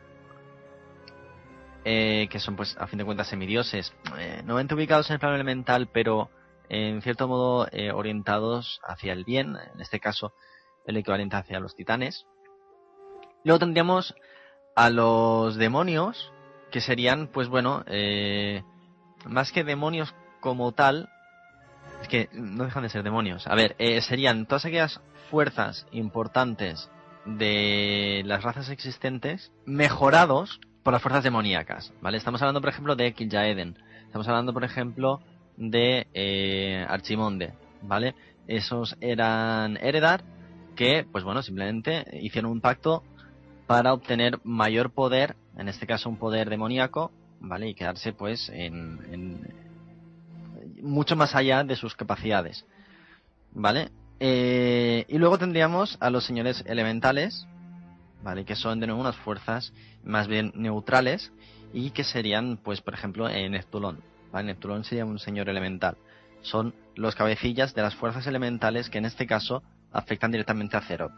eh, 1.85 2.29
que 2.31 2.41
son 2.41 2.57
pues 2.57 2.77
a 2.79 2.87
fin 2.87 2.99
de 2.99 3.05
cuentas 3.05 3.29
semidioses, 3.29 3.95
eh, 4.19 4.43
ubicados 4.73 5.09
en 5.09 5.15
el 5.15 5.21
plano 5.21 5.35
elemental, 5.35 5.89
pero 5.93 6.31
en 6.69 7.01
cierto 7.03 7.29
modo 7.29 7.69
eh, 7.73 7.93
orientados 7.93 8.81
hacia 8.87 9.13
el 9.13 9.25
bien, 9.25 9.57
en 9.75 9.81
este 9.81 10.01
caso 10.01 10.33
el 10.87 10.97
equivalente 10.97 11.37
hacia 11.37 11.61
los 11.61 11.75
titanes. 11.75 12.27
Luego 13.45 13.61
tendríamos 13.61 14.15
a 14.75 14.91
los 14.91 15.57
demonios, 15.57 16.33
que 16.71 16.81
serían, 16.81 17.29
pues 17.29 17.49
bueno, 17.49 17.85
más 19.25 19.53
que 19.53 19.65
demonios 19.65 20.15
como 20.41 20.73
tal, 20.73 21.09
es 22.03 22.09
que 22.09 22.29
no 22.33 22.65
dejan 22.65 22.83
de 22.83 22.91
ser 22.91 23.03
demonios. 23.03 23.47
A 23.47 23.55
ver, 23.55 23.77
serían 24.03 24.47
todas 24.47 24.65
aquellas 24.65 25.01
fuerzas 25.31 25.87
importantes 25.93 26.91
de 27.25 28.23
las 28.25 28.43
razas 28.43 28.71
existentes 28.71 29.53
mejorados 29.67 30.61
por 30.89 30.95
las 30.95 31.03
fuerzas 31.03 31.23
demoníacas, 31.23 31.93
¿vale? 32.01 32.17
Estamos 32.17 32.41
hablando, 32.41 32.63
por 32.63 32.71
ejemplo, 32.71 32.97
de 32.97 33.13
Kil'jaeden. 33.13 33.77
Estamos 34.07 34.27
hablando, 34.27 34.55
por 34.55 34.65
ejemplo, 34.65 35.21
de 35.59 36.07
eh, 36.15 36.83
Archimonde, 36.89 37.53
¿vale? 37.83 38.15
Esos 38.47 38.97
eran 39.03 39.77
Heredar 39.83 40.25
que, 40.77 41.05
pues 41.13 41.25
bueno, 41.25 41.43
simplemente 41.43 42.07
hicieron 42.23 42.51
un 42.51 42.63
pacto 42.63 43.03
para 43.67 43.93
obtener 43.93 44.41
mayor 44.45 44.91
poder, 44.91 45.37
en 45.59 45.69
este 45.69 45.87
caso 45.87 46.09
un 46.09 46.17
poder 46.17 46.49
demoníaco, 46.49 47.13
¿vale? 47.39 47.69
Y 47.69 47.75
quedarse, 47.75 48.15
pues, 48.15 48.49
en, 48.49 48.99
en 49.13 49.55
mucho 50.81 51.17
más 51.17 51.35
allá 51.35 51.65
de 51.65 51.77
sus 51.77 51.97
capacidades, 51.97 52.65
¿vale? 53.53 53.91
Eh, 54.21 55.05
y 55.07 55.19
luego 55.19 55.37
tendríamos 55.37 55.99
a 56.01 56.09
los 56.09 56.25
señores 56.25 56.65
elementales, 56.67 57.47
¿vale? 58.29 58.45
Que 58.45 58.57
son 58.57 58.79
de 58.79 58.87
nuevo 58.87 59.01
unas 59.01 59.17
fuerzas 59.17 59.73
más 60.05 60.29
bien 60.29 60.53
neutrales 60.55 61.33
y 61.73 61.93
que 61.93 62.05
serían, 62.05 62.59
pues, 62.59 62.83
por 62.83 62.93
ejemplo, 62.93 63.27
Neptulón. 63.27 64.03
¿vale? 64.31 64.49
Neptulón 64.49 64.85
sería 64.85 65.07
un 65.07 65.19
señor 65.19 65.49
elemental. 65.49 65.97
Son 66.43 66.75
los 66.95 67.15
cabecillas 67.15 67.75
de 67.75 67.81
las 67.81 67.95
fuerzas 67.95 68.27
elementales 68.27 68.91
que 68.91 68.99
en 68.99 69.07
este 69.07 69.27
caso 69.27 69.63
afectan 69.93 70.31
directamente 70.31 70.77
a 70.77 70.83
Zerot. 70.83 71.13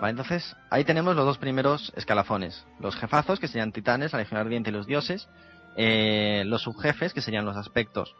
¿Vale? 0.00 0.12
Entonces, 0.12 0.56
ahí 0.70 0.84
tenemos 0.84 1.14
los 1.14 1.26
dos 1.26 1.36
primeros 1.36 1.92
escalafones. 1.94 2.64
Los 2.80 2.96
jefazos, 2.96 3.38
que 3.38 3.46
serían 3.46 3.72
titanes, 3.72 4.14
la 4.14 4.20
legión 4.20 4.40
ardiente 4.40 4.70
y 4.70 4.72
los 4.72 4.86
dioses. 4.86 5.28
Eh, 5.76 6.44
los 6.46 6.62
subjefes, 6.62 7.12
que 7.12 7.20
serían 7.20 7.44
los 7.44 7.58
aspectos, 7.58 8.16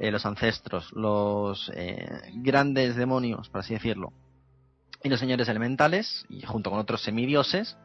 eh, 0.00 0.10
los 0.10 0.26
ancestros, 0.26 0.92
los 0.94 1.70
eh, 1.76 2.08
grandes 2.42 2.96
demonios, 2.96 3.48
por 3.50 3.60
así 3.60 3.74
decirlo, 3.74 4.12
y 5.02 5.08
los 5.08 5.20
señores 5.20 5.48
elementales, 5.48 6.26
junto 6.46 6.70
con 6.70 6.78
otros 6.78 7.02
semidioses. 7.02 7.76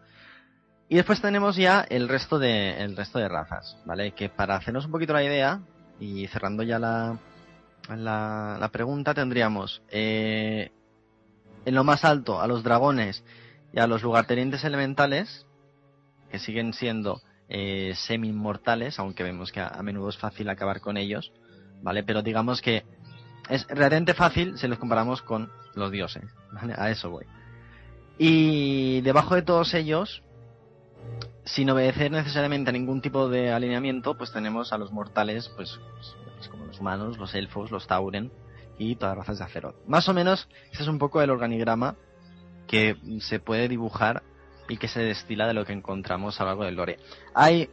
Y 0.90 0.96
después 0.96 1.22
tenemos 1.22 1.56
ya 1.56 1.86
el 1.90 2.10
resto 2.10 2.40
de, 2.40 2.84
el 2.84 2.98
resto 2.98 3.20
de 3.20 3.30
razas, 3.30 3.78
¿vale? 3.86 4.12
Que 4.12 4.30
para 4.30 4.56
hacernos 4.56 4.86
un 4.86 4.92
poquito 4.92 5.14
la 5.14 5.24
idea, 5.24 5.62
y 6.00 6.28
cerrando 6.28 6.64
ya 6.64 6.80
la, 6.80 7.18
la, 7.90 8.70
pregunta, 8.72 9.14
tendríamos 9.14 9.82
eh, 9.90 10.72
en 11.64 11.76
lo 11.76 11.84
más 11.84 12.04
alto 12.04 12.42
a 12.42 12.48
los 12.48 12.64
dragones 12.64 13.24
y 13.72 13.80
a 13.80 13.88
los 13.88 14.04
lugartenientes 14.04 14.64
elementales, 14.64 15.46
que 16.30 16.40
siguen 16.40 16.74
siendo 16.74 17.22
eh, 17.48 17.94
semi-inmortales, 17.96 19.00
aunque 19.00 19.24
vemos 19.24 19.52
que 19.52 19.60
a, 19.60 19.68
a 19.68 19.84
menudo 19.84 20.10
es 20.10 20.18
fácil 20.18 20.50
acabar 20.50 20.82
con 20.82 20.98
ellos, 20.98 21.32
¿vale? 21.82 22.04
Pero 22.04 22.22
digamos 22.22 22.62
que 22.62 22.84
es 23.50 23.68
realmente 23.68 24.14
fácil 24.14 24.58
si 24.58 24.68
los 24.68 24.80
comparamos 24.80 25.22
con 25.22 25.52
los 25.76 25.92
dioses, 25.92 26.24
¿vale? 26.52 26.74
A 26.78 26.90
eso 26.90 27.10
voy. 27.10 27.26
Y 28.18 29.02
debajo 29.02 29.36
de 29.36 29.42
todos 29.42 29.74
ellos, 29.74 30.24
sin 31.46 31.70
obedecer 31.70 32.12
necesariamente 32.12 32.70
a 32.70 32.74
ningún 32.74 33.02
tipo 33.02 33.30
de 33.30 33.52
alineamiento, 33.52 34.18
pues 34.18 34.32
tenemos 34.32 34.74
a 34.74 34.78
los 34.78 34.92
mortales, 34.92 35.50
pues, 35.56 35.80
pues 36.36 36.48
como 36.50 36.66
los 36.66 36.80
humanos, 36.80 37.18
los 37.18 37.34
elfos, 37.34 37.72
los 37.72 37.88
tauren 37.88 38.32
y 38.78 38.96
todas 38.96 39.18
las 39.18 39.26
razas 39.26 39.40
de 39.40 39.46
Azeroth. 39.46 39.76
Más 39.88 40.08
o 40.10 40.14
menos, 40.14 40.48
ese 40.72 40.84
es 40.84 40.90
un 40.90 41.00
poco 41.00 41.22
el 41.22 41.30
organigrama 41.30 41.96
que 42.68 42.96
se 43.20 43.40
puede 43.40 43.68
dibujar 43.68 44.24
y 44.70 44.78
que 44.78 44.88
se 44.88 45.02
destila 45.02 45.48
de 45.48 45.54
lo 45.54 45.66
que 45.66 45.74
encontramos 45.74 46.40
a 46.40 46.44
lo 46.44 46.50
largo 46.50 46.64
del 46.66 46.76
lore. 46.76 47.00
Hay 47.34 47.70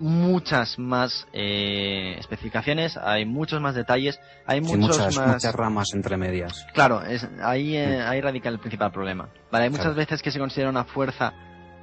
muchas 0.00 0.78
más 0.78 1.28
eh, 1.32 2.16
especificaciones, 2.18 2.96
hay 2.96 3.24
muchos 3.26 3.60
más 3.60 3.74
detalles, 3.74 4.18
hay 4.46 4.60
Sí, 4.64 4.76
muchos 4.76 4.98
muchas, 4.98 5.16
más... 5.16 5.34
muchas 5.34 5.54
ramas 5.54 5.92
entre 5.94 6.16
medias. 6.16 6.66
Claro, 6.74 7.02
es, 7.02 7.26
ahí, 7.42 7.76
eh, 7.76 8.00
ahí 8.02 8.20
radica 8.20 8.48
el 8.48 8.58
principal 8.58 8.90
problema. 8.90 9.28
Vale, 9.52 9.64
hay 9.64 9.70
muchas 9.70 9.86
Claro. 9.86 9.98
veces 9.98 10.22
que 10.22 10.30
se 10.30 10.38
considera 10.38 10.70
una 10.70 10.84
fuerza, 10.84 11.32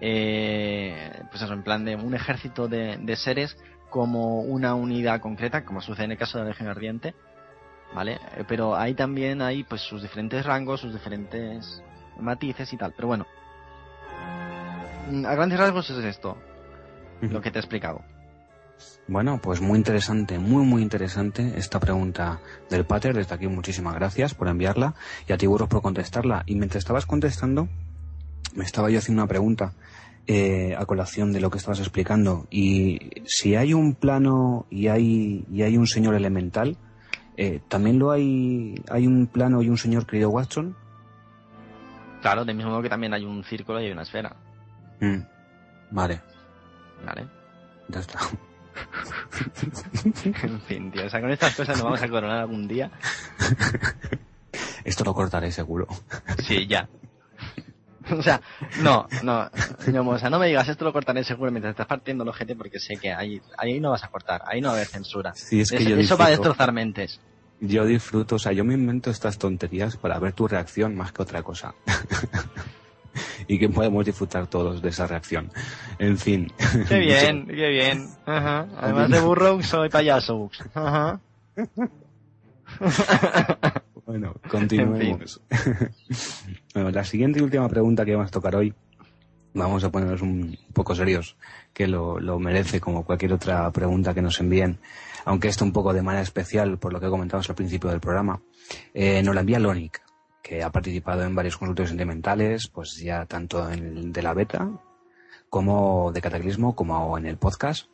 eh, 0.02 1.12
pues 1.30 1.42
eso, 1.42 1.54
en 1.54 1.64
plan 1.64 1.86
de 1.86 1.96
un 1.96 2.14
ejército 2.16 2.68
de, 2.68 2.98
de 2.98 3.16
seres 3.16 3.56
como 3.90 4.42
una 4.42 4.76
unidad 4.76 5.22
concreta, 5.22 5.64
como 5.64 5.80
sucede 5.82 6.06
en 6.06 6.12
el 6.12 6.18
caso 6.18 6.38
de 6.38 6.44
la 6.44 6.50
Legión 6.50 6.68
Ardiente, 6.70 7.14
¿vale? 7.94 8.20
Eh, 8.36 8.44
Pero 8.48 8.76
ahí 8.76 8.94
también 8.96 9.42
hay 9.42 9.64
pues 9.64 9.82
sus 9.82 10.02
diferentes 10.02 10.46
rangos, 10.46 10.82
sus 10.82 10.94
diferentes 10.94 11.82
matices 12.20 12.74
y 12.74 12.78
tal. 12.78 12.94
Pero 12.96 13.08
bueno, 13.08 13.26
Mm, 15.10 15.26
a 15.26 15.36
grandes 15.36 15.58
rasgos 15.58 15.90
es 15.90 16.04
esto, 16.04 16.38
lo 17.22 17.42
que 17.42 17.52
te 17.52 17.60
he 17.60 17.62
explicado. 17.62 18.02
Bueno, 19.08 19.40
pues 19.42 19.62
muy 19.62 19.78
interesante, 19.78 20.38
muy 20.38 20.66
muy 20.66 20.82
interesante 20.82 21.54
esta 21.56 21.80
pregunta 21.80 22.40
del 22.70 22.86
Pater. 22.86 23.16
Desde 23.16 23.34
aquí 23.34 23.48
muchísimas 23.48 23.96
gracias 23.96 24.34
por 24.34 24.48
enviarla 24.48 24.94
y 25.28 25.34
a 25.34 25.38
ti 25.38 25.48
Burros 25.48 25.70
por 25.70 25.82
contestarla. 25.82 26.44
Y 26.46 26.56
mientras 26.56 26.84
estabas 26.84 27.06
contestando, 27.06 27.70
me 28.54 28.66
estaba 28.66 28.90
yo 28.90 29.00
haciendo 29.00 29.24
una 29.24 29.30
pregunta 29.30 29.74
eh, 30.28 30.76
a 30.78 30.86
colación 30.86 31.32
de 31.32 31.40
lo 31.40 31.50
que 31.50 31.58
estabas 31.58 31.80
explicando. 31.80 32.48
Y 32.52 33.24
si 33.26 33.56
hay 33.56 33.74
un 33.74 33.96
plano 33.96 34.68
y 34.70 34.90
hay, 34.90 35.46
y 35.52 35.62
hay 35.62 35.78
un 35.78 35.88
señor 35.88 36.16
elemental, 36.16 36.78
eh, 37.38 37.62
¿también 37.70 37.98
lo 37.98 38.12
hay, 38.12 38.76
hay 38.92 39.08
un 39.08 39.28
plano 39.28 39.62
y 39.62 39.70
un 39.70 39.78
señor 39.78 40.06
querido 40.06 40.30
Watson? 40.30 40.76
Claro, 42.22 42.44
del 42.44 42.56
mismo 42.58 42.72
modo 42.72 42.82
que 42.82 42.90
también 42.90 43.14
hay 43.14 43.24
un 43.24 43.44
círculo 43.44 43.80
y 43.80 43.86
hay 43.86 43.92
una 43.92 44.02
esfera, 44.02 44.36
Mm, 45.00 45.22
Vale, 45.92 46.22
¿vale? 47.06 47.28
ya 47.90 48.00
está. 48.00 48.20
en 50.44 50.62
fin, 50.62 50.92
tío, 50.92 51.06
o 51.06 51.10
sea, 51.10 51.22
con 51.22 51.32
estas 51.32 51.56
cosas 51.56 51.78
nos 51.78 51.84
vamos 51.84 52.02
a 52.02 52.10
coronar 52.10 52.40
algún 52.40 52.68
día. 52.68 52.92
Esto 54.84 55.04
lo 55.04 55.14
cortaré 55.14 55.52
seguro. 55.52 55.88
Sí, 56.44 56.68
ya. 56.68 56.88
O 58.10 58.22
sea, 58.22 58.42
no, 58.82 59.06
no, 59.24 59.50
no, 59.92 60.10
o 60.10 60.18
sea, 60.18 60.30
no 60.30 60.40
me 60.40 60.48
digas 60.48 60.70
esto 60.70 60.86
lo 60.86 60.94
cortaré 60.94 61.26
seguro 61.26 61.52
mientras 61.52 61.72
estás 61.72 61.88
partiendo 61.88 62.24
el 62.24 62.30
ojete 62.30 62.56
porque 62.56 62.80
sé 62.80 62.96
que 62.96 63.12
ahí, 63.12 63.42
ahí 63.58 63.82
no 63.82 63.92
vas 63.92 64.06
a 64.06 64.08
cortar, 64.08 64.44
ahí 64.46 64.62
no 64.62 64.70
va 64.70 64.76
a 64.76 64.78
haber 64.78 64.88
censura. 64.88 65.34
Sí, 65.36 65.60
es 65.60 65.72
que 65.72 65.78
eso 65.78 65.90
yo 65.90 65.98
eso 65.98 66.18
va 66.18 66.28
a 66.28 66.30
destrozar 66.30 66.72
mentes. 66.72 67.20
Yo 67.60 67.86
disfruto, 67.86 68.36
o 68.36 68.40
sea, 68.40 68.54
yo 68.54 68.64
me 68.64 68.76
invento 68.76 69.10
estas 69.10 69.38
tonterías 69.38 69.98
para 69.98 70.20
ver 70.20 70.34
tu 70.34 70.48
reacción 70.48 70.96
más 70.96 71.12
que 71.12 71.24
otra 71.24 71.44
cosa. 71.44 71.74
y 73.48 73.60
que 73.60 73.70
podemos 73.70 74.06
disfrutar 74.06 74.48
todos 74.48 74.82
de 74.82 74.90
esa 74.90 75.08
reacción. 75.08 75.52
En 76.00 76.18
fin. 76.18 76.52
Qué 76.88 77.00
bien, 77.00 77.48
qué 77.48 77.70
bien. 77.70 78.08
Ajá. 78.26 78.68
Además 78.78 79.10
de 79.10 79.20
burro, 79.20 79.62
soy 79.64 79.90
payaso. 79.90 80.50
Ajá. 80.74 81.20
Bueno, 84.06 84.36
continuemos. 84.50 85.42
bueno, 86.74 86.92
la 86.92 87.04
siguiente 87.04 87.40
y 87.40 87.42
última 87.42 87.68
pregunta 87.68 88.06
que 88.06 88.16
vamos 88.16 88.30
a 88.30 88.32
tocar 88.32 88.56
hoy, 88.56 88.74
vamos 89.54 89.84
a 89.84 89.92
ponernos 89.92 90.22
un 90.22 90.58
poco 90.72 90.96
serios, 90.96 91.36
que 91.74 91.88
lo, 91.88 92.18
lo 92.18 92.40
merece 92.40 92.80
como 92.80 93.04
cualquier 93.04 93.34
otra 93.34 93.70
pregunta 93.72 94.14
que 94.14 94.22
nos 94.22 94.40
envíen, 94.40 94.80
aunque 95.26 95.50
esto 95.50 95.66
un 95.66 95.74
poco 95.74 95.94
de 95.94 96.02
manera 96.02 96.24
especial 96.24 96.78
por 96.78 96.94
lo 96.94 97.02
que 97.02 97.10
comentamos 97.10 97.50
al 97.50 97.56
principio 97.56 97.90
del 97.90 98.00
programa. 98.00 98.40
Eh, 98.94 99.22
nos 99.24 99.36
la 99.36 99.42
envía 99.42 99.60
Lonic, 99.60 100.02
que 100.48 100.64
ha 100.64 100.72
participado 100.72 101.24
en 101.24 101.36
varios 101.36 101.58
consultorios 101.58 101.90
sentimentales, 101.90 102.70
pues 102.70 102.96
ya 102.98 103.26
tanto 103.26 103.68
de 103.68 104.22
la 104.22 104.34
beta 104.34 104.70
como 105.50 106.12
de 106.14 106.22
Cataclismo, 106.22 106.76
como 106.76 107.18
en 107.18 107.26
el 107.26 107.38
podcast. 107.38 107.88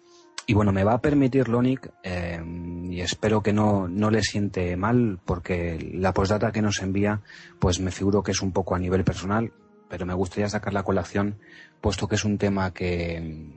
Y 0.45 0.54
bueno, 0.54 0.72
me 0.72 0.84
va 0.84 0.93
a 0.93 1.01
permitir 1.01 1.47
Lonic, 1.47 1.91
eh, 2.04 2.43
y 2.89 2.99
espero 2.99 3.41
que 3.41 3.54
no, 3.54 3.88
no 3.88 4.12
le 4.12 4.22
siente 4.22 4.76
mal, 4.76 5.20
porque 5.26 5.91
la 5.93 6.14
postdata 6.14 6.51
que 6.51 6.62
nos 6.62 6.82
envía, 6.82 7.22
pues 7.60 7.80
me 7.80 7.91
figuro 7.91 8.22
que 8.22 8.32
es 8.32 8.41
un 8.41 8.51
poco 8.51 8.76
a 8.76 8.80
nivel 8.80 9.04
personal, 9.04 9.54
pero 9.89 10.06
me 10.06 10.14
gustaría 10.14 10.49
sacar 10.49 10.74
la 10.74 10.84
colación, 10.84 11.38
puesto 11.82 12.08
que 12.08 12.16
es 12.16 12.26
un 12.26 12.38
tema 12.38 12.72
que, 12.72 13.47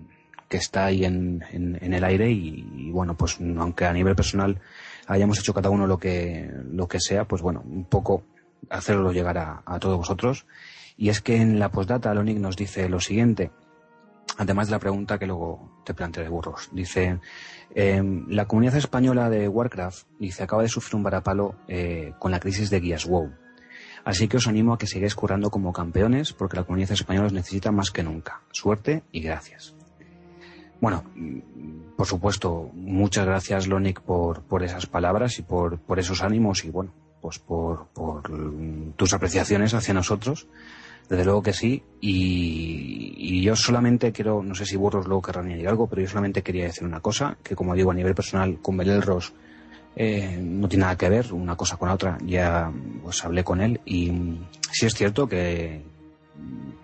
que 0.49 0.57
está 0.57 0.87
ahí 0.87 1.05
en, 1.05 1.43
en, 1.51 1.77
en 1.83 1.93
el 1.93 2.05
aire 2.05 2.31
y, 2.31 2.67
y, 2.77 2.91
bueno, 2.93 3.17
pues 3.17 3.39
aunque 3.41 3.85
a 3.85 3.93
nivel 3.93 4.15
personal 4.15 4.61
hayamos 5.07 5.39
hecho 5.39 5.53
cada 5.53 5.71
uno 5.71 5.87
lo 5.87 5.99
que, 5.99 6.51
lo 6.71 6.87
que 6.87 7.01
sea, 7.01 7.25
pues 7.25 7.43
bueno, 7.43 7.63
un 7.67 7.85
poco 7.85 8.23
hacerlo 8.71 9.13
llegar 9.13 9.39
a, 9.39 9.79
todos 9.79 9.99
vosotros. 9.99 10.47
Y 10.97 11.09
es 11.11 11.21
que 11.21 11.37
en 11.37 11.59
la 11.59 11.71
postdata 11.71 12.15
Lonic 12.15 12.39
nos 12.39 12.57
dice 12.57 12.89
lo 12.89 13.01
siguiente, 13.01 13.51
además 14.39 14.69
de 14.69 14.73
la 14.73 14.79
pregunta 14.79 15.19
que 15.19 15.27
luego 15.27 15.83
te 15.85 15.95
plantearé 15.95 16.29
burros. 16.29 16.71
Dice, 16.73 17.21
eh, 17.75 18.03
la 18.29 18.47
comunidad 18.47 18.77
española 18.77 19.29
de 19.29 19.49
Warcraft, 19.49 20.07
dice, 20.19 20.43
acaba 20.43 20.63
de 20.63 20.69
sufrir 20.69 20.97
un 20.97 21.03
varapalo 21.03 21.57
eh, 21.69 22.13
con 22.19 22.31
la 22.31 22.41
crisis 22.41 22.71
de 22.71 22.81
guías 22.81 23.07
WoW. 23.07 23.31
Así 24.05 24.29
que 24.29 24.37
os 24.37 24.47
animo 24.47 24.73
a 24.73 24.79
que 24.79 24.87
sigáis 24.87 25.17
currando 25.17 25.51
como 25.51 25.73
campeones 25.73 26.33
porque 26.33 26.57
la 26.57 26.63
comunidad 26.63 26.93
española 26.93 27.27
os 27.27 27.33
necesita 27.33 27.73
más 27.73 27.91
que 27.91 28.05
nunca. 28.05 28.41
Suerte 28.53 29.03
y 29.11 29.21
gracias. 29.21 29.75
Bueno, 30.81 31.03
por 31.97 32.07
supuesto, 32.07 32.71
muchas 32.75 33.27
gracias 33.27 33.67
Lonic 33.67 34.01
por, 34.03 34.43
por 34.43 34.63
esas 34.63 34.87
palabras 34.87 35.39
y 35.39 35.43
por, 35.43 35.81
por 35.81 35.99
esos 35.99 36.23
ánimos 36.23 36.65
y 36.65 36.71
bueno, 36.71 36.93
pues 37.21 37.39
por, 37.39 37.89
tus 38.97 39.13
apreciaciones 39.13 39.75
hacia 39.75 39.95
nosotros. 39.95 40.47
Desde 41.09 41.25
luego 41.25 41.43
que 41.43 41.53
sí. 41.53 41.83
Y, 42.01 43.43
yo 43.43 43.55
solamente 43.55 44.13
quiero, 44.13 44.43
no 44.43 44.55
sé 44.57 44.67
si 44.67 44.77
Burros 44.77 45.07
luego 45.07 45.23
querrán 45.23 45.47
añadir 45.47 45.69
algo, 45.69 45.87
pero 45.87 46.03
yo 46.03 46.09
solamente 46.09 46.43
quería 46.43 46.65
decir 46.65 46.85
una 46.85 47.01
cosa, 47.01 47.37
que 47.45 47.55
como 47.55 47.75
digo 47.75 47.93
a 47.93 47.95
nivel 47.95 48.15
personal 48.15 48.59
con 48.61 48.77
Belel 48.77 49.03
Ross 49.03 49.33
eh, 49.95 50.37
no 50.43 50.69
tiene 50.69 50.83
nada 50.83 50.97
que 50.97 51.09
ver 51.09 51.33
una 51.33 51.57
cosa 51.57 51.77
con 51.77 51.89
la 51.89 51.95
otra. 51.95 52.19
Ya 52.25 52.73
pues 53.03 53.25
hablé 53.25 53.45
con 53.45 53.61
él 53.61 53.81
y 53.85 54.41
sí 54.73 54.87
es 54.87 54.95
cierto 54.95 55.29
que, 55.29 55.83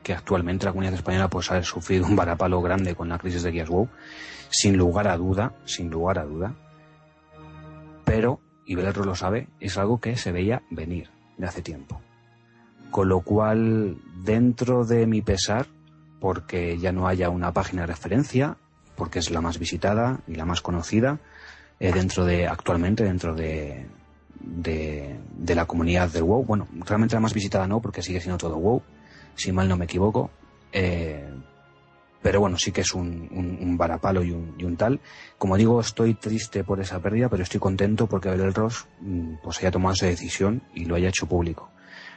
que 0.02 0.12
actualmente 0.14 0.66
la 0.66 0.72
comunidad 0.72 0.94
española 0.94 1.28
pues 1.28 1.50
ha 1.50 1.62
sufrido 1.62 2.06
un 2.06 2.16
varapalo 2.16 2.60
grande 2.62 2.94
con 2.94 3.08
la 3.08 3.18
crisis 3.18 3.42
de 3.42 3.50
Guías 3.50 3.68
WoW, 3.68 3.88
sin 4.50 4.76
lugar 4.76 5.08
a 5.08 5.16
duda, 5.16 5.54
sin 5.64 5.90
lugar 5.90 6.18
a 6.18 6.24
duda. 6.24 6.54
Pero, 8.04 8.40
y 8.64 8.74
Belel 8.74 8.94
Ross 8.94 9.06
lo 9.06 9.14
sabe, 9.14 9.48
es 9.60 9.76
algo 9.78 10.00
que 10.00 10.16
se 10.16 10.32
veía 10.32 10.62
venir 10.70 11.10
de 11.36 11.46
hace 11.46 11.62
tiempo. 11.62 12.00
Con 12.90 13.08
lo 13.08 13.20
cual, 13.20 13.98
dentro 14.22 14.84
de 14.84 15.06
mi 15.06 15.22
pesar, 15.22 15.66
porque 16.20 16.78
ya 16.78 16.92
no 16.92 17.08
haya 17.08 17.30
una 17.30 17.52
página 17.52 17.82
de 17.82 17.88
referencia, 17.88 18.56
porque 18.96 19.18
es 19.18 19.30
la 19.30 19.40
más 19.40 19.58
visitada 19.58 20.20
y 20.28 20.34
la 20.34 20.44
más 20.44 20.60
conocida, 20.60 21.18
eh, 21.80 21.92
dentro 21.92 22.24
de, 22.24 22.46
actualmente, 22.46 23.02
dentro 23.02 23.34
de, 23.34 23.86
de, 24.38 25.18
de, 25.36 25.54
la 25.54 25.66
comunidad 25.66 26.10
del 26.10 26.22
WoW. 26.22 26.44
Bueno, 26.44 26.68
realmente 26.86 27.16
la 27.16 27.20
más 27.20 27.34
visitada 27.34 27.66
no, 27.66 27.80
porque 27.80 28.02
sigue 28.02 28.20
siendo 28.20 28.38
todo 28.38 28.56
WoW, 28.56 28.82
si 29.34 29.50
mal 29.52 29.68
no 29.68 29.76
me 29.76 29.86
equivoco. 29.86 30.30
Eh, 30.72 31.28
pero 32.22 32.40
bueno, 32.40 32.56
sí 32.56 32.70
que 32.70 32.82
es 32.82 32.94
un, 32.94 33.76
varapalo 33.76 34.22
y 34.22 34.30
un, 34.30 34.54
y 34.56 34.64
un, 34.64 34.76
tal. 34.76 35.00
Como 35.38 35.56
digo, 35.56 35.80
estoy 35.80 36.14
triste 36.14 36.62
por 36.62 36.80
esa 36.80 37.00
pérdida, 37.00 37.28
pero 37.28 37.42
estoy 37.42 37.58
contento 37.58 38.06
porque 38.06 38.28
Abel 38.28 38.54
Ross 38.54 38.86
pues 39.42 39.58
haya 39.58 39.70
tomado 39.70 39.94
esa 39.94 40.06
decisión 40.06 40.62
y 40.74 40.84
lo 40.84 40.94
haya 40.94 41.08
hecho 41.08 41.26
público. 41.26 41.70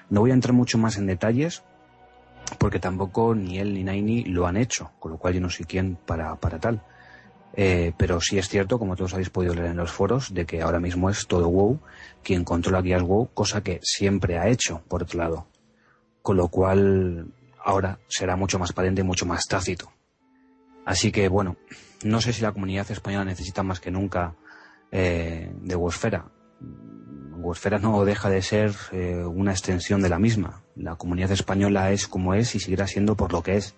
No 0.10 0.22
voy 0.22 0.32
a 0.32 0.36
entrar 0.36 0.54
mucho 0.54 0.78
más 0.78 0.98
en 0.98 1.08
detalles, 1.08 1.64
porque 2.60 2.80
tampoco 2.80 3.34
ni 3.34 3.58
él 3.58 3.74
ni 3.74 3.84
Naini 3.84 4.24
lo 4.26 4.46
han 4.46 4.58
hecho, 4.58 4.92
con 5.00 5.12
lo 5.12 5.18
cual 5.18 5.34
yo 5.34 5.42
no 5.42 5.50
sé 5.50 5.66
quién 5.66 5.98
para, 6.06 6.36
para 6.36 6.60
tal. 6.60 6.84
Eh, 7.58 7.94
pero 7.98 8.20
sí 8.20 8.38
es 8.38 8.50
cierto, 8.50 8.78
como 8.78 8.96
todos 8.96 9.14
habéis 9.14 9.30
podido 9.30 9.54
leer 9.54 9.68
en 9.68 9.78
los 9.78 9.92
foros, 9.92 10.34
de 10.34 10.46
que 10.46 10.62
ahora 10.62 10.80
mismo 10.80 11.10
es 11.10 11.26
todo 11.26 11.48
WoW 11.48 11.80
quien 12.22 12.44
controla 12.44 12.82
guías 12.82 13.02
WoW, 13.02 13.30
cosa 13.34 13.62
que 13.62 13.80
siempre 13.82 14.38
ha 14.38 14.50
hecho, 14.50 14.82
por 14.88 15.04
otro 15.04 15.20
lado. 15.20 15.48
Con 16.22 16.38
lo 16.38 16.50
cual, 16.50 17.32
ahora 17.64 18.00
será 18.08 18.36
mucho 18.36 18.60
más 18.60 18.74
patente 18.74 19.02
y 19.02 19.04
mucho 19.04 19.26
más 19.26 19.46
tácito. 19.48 19.92
Así 20.86 21.12
que, 21.12 21.28
bueno, 21.28 21.58
no 22.04 22.22
sé 22.22 22.32
si 22.32 22.44
la 22.44 22.52
comunidad 22.52 22.90
española 22.92 23.26
necesita 23.26 23.64
más 23.64 23.80
que 23.80 23.92
nunca 23.92 24.36
eh, 24.92 25.52
de 25.62 25.76
Wosfera. 25.76 26.26
Wosfera 27.38 27.80
no 27.80 28.06
deja 28.06 28.30
de 28.30 28.42
ser 28.42 28.74
eh, 28.92 29.24
una 29.26 29.52
extensión 29.52 30.02
de 30.02 30.10
la 30.10 30.20
misma. 30.20 30.62
La 30.76 30.96
comunidad 30.96 31.32
española 31.32 31.92
es 31.92 32.08
como 32.08 32.36
es 32.36 32.54
y 32.56 32.60
seguirá 32.60 32.88
siendo 32.88 33.16
por 33.16 33.34
lo 33.34 33.42
que 33.42 33.58
es. 33.58 33.76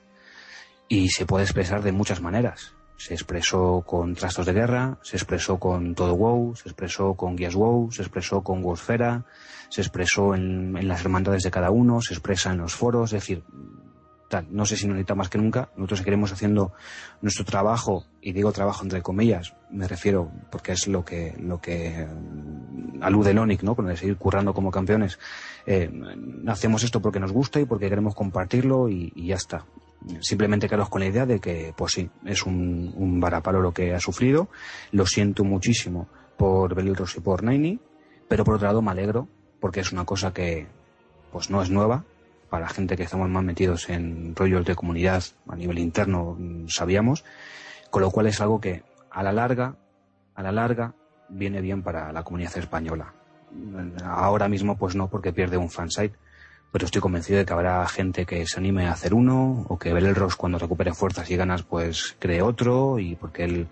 Y 0.90 1.10
se 1.10 1.26
puede 1.26 1.46
expresar 1.46 1.82
de 1.82 1.94
muchas 1.94 2.22
maneras. 2.22 2.74
Se 2.98 3.14
expresó 3.14 3.84
con 3.86 4.16
Trastos 4.16 4.46
de 4.46 4.54
Guerra, 4.54 4.98
se 5.04 5.18
expresó 5.18 5.60
con 5.60 5.96
Todo 5.96 6.16
WoW, 6.16 6.56
se 6.56 6.68
expresó 6.68 7.14
con 7.14 7.36
Guías 7.36 7.56
WoW, 7.56 7.92
se 7.92 8.02
expresó 8.02 8.42
con 8.42 8.64
Wosfera, 8.64 9.26
se 9.70 9.82
expresó 9.82 10.34
en, 10.34 10.76
en 10.76 10.88
las 10.88 11.02
hermandades 11.02 11.44
de 11.44 11.52
cada 11.52 11.70
uno, 11.70 12.02
se 12.02 12.14
expresa 12.14 12.52
en 12.52 12.58
los 12.58 12.74
foros, 12.74 13.14
es 13.14 13.22
decir, 13.22 13.44
tal. 14.28 14.48
No 14.50 14.66
sé 14.66 14.76
si 14.78 14.86
nos 14.88 14.96
necesita 14.96 15.16
más 15.16 15.30
que 15.30 15.38
nunca. 15.38 15.70
Nosotros 15.76 16.00
seguiremos 16.00 16.32
haciendo 16.32 16.74
nuestro 17.22 17.46
trabajo, 17.46 18.06
y 18.22 18.34
digo 18.34 18.52
trabajo 18.52 18.84
entre 18.84 19.02
comillas, 19.02 19.54
me 19.70 19.88
refiero 19.88 20.32
porque 20.52 20.74
es 20.74 20.88
lo 20.88 21.04
que, 21.04 21.36
lo 21.40 21.60
que 21.60 22.06
mm, 22.06 23.04
alude 23.04 23.34
Lonic, 23.34 23.64
¿no? 23.64 23.76
Con 23.76 23.90
el 23.90 23.98
seguir 23.98 24.18
currando 24.18 24.54
como 24.54 24.72
campeones. 24.72 25.20
Eh, 25.66 25.92
hacemos 26.48 26.84
esto 26.84 27.02
porque 27.02 27.20
nos 27.20 27.32
gusta 27.32 27.60
y 27.60 27.66
porque 27.66 27.90
queremos 27.90 28.16
compartirlo 28.16 28.90
y, 28.90 29.12
ya 29.16 29.36
está. 29.36 29.66
Simplemente 30.22 30.68
quedaros 30.68 30.90
con 30.90 31.02
la 31.02 31.08
idea 31.08 31.26
de 31.26 31.40
que, 31.40 31.74
pues 31.76 31.94
sí, 31.94 32.10
es 32.26 32.46
un, 32.46 32.94
un 32.96 33.20
varapalo 33.20 33.62
lo 33.62 33.74
que 33.74 33.94
ha 33.94 34.00
sufrido. 34.00 34.50
Lo 34.92 35.06
siento 35.06 35.44
muchísimo 35.44 36.08
por 36.38 36.76
Belilros 36.76 37.16
y 37.18 37.20
por 37.20 37.44
Naini, 37.44 37.80
pero 38.28 38.44
por 38.44 38.56
otro 38.56 38.68
lado 38.68 38.82
me 38.82 38.92
alegro 38.92 39.28
porque 39.60 39.80
es 39.80 39.92
una 39.92 40.06
cosa 40.06 40.34
que, 40.34 40.68
pues 41.32 41.50
no 41.50 41.62
es 41.62 41.70
nueva, 41.70 42.06
para 42.50 42.70
gente 42.70 42.96
que 42.96 43.04
estamos 43.04 43.30
más 43.30 43.44
metidos 43.44 43.90
en 43.90 44.36
rollos 44.36 44.66
de 44.66 44.76
comunidad 44.76 45.24
a 45.48 45.56
nivel 45.56 45.80
interno, 45.80 46.36
mm, 46.38 46.68
sabíamos, 46.68 47.24
con 47.90 48.02
lo 48.02 48.12
cual 48.12 48.28
es 48.28 48.42
algo 48.42 48.60
que 48.60 48.84
a 49.12 49.24
la 49.24 49.32
larga, 49.32 49.76
a 50.36 50.44
la 50.44 50.52
larga, 50.52 50.94
viene 51.30 51.62
bien 51.62 51.84
para 51.84 52.12
la 52.12 52.24
comunidad 52.24 52.58
española. 52.58 53.14
Ahora 54.04 54.48
mismo, 54.48 54.78
pues 54.78 54.96
no, 54.96 55.10
porque 55.10 55.34
pierde 55.34 55.58
un 55.58 55.70
fansite, 55.70 56.16
pero 56.72 56.86
estoy 56.86 57.02
convencido 57.02 57.40
de 57.40 57.46
que 57.46 57.54
habrá 57.54 57.88
gente 57.88 58.26
que 58.26 58.46
se 58.46 58.60
anime 58.60 58.88
a 58.88 58.92
hacer 58.92 59.14
uno, 59.14 59.66
o 59.68 59.80
que 59.80 59.94
Belelros 59.94 60.36
cuando 60.36 60.60
recupere 60.60 60.94
fuerzas 60.94 61.30
y 61.32 61.38
ganas, 61.38 61.64
pues 61.64 62.16
cree 62.20 62.42
otro, 62.42 63.00
y 63.00 63.16
porque 63.16 63.46
él 63.46 63.68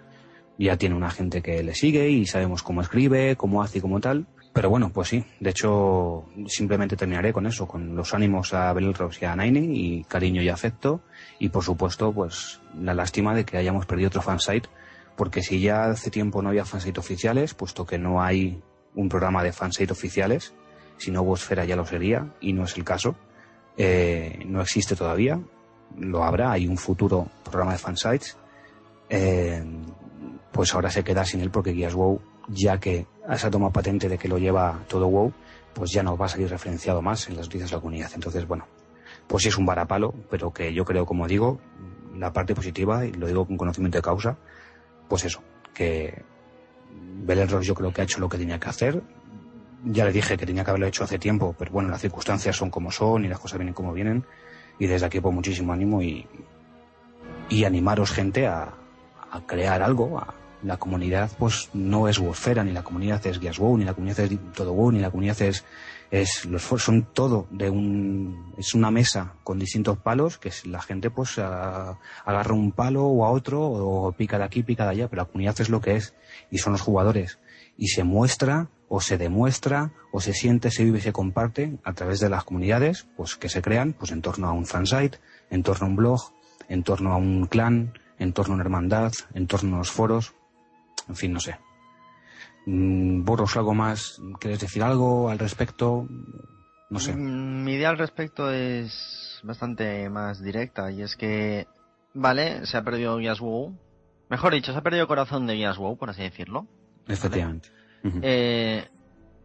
ya 0.57 0.77
tiene 0.77 0.95
una 0.95 1.11
gente 1.11 1.41
que 1.41 1.61
le 1.63 1.75
sigue 1.75 2.09
y 2.09 2.25
sabemos 2.25 2.63
cómo 2.63 2.81
escribe, 2.81 3.35
cómo 3.35 3.61
hace 3.61 3.79
y 3.79 3.81
cómo 3.81 3.99
tal. 3.99 4.25
Pero 4.55 4.69
bueno, 4.69 4.89
pues 4.89 5.09
sí, 5.09 5.21
de 5.41 5.49
hecho 5.49 6.29
simplemente 6.47 6.95
terminaré 6.95 7.33
con 7.33 7.45
eso, 7.45 7.67
con 7.67 7.93
los 7.93 8.13
ánimos 8.13 8.53
a 8.53 8.71
Belros 8.71 9.21
y 9.21 9.25
a 9.25 9.35
Naini 9.35 9.77
y 9.77 10.03
cariño 10.05 10.41
y 10.41 10.47
afecto. 10.47 11.01
Y 11.39 11.49
por 11.49 11.61
supuesto 11.61 12.13
pues 12.13 12.61
la 12.79 12.93
lástima 12.93 13.35
de 13.35 13.43
que 13.43 13.57
hayamos 13.57 13.85
perdido 13.85 14.07
otro 14.07 14.21
fansite 14.21 14.69
porque 15.17 15.41
si 15.41 15.59
ya 15.59 15.87
hace 15.87 16.09
tiempo 16.09 16.41
no 16.41 16.47
había 16.47 16.63
fansite 16.63 17.01
oficiales, 17.01 17.53
puesto 17.53 17.85
que 17.85 17.97
no 17.97 18.23
hay 18.23 18.61
un 18.95 19.09
programa 19.09 19.43
de 19.43 19.51
fansite 19.51 19.91
oficiales, 19.91 20.53
si 20.95 21.11
no 21.11 21.21
Bosfera 21.21 21.65
ya 21.65 21.75
lo 21.75 21.85
sería 21.85 22.33
y 22.39 22.53
no 22.53 22.63
es 22.63 22.77
el 22.77 22.85
caso, 22.85 23.17
eh, 23.75 24.39
no 24.45 24.61
existe 24.61 24.95
todavía, 24.95 25.37
lo 25.97 26.23
habrá, 26.23 26.53
hay 26.53 26.65
un 26.65 26.77
futuro 26.77 27.27
programa 27.43 27.73
de 27.73 27.79
fansites, 27.79 28.37
eh, 29.09 29.61
pues 30.53 30.73
ahora 30.73 30.89
se 30.89 31.03
queda 31.03 31.25
sin 31.25 31.41
él 31.41 31.51
porque 31.51 31.71
Guías 31.71 31.93
WoW 31.93 32.21
ya 32.47 32.79
que 32.79 33.07
esa 33.29 33.49
toma 33.49 33.71
patente 33.71 34.09
de 34.09 34.17
que 34.17 34.27
lo 34.27 34.37
lleva 34.37 34.79
todo 34.87 35.07
WoW, 35.07 35.33
pues 35.73 35.91
ya 35.91 36.03
no 36.03 36.15
va 36.17 36.25
a 36.25 36.29
salir 36.29 36.49
referenciado 36.49 37.01
más 37.01 37.27
en 37.27 37.35
las 37.35 37.47
noticias 37.47 37.69
de 37.69 37.75
la 37.75 37.81
comunidad. 37.81 38.11
Entonces, 38.15 38.47
bueno, 38.47 38.67
pues 39.27 39.43
sí 39.43 39.49
es 39.49 39.57
un 39.57 39.65
varapalo, 39.65 40.13
pero 40.29 40.53
que 40.53 40.73
yo 40.73 40.85
creo, 40.85 41.05
como 41.05 41.27
digo, 41.27 41.59
la 42.17 42.31
parte 42.31 42.55
positiva, 42.55 43.05
y 43.05 43.11
lo 43.11 43.27
digo 43.27 43.45
con 43.45 43.57
conocimiento 43.57 43.97
de 43.97 44.01
causa, 44.01 44.37
pues 45.07 45.25
eso, 45.25 45.41
que 45.73 46.23
Belenros 47.25 47.65
yo 47.65 47.75
creo 47.75 47.91
que 47.91 48.01
ha 48.01 48.03
hecho 48.03 48.19
lo 48.19 48.29
que 48.29 48.37
tenía 48.37 48.59
que 48.59 48.69
hacer. 48.69 49.01
Ya 49.83 50.05
le 50.05 50.11
dije 50.11 50.37
que 50.37 50.45
tenía 50.45 50.63
que 50.63 50.71
haberlo 50.71 50.87
hecho 50.87 51.03
hace 51.03 51.19
tiempo, 51.19 51.55
pero 51.57 51.71
bueno, 51.71 51.89
las 51.89 52.01
circunstancias 52.01 52.55
son 52.55 52.69
como 52.69 52.91
son 52.91 53.25
y 53.25 53.27
las 53.27 53.39
cosas 53.39 53.57
vienen 53.59 53.73
como 53.73 53.93
vienen. 53.93 54.25
Y 54.79 54.87
desde 54.87 55.05
aquí, 55.05 55.19
pues 55.19 55.33
muchísimo 55.33 55.73
ánimo 55.73 56.01
y, 56.01 56.27
y 57.49 57.65
animaros, 57.65 58.11
gente, 58.11 58.47
a, 58.47 58.73
a 59.31 59.41
crear 59.45 59.81
algo, 59.81 60.17
a, 60.19 60.33
la 60.63 60.77
comunidad 60.77 61.31
pues 61.37 61.69
no 61.73 62.07
es 62.07 62.19
Wofera, 62.19 62.63
ni 62.63 62.71
la 62.71 62.83
comunidad 62.83 63.25
es 63.27 63.39
Guías 63.39 63.59
ni 63.59 63.85
la 63.85 63.93
comunidad 63.93 64.19
es 64.21 64.31
Todo 64.53 64.73
WoW, 64.73 64.91
ni 64.91 64.99
la 64.99 65.11
comunidad 65.11 65.41
es, 65.41 65.63
es 66.11 66.45
los 66.45 66.63
son 66.63 67.07
todo 67.13 67.47
de 67.51 67.69
un 67.69 68.53
es 68.57 68.73
una 68.73 68.91
mesa 68.91 69.33
con 69.43 69.59
distintos 69.59 69.97
palos 69.97 70.37
que 70.37 70.51
la 70.65 70.81
gente 70.81 71.09
pues 71.09 71.37
a, 71.39 71.97
agarra 72.25 72.53
un 72.53 72.71
palo 72.71 73.05
o 73.05 73.25
a 73.25 73.31
otro 73.31 73.61
o 73.61 74.11
pica 74.11 74.37
de 74.37 74.43
aquí, 74.43 74.63
pica 74.63 74.85
de 74.85 74.91
allá, 74.91 75.07
pero 75.07 75.23
la 75.23 75.27
comunidad 75.27 75.59
es 75.59 75.69
lo 75.69 75.81
que 75.81 75.95
es 75.95 76.15
y 76.51 76.57
son 76.57 76.73
los 76.73 76.81
jugadores. 76.81 77.39
Y 77.77 77.87
se 77.87 78.03
muestra 78.03 78.69
o 78.87 79.01
se 79.01 79.17
demuestra 79.17 79.91
o 80.11 80.21
se 80.21 80.33
siente, 80.33 80.71
se 80.71 80.83
vive 80.83 80.99
y 80.99 81.01
se 81.01 81.11
comparte 81.11 81.77
a 81.83 81.93
través 81.93 82.19
de 82.19 82.29
las 82.29 82.43
comunidades 82.43 83.07
pues 83.17 83.35
que 83.35 83.49
se 83.49 83.61
crean 83.61 83.93
pues 83.93 84.11
en 84.11 84.21
torno 84.21 84.47
a 84.47 84.53
un 84.53 84.65
fansite, 84.65 85.19
en 85.49 85.63
torno 85.63 85.87
a 85.87 85.89
un 85.89 85.95
blog, 85.95 86.21
en 86.69 86.83
torno 86.83 87.13
a 87.13 87.17
un 87.17 87.45
clan, 87.47 87.93
en 88.19 88.33
torno 88.33 88.53
a 88.53 88.55
una 88.55 88.63
hermandad, 88.63 89.11
en 89.33 89.47
torno 89.47 89.75
a 89.75 89.79
los 89.79 89.91
foros, 89.91 90.33
en 91.07 91.15
fin, 91.15 91.33
no 91.33 91.39
sé. 91.39 91.57
Mm, 92.65 93.23
Borros, 93.23 93.55
algo 93.57 93.73
más. 93.73 94.21
¿Quieres 94.39 94.59
decir 94.59 94.83
algo 94.83 95.29
al 95.29 95.39
respecto? 95.39 96.07
No 96.89 96.99
sé. 96.99 97.15
Mm, 97.15 97.63
mi 97.63 97.73
idea 97.73 97.89
al 97.89 97.97
respecto 97.97 98.51
es 98.51 99.39
bastante 99.43 100.09
más 100.09 100.41
directa 100.41 100.91
y 100.91 101.01
es 101.01 101.15
que, 101.15 101.67
vale, 102.13 102.65
se 102.65 102.77
ha 102.77 102.83
perdido 102.83 103.17
Guías 103.17 103.39
WoW. 103.39 103.77
Mejor 104.29 104.53
dicho, 104.53 104.71
se 104.71 104.77
ha 104.77 104.81
perdido 104.81 105.03
el 105.03 105.07
corazón 105.07 105.45
de 105.45 105.53
Guías 105.53 105.77
WoW, 105.77 105.97
por 105.97 106.09
así 106.09 106.23
decirlo. 106.23 106.67
Efectivamente. 107.07 107.69
¿vale? 108.03 108.19
eh, 108.23 108.87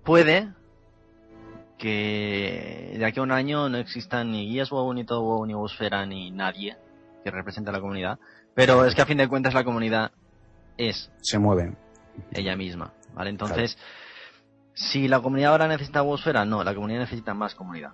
puede 0.02 0.52
que 1.78 2.94
de 2.98 3.04
aquí 3.04 3.20
a 3.20 3.22
un 3.22 3.32
año 3.32 3.68
no 3.68 3.78
existan 3.78 4.30
ni 4.30 4.48
Guías 4.48 4.70
WoW, 4.70 4.92
ni 4.92 5.04
todo 5.04 5.22
WoW, 5.22 5.46
ni 5.46 5.54
WoWsfera, 5.54 6.06
ni 6.06 6.30
nadie 6.30 6.76
que 7.24 7.30
represente 7.30 7.70
a 7.70 7.72
la 7.72 7.80
comunidad. 7.80 8.18
Pero 8.54 8.84
es 8.84 8.94
que 8.94 9.02
a 9.02 9.06
fin 9.06 9.18
de 9.18 9.28
cuentas 9.28 9.54
la 9.54 9.64
comunidad 9.64 10.12
es 10.88 11.10
se 11.20 11.38
mueve 11.38 11.76
ella 12.32 12.56
misma, 12.56 12.92
¿vale? 13.14 13.30
Entonces, 13.30 13.74
claro. 13.74 13.88
si 14.74 15.08
la 15.08 15.20
comunidad 15.20 15.52
ahora 15.52 15.68
necesita 15.68 16.02
Wosfera, 16.02 16.44
no, 16.44 16.64
la 16.64 16.74
comunidad 16.74 17.00
necesita 17.00 17.34
más 17.34 17.54
comunidad. 17.54 17.92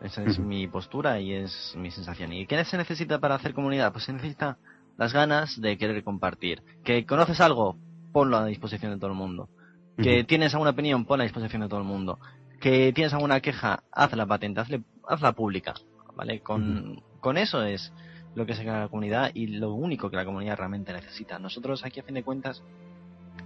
Esa 0.00 0.22
es 0.22 0.38
uh 0.38 0.42
-huh. 0.42 0.46
mi 0.46 0.68
postura 0.68 1.20
y 1.20 1.32
es 1.32 1.74
mi 1.76 1.90
sensación. 1.90 2.32
¿Y 2.32 2.46
qué 2.46 2.64
se 2.64 2.76
necesita 2.76 3.18
para 3.18 3.34
hacer 3.34 3.52
comunidad? 3.52 3.92
Pues 3.92 4.04
se 4.04 4.12
necesita 4.12 4.58
las 4.96 5.12
ganas 5.12 5.60
de 5.60 5.76
querer 5.76 6.04
compartir. 6.04 6.62
Que 6.84 7.04
conoces 7.04 7.40
algo, 7.40 7.76
ponlo 8.12 8.36
a 8.36 8.46
disposición 8.46 8.92
de 8.92 8.98
todo 8.98 9.10
el 9.10 9.16
mundo. 9.16 9.48
Que 9.96 10.20
uh 10.20 10.22
-huh. 10.22 10.26
tienes 10.26 10.54
alguna 10.54 10.70
opinión, 10.70 11.04
ponla 11.04 11.24
a 11.24 11.26
disposición 11.26 11.62
de 11.62 11.68
todo 11.68 11.80
el 11.80 11.86
mundo. 11.86 12.20
Que 12.60 12.92
tienes 12.92 13.12
alguna 13.12 13.40
queja, 13.40 13.82
hazla 13.90 14.26
patente, 14.26 14.60
hazle, 14.60 14.82
hazla 15.08 15.32
pública, 15.32 15.74
¿vale? 16.14 16.40
Con, 16.40 16.62
uh 16.62 16.94
-huh. 16.94 17.02
con 17.20 17.36
eso 17.36 17.64
es 17.64 17.92
lo 18.34 18.46
que 18.46 18.54
se 18.54 18.62
crea 18.62 18.80
la 18.80 18.88
comunidad 18.88 19.30
y 19.34 19.46
lo 19.46 19.72
único 19.74 20.10
que 20.10 20.16
la 20.16 20.24
comunidad 20.24 20.56
realmente 20.56 20.92
necesita. 20.92 21.38
Nosotros 21.38 21.84
aquí 21.84 22.00
a 22.00 22.04
fin 22.04 22.14
de 22.14 22.22
cuentas 22.22 22.62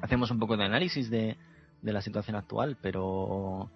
hacemos 0.00 0.30
un 0.30 0.38
poco 0.38 0.56
de 0.56 0.64
análisis 0.64 1.10
de, 1.10 1.36
de 1.80 1.92
la 1.92 2.02
situación 2.02 2.36
actual, 2.36 2.76
pero 2.80 3.70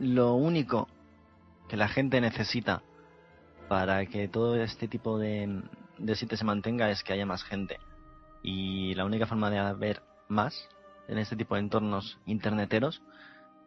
lo 0.00 0.34
único 0.34 0.88
que 1.68 1.76
la 1.76 1.88
gente 1.88 2.20
necesita 2.20 2.82
para 3.68 4.06
que 4.06 4.28
todo 4.28 4.56
este 4.56 4.88
tipo 4.88 5.18
de, 5.18 5.62
de 5.98 6.16
sitios 6.16 6.40
se 6.40 6.46
mantenga 6.46 6.90
es 6.90 7.02
que 7.02 7.12
haya 7.12 7.26
más 7.26 7.44
gente. 7.44 7.78
Y 8.42 8.94
la 8.94 9.04
única 9.04 9.26
forma 9.26 9.50
de 9.50 9.58
haber 9.58 10.02
más 10.28 10.68
en 11.08 11.18
este 11.18 11.36
tipo 11.36 11.54
de 11.54 11.62
entornos 11.62 12.18
interneteros 12.26 13.02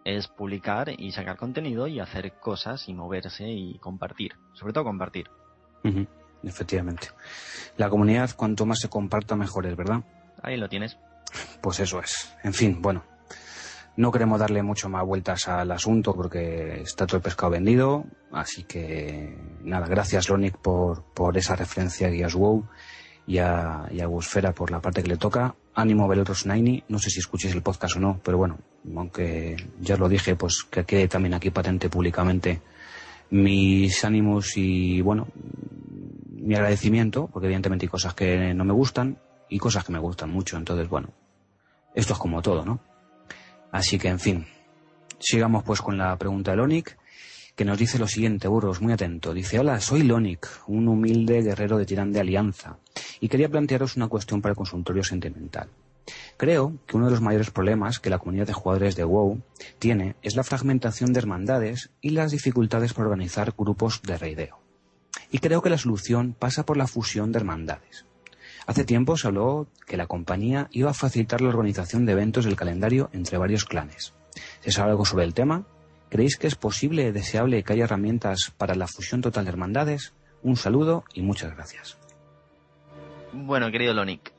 es 0.03 0.27
publicar 0.27 0.89
y 0.97 1.11
sacar 1.11 1.37
contenido 1.37 1.87
y 1.87 1.99
hacer 1.99 2.33
cosas 2.39 2.87
y 2.89 2.93
moverse 2.93 3.49
y 3.49 3.77
compartir. 3.77 4.33
Sobre 4.53 4.73
todo 4.73 4.83
compartir. 4.83 5.29
Efectivamente. 6.43 7.09
La 7.77 7.89
comunidad, 7.89 8.31
cuanto 8.35 8.65
más 8.65 8.79
se 8.79 8.89
comparta, 8.89 9.35
mejor 9.35 9.65
es, 9.65 9.75
¿verdad? 9.75 10.01
Ahí 10.41 10.57
lo 10.57 10.69
tienes. 10.69 10.97
Pues 11.61 11.79
eso 11.79 11.99
es. 11.99 12.33
En 12.43 12.53
fin, 12.53 12.81
bueno. 12.81 13.03
No 13.97 14.11
queremos 14.11 14.39
darle 14.39 14.63
mucho 14.63 14.87
más 14.87 15.05
vueltas 15.05 15.49
al 15.49 15.69
asunto 15.71 16.15
porque 16.15 16.81
está 16.81 17.05
todo 17.05 17.17
el 17.17 17.23
pescado 17.23 17.51
vendido. 17.51 18.05
Así 18.31 18.63
que, 18.63 19.37
nada, 19.63 19.85
gracias 19.85 20.29
Lonic 20.29 20.57
por, 20.57 21.03
por 21.13 21.37
esa 21.37 21.55
referencia 21.55 22.07
a 22.07 22.09
Guías 22.09 22.33
WoW 22.33 22.65
y 23.27 23.39
a, 23.39 23.87
y 23.91 23.99
a 23.99 24.07
Wosfera 24.07 24.53
por 24.53 24.71
la 24.71 24.79
parte 24.79 25.03
que 25.03 25.09
le 25.09 25.17
toca. 25.17 25.55
Ánimo 25.75 26.07
Belotros 26.07 26.45
Naini. 26.45 26.83
No 26.87 26.99
sé 26.99 27.09
si 27.09 27.19
escuchéis 27.19 27.53
el 27.53 27.61
podcast 27.61 27.97
o 27.97 27.99
no, 27.99 28.19
pero 28.23 28.37
bueno, 28.37 28.59
aunque 28.95 29.57
ya 29.81 29.95
os 29.95 29.99
lo 29.99 30.07
dije, 30.07 30.35
pues 30.35 30.63
que 30.69 30.85
quede 30.85 31.07
también 31.09 31.33
aquí 31.33 31.49
patente 31.49 31.89
públicamente 31.89 32.61
mis 33.31 34.03
ánimos 34.03 34.57
y, 34.57 35.01
bueno, 35.01 35.27
mi 36.41 36.55
agradecimiento, 36.55 37.27
porque 37.27 37.47
evidentemente 37.47 37.85
hay 37.85 37.89
cosas 37.89 38.13
que 38.13 38.53
no 38.53 38.65
me 38.65 38.73
gustan 38.73 39.17
y 39.49 39.57
cosas 39.57 39.83
que 39.83 39.91
me 39.91 39.99
gustan 39.99 40.29
mucho. 40.29 40.57
Entonces, 40.57 40.89
bueno, 40.89 41.09
esto 41.93 42.13
es 42.13 42.19
como 42.19 42.41
todo, 42.41 42.65
¿no? 42.65 42.79
Así 43.71 43.97
que, 43.97 44.09
en 44.09 44.19
fin, 44.19 44.45
sigamos 45.19 45.63
pues 45.63 45.81
con 45.81 45.97
la 45.97 46.17
pregunta 46.17 46.51
de 46.51 46.57
Lonic, 46.57 46.97
que 47.55 47.65
nos 47.65 47.77
dice 47.77 47.99
lo 47.99 48.07
siguiente, 48.07 48.47
burros, 48.47 48.81
muy 48.81 48.93
atento. 48.93 49.33
Dice, 49.33 49.59
hola, 49.59 49.79
soy 49.79 50.03
Lonic, 50.03 50.47
un 50.67 50.87
humilde 50.87 51.41
guerrero 51.41 51.77
de 51.77 51.85
tirán 51.85 52.11
de 52.11 52.19
alianza, 52.19 52.77
y 53.19 53.27
quería 53.29 53.49
plantearos 53.49 53.95
una 53.95 54.07
cuestión 54.07 54.41
para 54.41 54.51
el 54.51 54.57
consultorio 54.57 55.03
sentimental. 55.03 55.69
Creo 56.37 56.77
que 56.87 56.97
uno 56.97 57.05
de 57.05 57.11
los 57.11 57.21
mayores 57.21 57.51
problemas 57.51 57.99
que 57.99 58.09
la 58.09 58.17
comunidad 58.17 58.47
de 58.47 58.53
jugadores 58.53 58.95
de 58.95 59.03
WoW 59.03 59.41
tiene 59.79 60.15
es 60.23 60.35
la 60.35 60.43
fragmentación 60.43 61.13
de 61.13 61.19
hermandades 61.19 61.91
y 62.01 62.09
las 62.11 62.31
dificultades 62.31 62.93
para 62.93 63.07
organizar 63.07 63.53
grupos 63.55 64.01
de 64.01 64.17
raideo. 64.17 64.60
Y 65.31 65.39
creo 65.39 65.61
que 65.61 65.69
la 65.69 65.77
solución 65.77 66.35
pasa 66.37 66.65
por 66.65 66.77
la 66.77 66.87
fusión 66.87 67.31
de 67.31 67.39
hermandades. 67.39 68.05
Hace 68.67 68.85
tiempo 68.85 69.17
se 69.17 69.27
habló 69.27 69.67
que 69.87 69.97
la 69.97 70.07
compañía 70.07 70.67
iba 70.71 70.91
a 70.91 70.93
facilitar 70.93 71.41
la 71.41 71.49
organización 71.49 72.05
de 72.05 72.13
eventos 72.13 72.45
del 72.45 72.55
calendario 72.55 73.09
entre 73.11 73.37
varios 73.37 73.65
clanes. 73.65 74.13
¿Se 74.61 74.71
sabe 74.71 74.91
algo 74.91 75.05
sobre 75.05 75.25
el 75.25 75.33
tema? 75.33 75.65
¿Creéis 76.09 76.37
que 76.37 76.47
es 76.47 76.55
posible, 76.55 77.11
deseable 77.11 77.63
que 77.63 77.73
haya 77.73 77.85
herramientas 77.85 78.53
para 78.57 78.75
la 78.75 78.87
fusión 78.87 79.21
total 79.21 79.45
de 79.45 79.51
hermandades? 79.51 80.13
Un 80.43 80.55
saludo 80.55 81.03
y 81.13 81.21
muchas 81.21 81.55
gracias. 81.55 81.97
Bueno, 83.33 83.71
querido 83.71 83.93
Lonic, 83.93 84.33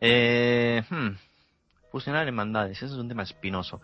eh, 0.00 0.82
hmm, 0.88 1.10
fusionar 1.90 2.26
hermandades, 2.26 2.82
eso 2.82 2.94
es 2.94 3.00
un 3.00 3.08
tema 3.08 3.22
espinoso. 3.22 3.80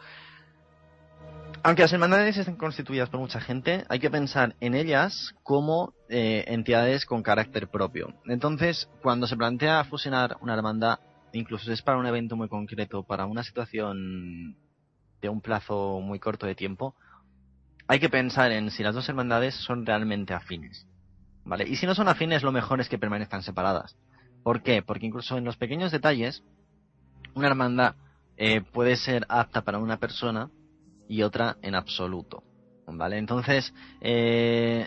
Aunque 1.66 1.82
las 1.82 1.92
hermandades 1.92 2.36
estén 2.36 2.54
constituidas 2.54 3.08
por 3.08 3.18
mucha 3.18 3.40
gente, 3.40 3.84
hay 3.88 3.98
que 3.98 4.08
pensar 4.08 4.54
en 4.60 4.76
ellas 4.76 5.34
como 5.42 5.94
eh, 6.08 6.44
entidades 6.46 7.04
con 7.04 7.24
carácter 7.24 7.66
propio. 7.66 8.14
Entonces, 8.26 8.88
cuando 9.02 9.26
se 9.26 9.36
plantea 9.36 9.82
fusionar 9.82 10.36
una 10.40 10.54
hermandad, 10.54 11.00
incluso 11.32 11.64
si 11.64 11.72
es 11.72 11.82
para 11.82 11.98
un 11.98 12.06
evento 12.06 12.36
muy 12.36 12.48
concreto, 12.48 13.02
para 13.02 13.26
una 13.26 13.42
situación 13.42 14.56
de 15.20 15.28
un 15.28 15.40
plazo 15.40 15.98
muy 16.00 16.20
corto 16.20 16.46
de 16.46 16.54
tiempo, 16.54 16.94
hay 17.88 17.98
que 17.98 18.10
pensar 18.10 18.52
en 18.52 18.70
si 18.70 18.84
las 18.84 18.94
dos 18.94 19.08
hermandades 19.08 19.56
son 19.56 19.84
realmente 19.84 20.34
afines. 20.34 20.86
¿Vale? 21.44 21.68
Y 21.68 21.74
si 21.74 21.86
no 21.86 21.96
son 21.96 22.06
afines, 22.06 22.44
lo 22.44 22.52
mejor 22.52 22.80
es 22.80 22.88
que 22.88 22.96
permanezcan 22.96 23.42
separadas. 23.42 23.96
¿Por 24.44 24.62
qué? 24.62 24.82
Porque 24.82 25.06
incluso 25.06 25.36
en 25.36 25.44
los 25.44 25.56
pequeños 25.56 25.90
detalles, 25.90 26.44
una 27.34 27.48
hermandad 27.48 27.96
eh, 28.36 28.60
puede 28.60 28.94
ser 28.94 29.26
apta 29.28 29.62
para 29.62 29.78
una 29.78 29.96
persona 29.96 30.48
y 31.08 31.22
otra 31.22 31.56
en 31.62 31.74
absoluto. 31.74 32.42
¿Vale? 32.88 33.18
Entonces, 33.18 33.74
eh, 34.00 34.86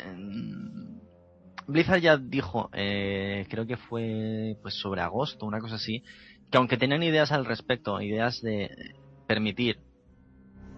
Blizzard 1.68 2.00
ya 2.00 2.18
dijo, 2.18 2.70
eh, 2.74 3.46
creo 3.50 3.68
que 3.68 3.78
fue 3.78 4.56
pues 4.62 4.74
sobre 4.76 5.02
agosto, 5.02 5.46
una 5.46 5.60
cosa 5.60 5.76
así, 5.76 6.04
que 6.50 6.58
aunque 6.58 6.78
tenían 6.78 7.04
ideas 7.04 7.32
al 7.32 7.46
respecto, 7.46 8.02
ideas 8.02 8.42
de 8.42 8.70
permitir 9.28 9.80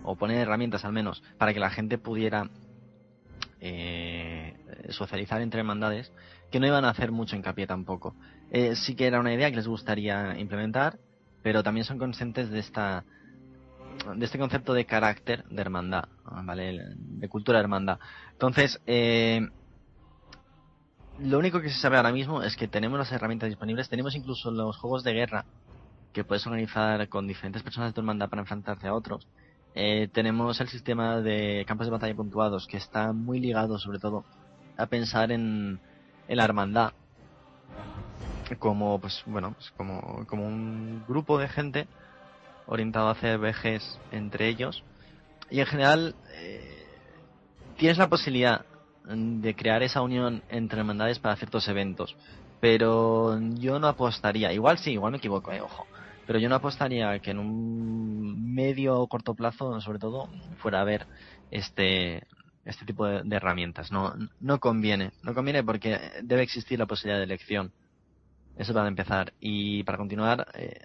o 0.03 0.15
poner 0.15 0.39
herramientas 0.39 0.83
al 0.83 0.93
menos 0.93 1.23
para 1.37 1.53
que 1.53 1.59
la 1.59 1.69
gente 1.69 1.97
pudiera 1.97 2.49
eh, 3.61 4.53
socializar 4.89 5.41
entre 5.41 5.59
hermandades, 5.59 6.11
que 6.51 6.59
no 6.59 6.67
iban 6.67 6.83
a 6.83 6.89
hacer 6.89 7.11
mucho 7.11 7.35
hincapié 7.35 7.67
tampoco. 7.67 8.15
Eh, 8.51 8.75
sí 8.75 8.95
que 8.95 9.07
era 9.07 9.19
una 9.19 9.33
idea 9.33 9.49
que 9.49 9.55
les 9.57 9.67
gustaría 9.67 10.37
implementar, 10.37 10.99
pero 11.41 11.63
también 11.63 11.85
son 11.85 11.97
conscientes 11.97 12.49
de 12.49 12.59
esta 12.59 13.05
de 14.15 14.25
este 14.25 14.37
concepto 14.37 14.73
de 14.73 14.85
carácter 14.85 15.43
de 15.45 15.61
hermandad, 15.61 16.05
¿vale? 16.43 16.95
De 16.95 17.29
cultura 17.29 17.59
de 17.59 17.63
hermandad. 17.63 17.99
Entonces, 18.31 18.81
eh, 18.85 19.47
lo 21.19 21.39
único 21.39 21.61
que 21.61 21.69
se 21.69 21.79
sabe 21.79 21.97
ahora 21.97 22.11
mismo 22.11 22.41
es 22.41 22.55
que 22.55 22.67
tenemos 22.67 22.97
las 22.97 23.11
herramientas 23.11 23.49
disponibles, 23.49 23.89
tenemos 23.89 24.15
incluso 24.15 24.51
los 24.51 24.77
juegos 24.77 25.03
de 25.03 25.13
guerra 25.13 25.45
que 26.13 26.23
puedes 26.23 26.45
organizar 26.45 27.07
con 27.09 27.27
diferentes 27.27 27.63
personas 27.63 27.89
de 27.89 27.93
tu 27.93 28.01
hermandad 28.01 28.29
para 28.29 28.41
enfrentarte 28.41 28.87
a 28.87 28.93
otros. 28.93 29.27
Eh, 29.73 30.09
tenemos 30.11 30.59
el 30.59 30.67
sistema 30.67 31.21
de 31.21 31.63
campos 31.67 31.87
de 31.87 31.91
batalla 31.91 32.15
puntuados 32.15 32.67
que 32.67 32.77
está 32.77 33.13
muy 33.13 33.39
ligado 33.39 33.79
sobre 33.79 33.99
todo 33.99 34.25
a 34.75 34.85
pensar 34.87 35.31
en, 35.31 35.79
en 36.27 36.37
la 36.37 36.43
hermandad 36.43 36.91
como 38.59 38.99
pues 38.99 39.23
bueno 39.25 39.53
pues 39.53 39.71
como, 39.77 40.25
como 40.27 40.45
un 40.45 41.05
grupo 41.07 41.37
de 41.37 41.47
gente 41.47 41.87
orientado 42.65 43.07
a 43.07 43.11
hacer 43.11 43.39
entre 44.11 44.47
ellos 44.47 44.83
y 45.49 45.59
en 45.59 45.65
general 45.65 46.15
eh, 46.33 46.85
tienes 47.77 47.97
la 47.97 48.09
posibilidad 48.09 48.65
de 49.05 49.55
crear 49.55 49.83
esa 49.83 50.01
unión 50.01 50.43
entre 50.49 50.79
hermandades 50.79 51.19
para 51.19 51.35
ciertos 51.35 51.67
eventos 51.67 52.15
pero 52.59 53.39
yo 53.55 53.79
no 53.79 53.87
apostaría 53.87 54.53
igual 54.53 54.77
sí 54.77 54.91
igual 54.91 55.11
me 55.11 55.17
equivoco 55.17 55.51
eh, 55.51 55.61
ojo 55.61 55.87
pero 56.27 56.39
yo 56.39 56.49
no 56.49 56.55
apostaría 56.55 57.19
que 57.19 57.31
en 57.31 57.39
un 57.39 58.53
medio 58.53 58.99
o 58.99 59.07
corto 59.07 59.33
plazo 59.33 59.81
sobre 59.81 59.99
todo 59.99 60.29
fuera 60.59 60.81
a 60.81 60.85
ver 60.85 61.07
este 61.49 62.23
este 62.65 62.85
tipo 62.85 63.05
de, 63.05 63.23
de, 63.23 63.35
herramientas. 63.35 63.91
No, 63.91 64.13
no 64.39 64.59
conviene. 64.59 65.11
No 65.23 65.33
conviene 65.33 65.63
porque 65.63 65.99
debe 66.23 66.43
existir 66.43 66.79
la 66.79 66.85
posibilidad 66.85 67.19
de 67.19 67.25
elección. 67.25 67.71
Eso 68.57 68.73
para 68.73 68.87
empezar. 68.87 69.33
Y 69.39 69.83
para 69.83 69.97
continuar, 69.97 70.47
eh, 70.53 70.81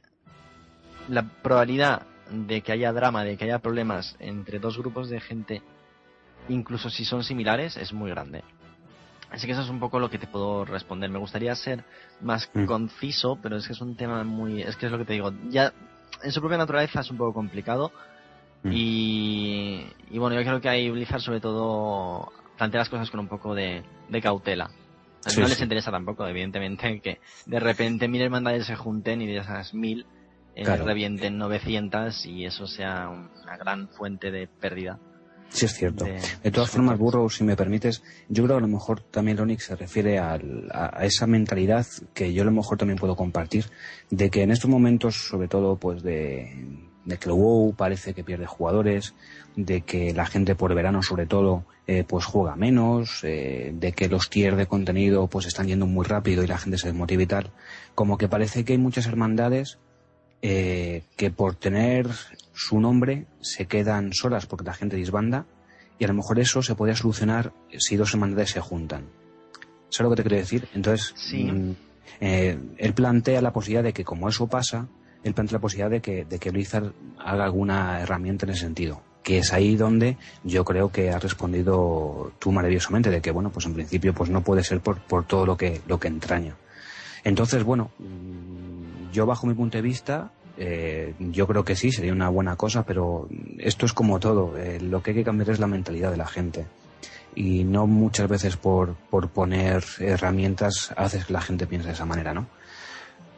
la 1.08 1.22
probabilidad 1.42 2.02
de 2.30 2.60
que 2.60 2.72
haya 2.72 2.92
drama, 2.92 3.24
de 3.24 3.36
que 3.36 3.44
haya 3.44 3.58
problemas 3.58 4.16
entre 4.18 4.58
dos 4.58 4.78
grupos 4.78 5.08
de 5.08 5.20
gente, 5.20 5.62
incluso 6.48 6.90
si 6.90 7.04
son 7.04 7.24
similares, 7.24 7.76
es 7.76 7.92
muy 7.92 8.10
grande. 8.10 8.42
Así 9.30 9.46
que 9.46 9.52
eso 9.52 9.62
es 9.62 9.68
un 9.70 9.80
poco 9.80 9.98
lo 9.98 10.08
que 10.08 10.18
te 10.18 10.26
puedo 10.26 10.64
responder. 10.64 11.10
Me 11.10 11.18
gustaría 11.18 11.54
ser 11.54 11.84
más 12.20 12.48
mm. 12.54 12.64
conciso, 12.64 13.38
pero 13.42 13.56
es 13.56 13.66
que 13.66 13.72
es 13.72 13.80
un 13.80 13.96
tema 13.96 14.22
muy... 14.24 14.62
Es 14.62 14.76
que 14.76 14.86
es 14.86 14.92
lo 14.92 14.98
que 14.98 15.04
te 15.04 15.14
digo. 15.14 15.32
Ya 15.48 15.72
en 16.22 16.32
su 16.32 16.40
propia 16.40 16.58
naturaleza 16.58 17.00
es 17.00 17.10
un 17.10 17.16
poco 17.16 17.34
complicado 17.34 17.92
Mm. 18.66 18.72
Y, 18.72 19.86
y, 20.10 20.18
bueno, 20.18 20.36
yo 20.36 20.42
creo 20.42 20.60
que 20.60 20.68
ahí 20.68 20.90
Blizzard 20.90 21.20
sobre 21.20 21.40
todo 21.40 22.32
plantea 22.56 22.80
las 22.80 22.88
cosas 22.88 23.10
con 23.10 23.20
un 23.20 23.28
poco 23.28 23.54
de, 23.54 23.84
de 24.08 24.20
cautela. 24.20 24.70
no 25.36 25.48
les 25.48 25.60
interesa 25.60 25.90
tampoco, 25.90 26.26
evidentemente, 26.26 27.00
que 27.00 27.20
de 27.46 27.60
repente 27.60 28.08
mil 28.08 28.22
hermandades 28.22 28.66
se 28.66 28.76
junten 28.76 29.22
y 29.22 29.26
de 29.26 29.38
esas 29.38 29.74
mil 29.74 30.06
eh, 30.56 30.76
revienten 30.76 31.38
900 31.38 32.26
y 32.26 32.46
eso 32.46 32.66
sea 32.66 33.08
una 33.08 33.56
gran 33.56 33.88
fuente 33.88 34.30
de 34.30 34.48
pérdida. 34.48 34.98
Sí, 35.48 35.66
es 35.66 35.74
cierto. 35.74 36.04
De, 36.04 36.50
todas 36.50 36.70
formas, 36.70 36.98
Burro, 36.98 37.30
si 37.30 37.44
me 37.44 37.56
permites, 37.56 38.02
yo 38.28 38.42
creo 38.44 38.56
que 38.56 38.64
a 38.64 38.66
lo 38.66 38.72
mejor 38.72 39.00
también 39.00 39.36
Ronix 39.36 39.64
se 39.64 39.76
refiere 39.76 40.18
a, 40.18 40.38
a, 40.72 41.04
esa 41.04 41.26
mentalidad 41.26 41.86
que 42.14 42.32
yo 42.32 42.42
a 42.42 42.46
lo 42.46 42.50
mejor 42.50 42.78
también 42.78 42.98
puedo 42.98 43.14
compartir, 43.14 43.66
de 44.10 44.28
que 44.28 44.42
en 44.42 44.50
estos 44.50 44.68
momentos, 44.68 45.28
sobre 45.28 45.46
todo, 45.46 45.76
pues 45.76 46.02
de, 46.02 46.86
de 47.06 47.16
que 47.16 47.28
el 47.28 47.34
WoW 47.34 47.74
parece 47.74 48.12
que 48.12 48.24
pierde 48.24 48.46
jugadores, 48.46 49.14
de 49.54 49.82
que 49.82 50.12
la 50.12 50.26
gente 50.26 50.54
por 50.54 50.74
verano 50.74 51.02
sobre 51.02 51.26
todo 51.26 51.64
eh, 51.86 52.04
pues 52.06 52.24
juega 52.24 52.56
menos, 52.56 53.22
eh, 53.22 53.72
de 53.74 53.92
que 53.92 54.08
los 54.08 54.28
tiers 54.28 54.56
de 54.56 54.66
contenido 54.66 55.28
pues 55.28 55.46
están 55.46 55.68
yendo 55.68 55.86
muy 55.86 56.04
rápido 56.04 56.42
y 56.42 56.48
la 56.48 56.58
gente 56.58 56.78
se 56.78 56.88
desmotiva 56.88 57.22
y 57.22 57.26
tal, 57.26 57.50
como 57.94 58.18
que 58.18 58.28
parece 58.28 58.64
que 58.64 58.72
hay 58.72 58.78
muchas 58.78 59.06
hermandades 59.06 59.78
eh, 60.42 61.02
que 61.16 61.30
por 61.30 61.54
tener 61.54 62.08
su 62.54 62.80
nombre 62.80 63.26
se 63.40 63.66
quedan 63.66 64.12
solas 64.12 64.46
porque 64.46 64.64
la 64.64 64.74
gente 64.74 64.96
disbanda 64.96 65.46
y 65.98 66.04
a 66.04 66.08
lo 66.08 66.14
mejor 66.14 66.38
eso 66.38 66.62
se 66.62 66.74
podría 66.74 66.96
solucionar 66.96 67.52
si 67.78 67.96
dos 67.96 68.12
hermandades 68.12 68.50
se 68.50 68.60
juntan. 68.60 69.06
¿Sabes 69.88 70.10
lo 70.10 70.10
que 70.10 70.22
te 70.22 70.28
quiero 70.28 70.42
decir? 70.42 70.68
Entonces, 70.74 71.14
mm, 71.32 71.70
él 72.20 72.92
plantea 72.94 73.40
la 73.40 73.52
posibilidad 73.52 73.82
de 73.82 73.92
que 73.92 74.04
como 74.04 74.28
eso 74.28 74.46
pasa, 74.46 74.88
él 75.24 75.32
plantea 75.32 75.56
la 75.56 75.60
posibilidad 75.60 75.90
de 75.90 76.00
que, 76.00 76.24
de 76.24 76.38
que 76.38 76.50
Blizzard 76.50 76.92
haga 77.18 77.44
alguna 77.44 78.00
herramienta 78.00 78.46
en 78.46 78.50
ese 78.50 78.60
sentido 78.60 79.02
que 79.26 79.38
es 79.38 79.52
ahí 79.52 79.74
donde 79.74 80.16
yo 80.44 80.64
creo 80.64 80.92
que 80.92 81.10
has 81.10 81.20
respondido 81.20 82.30
tú 82.38 82.52
maravillosamente 82.52 83.10
de 83.10 83.20
que 83.20 83.32
bueno 83.32 83.50
pues 83.50 83.66
en 83.66 83.74
principio 83.74 84.14
pues 84.14 84.30
no 84.30 84.44
puede 84.44 84.62
ser 84.62 84.78
por, 84.78 85.00
por 85.00 85.26
todo 85.26 85.44
lo 85.44 85.56
que 85.56 85.80
lo 85.88 85.98
que 85.98 86.06
entraña 86.06 86.54
entonces 87.24 87.64
bueno 87.64 87.90
mm, 87.98 88.85
yo 89.12 89.26
bajo 89.26 89.46
mi 89.46 89.54
punto 89.54 89.78
de 89.78 89.82
vista 89.82 90.30
eh, 90.58 91.14
yo 91.18 91.46
creo 91.46 91.64
que 91.64 91.76
sí 91.76 91.92
sería 91.92 92.12
una 92.12 92.28
buena 92.28 92.56
cosa 92.56 92.84
pero 92.84 93.28
esto 93.58 93.86
es 93.86 93.92
como 93.92 94.18
todo 94.20 94.56
eh, 94.56 94.80
lo 94.80 95.02
que 95.02 95.10
hay 95.10 95.16
que 95.16 95.24
cambiar 95.24 95.50
es 95.50 95.58
la 95.58 95.66
mentalidad 95.66 96.10
de 96.10 96.16
la 96.16 96.26
gente. 96.26 96.66
Y 97.34 97.64
no 97.64 97.86
muchas 97.86 98.30
veces 98.30 98.56
por, 98.56 98.94
por 99.10 99.28
poner 99.28 99.84
herramientas 99.98 100.94
haces 100.96 101.26
que 101.26 101.34
la 101.34 101.42
gente 101.42 101.66
piense 101.66 101.88
de 101.88 101.94
esa 101.94 102.06
manera 102.06 102.32
no 102.32 102.46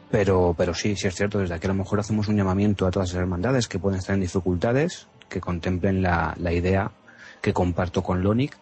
pero, 0.09 0.55
pero 0.57 0.73
sí, 0.73 0.95
sí 0.95 1.07
es 1.07 1.15
cierto, 1.15 1.39
desde 1.39 1.53
aquí 1.53 1.67
a 1.67 1.69
lo 1.69 1.75
mejor 1.75 1.99
hacemos 1.99 2.27
un 2.27 2.35
llamamiento 2.35 2.87
a 2.87 2.91
todas 2.91 3.13
las 3.13 3.21
hermandades 3.21 3.67
que 3.67 3.79
pueden 3.79 3.99
estar 3.99 4.15
en 4.15 4.21
dificultades, 4.21 5.07
que 5.29 5.39
contemplen 5.39 6.01
la, 6.01 6.33
la 6.39 6.51
idea 6.51 6.91
que 7.41 7.53
comparto 7.53 8.01
con 8.01 8.23
Lonic, 8.23 8.57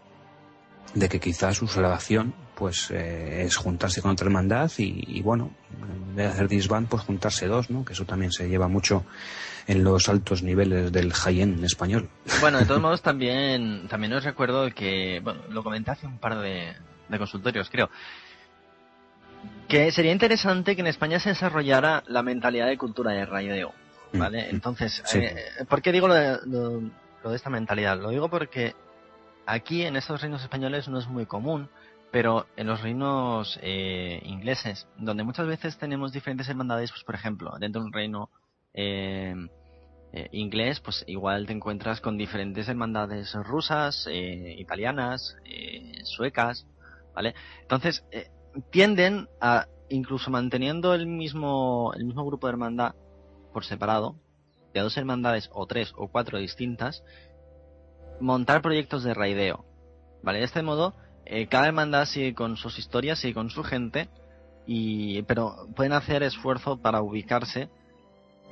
de 1.00 1.10
que 1.10 1.20
quizás 1.20 1.58
su 1.58 1.68
salvación 1.68 2.34
pues 2.56 2.90
eh, 2.90 3.44
es 3.44 3.56
juntarse 3.56 4.02
con 4.02 4.12
otra 4.12 4.26
hermandad 4.26 4.72
y, 4.80 5.04
y, 5.08 5.22
bueno, 5.22 5.52
en 5.80 6.16
vez 6.16 6.26
de 6.26 6.32
hacer 6.34 6.48
disband, 6.48 6.88
pues 6.88 7.04
juntarse 7.04 7.46
dos, 7.46 7.70
¿no? 7.70 7.86
Que 7.86 7.94
eso 7.94 8.06
también 8.06 8.32
se 8.32 8.50
lleva 8.50 8.68
mucho 8.68 9.06
en 9.68 9.84
los 9.84 10.10
altos 10.10 10.42
niveles 10.42 10.92
del 10.92 11.14
high-end 11.14 11.64
español. 11.64 12.10
Bueno, 12.42 12.58
de 12.58 12.66
todos 12.66 12.82
modos 12.88 13.04
también, 13.04 13.88
también 13.88 14.14
os 14.14 14.24
recuerdo 14.24 14.72
que, 14.74 15.22
bueno, 15.24 15.42
lo 15.50 15.64
comenté 15.64 15.92
hace 15.92 16.08
un 16.08 16.18
par 16.18 16.40
de, 16.40 16.74
de 17.10 17.18
consultorios, 17.20 17.70
creo, 17.70 17.92
que 19.68 19.92
sería 19.92 20.12
interesante 20.12 20.76
que 20.76 20.82
en 20.82 20.88
España 20.88 21.20
se 21.20 21.30
desarrollara 21.30 22.04
la 22.08 22.24
mentalidad 22.24 22.66
de 22.66 22.78
cultura 22.78 23.12
de 23.12 23.26
raideo, 23.28 23.72
mm. 24.14 24.18
¿vale? 24.18 24.50
Entonces, 24.50 25.04
eh, 25.14 25.36
¿por 25.70 25.84
qué 25.84 25.92
digo 25.92 26.08
lo 26.08 26.16
de, 26.16 26.40
lo, 26.48 26.82
lo 27.24 27.30
de, 27.30 27.36
esta 27.36 27.52
mentalidad? 27.52 28.00
Lo 28.00 28.10
digo 28.10 28.30
porque 28.30 28.74
aquí 29.48 29.84
en 29.84 29.96
estos 29.96 30.22
reinos 30.22 30.44
españoles 30.44 30.88
no 30.88 31.00
es 31.00 31.08
muy 31.08 31.26
común, 31.26 31.70
pero 32.12 32.46
en 32.56 32.68
los 32.68 32.82
reinos 32.82 33.60
eh, 33.62 34.22
ingleses, 34.24 34.88
donde 34.98 35.24
muchas 35.24 35.48
veces 35.48 35.78
tenemos 35.78 36.12
diferentes 36.12 36.48
hermandades, 36.48 36.92
pues 36.92 37.04
por 37.04 37.16
ejemplo, 37.16 37.52
dentro 37.60 37.82
de 37.82 37.88
un 37.88 37.94
reino 37.94 38.30
eh, 38.74 39.36
eh, 40.14 40.30
inglés, 40.32 40.80
pues 40.80 41.04
igual 41.08 41.48
te 41.48 41.54
encuentras 41.54 42.00
con 42.00 42.18
diferentes 42.18 42.68
hermandades 42.70 43.34
rusas, 43.34 44.08
eh, 44.10 44.56
italianas, 44.58 45.36
suecas, 46.04 46.68
¿vale? 47.14 47.34
Entonces, 47.62 48.06
tienden 48.72 49.28
a, 49.42 49.66
incluso 49.90 50.30
manteniendo 50.30 50.94
el 50.94 51.08
mismo, 51.08 51.92
el 51.96 52.06
mismo 52.06 52.26
grupo 52.26 52.48
de 52.48 52.52
hermandad 52.52 52.96
por 53.52 53.66
separado, 53.66 54.16
de 54.74 54.82
dos 54.82 54.96
hermandades 54.98 55.50
o 55.54 55.66
tres 55.66 55.92
o 55.98 56.08
cuatro 56.08 56.38
distintas, 56.38 57.04
montar 58.20 58.62
proyectos 58.62 59.04
de 59.04 59.14
raideo, 59.14 59.66
¿vale? 60.24 60.40
De 60.40 60.46
este 60.46 60.62
modo, 60.62 60.94
eh, 61.26 61.48
cada 61.48 61.68
hermandad 61.68 62.06
sigue 62.06 62.34
con 62.34 62.58
sus 62.58 62.78
historias, 62.80 63.20
sigue 63.20 63.34
con 63.34 63.50
su 63.50 63.64
gente, 63.64 64.10
y, 64.66 65.22
pero 65.24 65.68
pueden 65.76 65.94
hacer 65.94 66.24
esfuerzo 66.24 66.78
para 66.78 67.02
ubicarse 67.02 67.70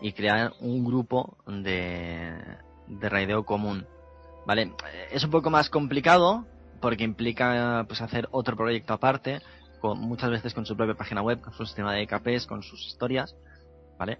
y 0.01 0.13
crear 0.13 0.53
un 0.59 0.85
grupo 0.85 1.37
de, 1.47 2.33
de 2.87 3.09
raideo 3.09 3.45
común. 3.45 3.85
¿Vale? 4.45 4.71
Es 5.11 5.23
un 5.23 5.31
poco 5.31 5.49
más 5.49 5.69
complicado 5.69 6.45
porque 6.79 7.03
implica 7.03 7.83
pues 7.87 8.01
hacer 8.01 8.27
otro 8.31 8.55
proyecto 8.55 8.93
aparte, 8.93 9.41
con, 9.81 9.99
muchas 9.99 10.29
veces 10.29 10.53
con 10.53 10.65
su 10.65 10.77
propia 10.77 10.95
página 10.95 11.21
web, 11.21 11.41
con 11.41 11.53
su 11.53 11.65
sistema 11.65 11.93
de 11.93 12.03
EKPs, 12.03 12.45
con 12.45 12.61
sus 12.61 12.85
historias, 12.85 13.35
¿vale? 13.97 14.19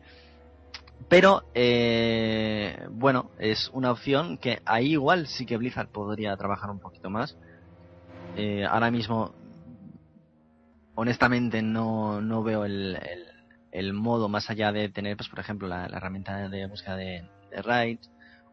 Pero, 1.08 1.44
eh, 1.54 2.88
bueno, 2.90 3.32
es 3.38 3.70
una 3.74 3.92
opción 3.92 4.38
que 4.38 4.62
ahí 4.66 4.94
igual 4.94 5.28
sí 5.28 5.46
que 5.46 5.58
Blizzard 5.58 5.90
podría 5.90 6.36
trabajar 6.36 6.72
un 6.72 6.80
poquito 6.80 7.10
más. 7.10 7.38
Eh, 8.36 8.66
ahora 8.66 8.90
mismo, 8.90 9.34
honestamente, 10.96 11.62
no, 11.62 12.22
no 12.22 12.44
veo 12.44 12.66
el, 12.66 12.98
el, 13.72 13.94
modo 13.94 14.30
más 14.30 14.50
allá 14.50 14.72
de 14.72 14.90
tener, 14.90 15.16
pues, 15.16 15.30
por 15.30 15.40
ejemplo, 15.40 15.68
la, 15.68 15.88
la 15.88 15.98
herramienta 15.98 16.50
de 16.50 16.66
búsqueda 16.66 16.96
de, 16.96 17.30
de 17.52 17.62
raids 17.62 18.10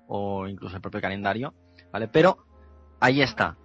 o 0.06 0.46
incluso 0.46 0.76
el 0.76 0.82
propio 0.82 1.00
calendario, 1.00 1.54
¿vale? 1.90 2.08
Pero 2.08 2.44
ahí 3.00 3.22
está. 3.22 3.56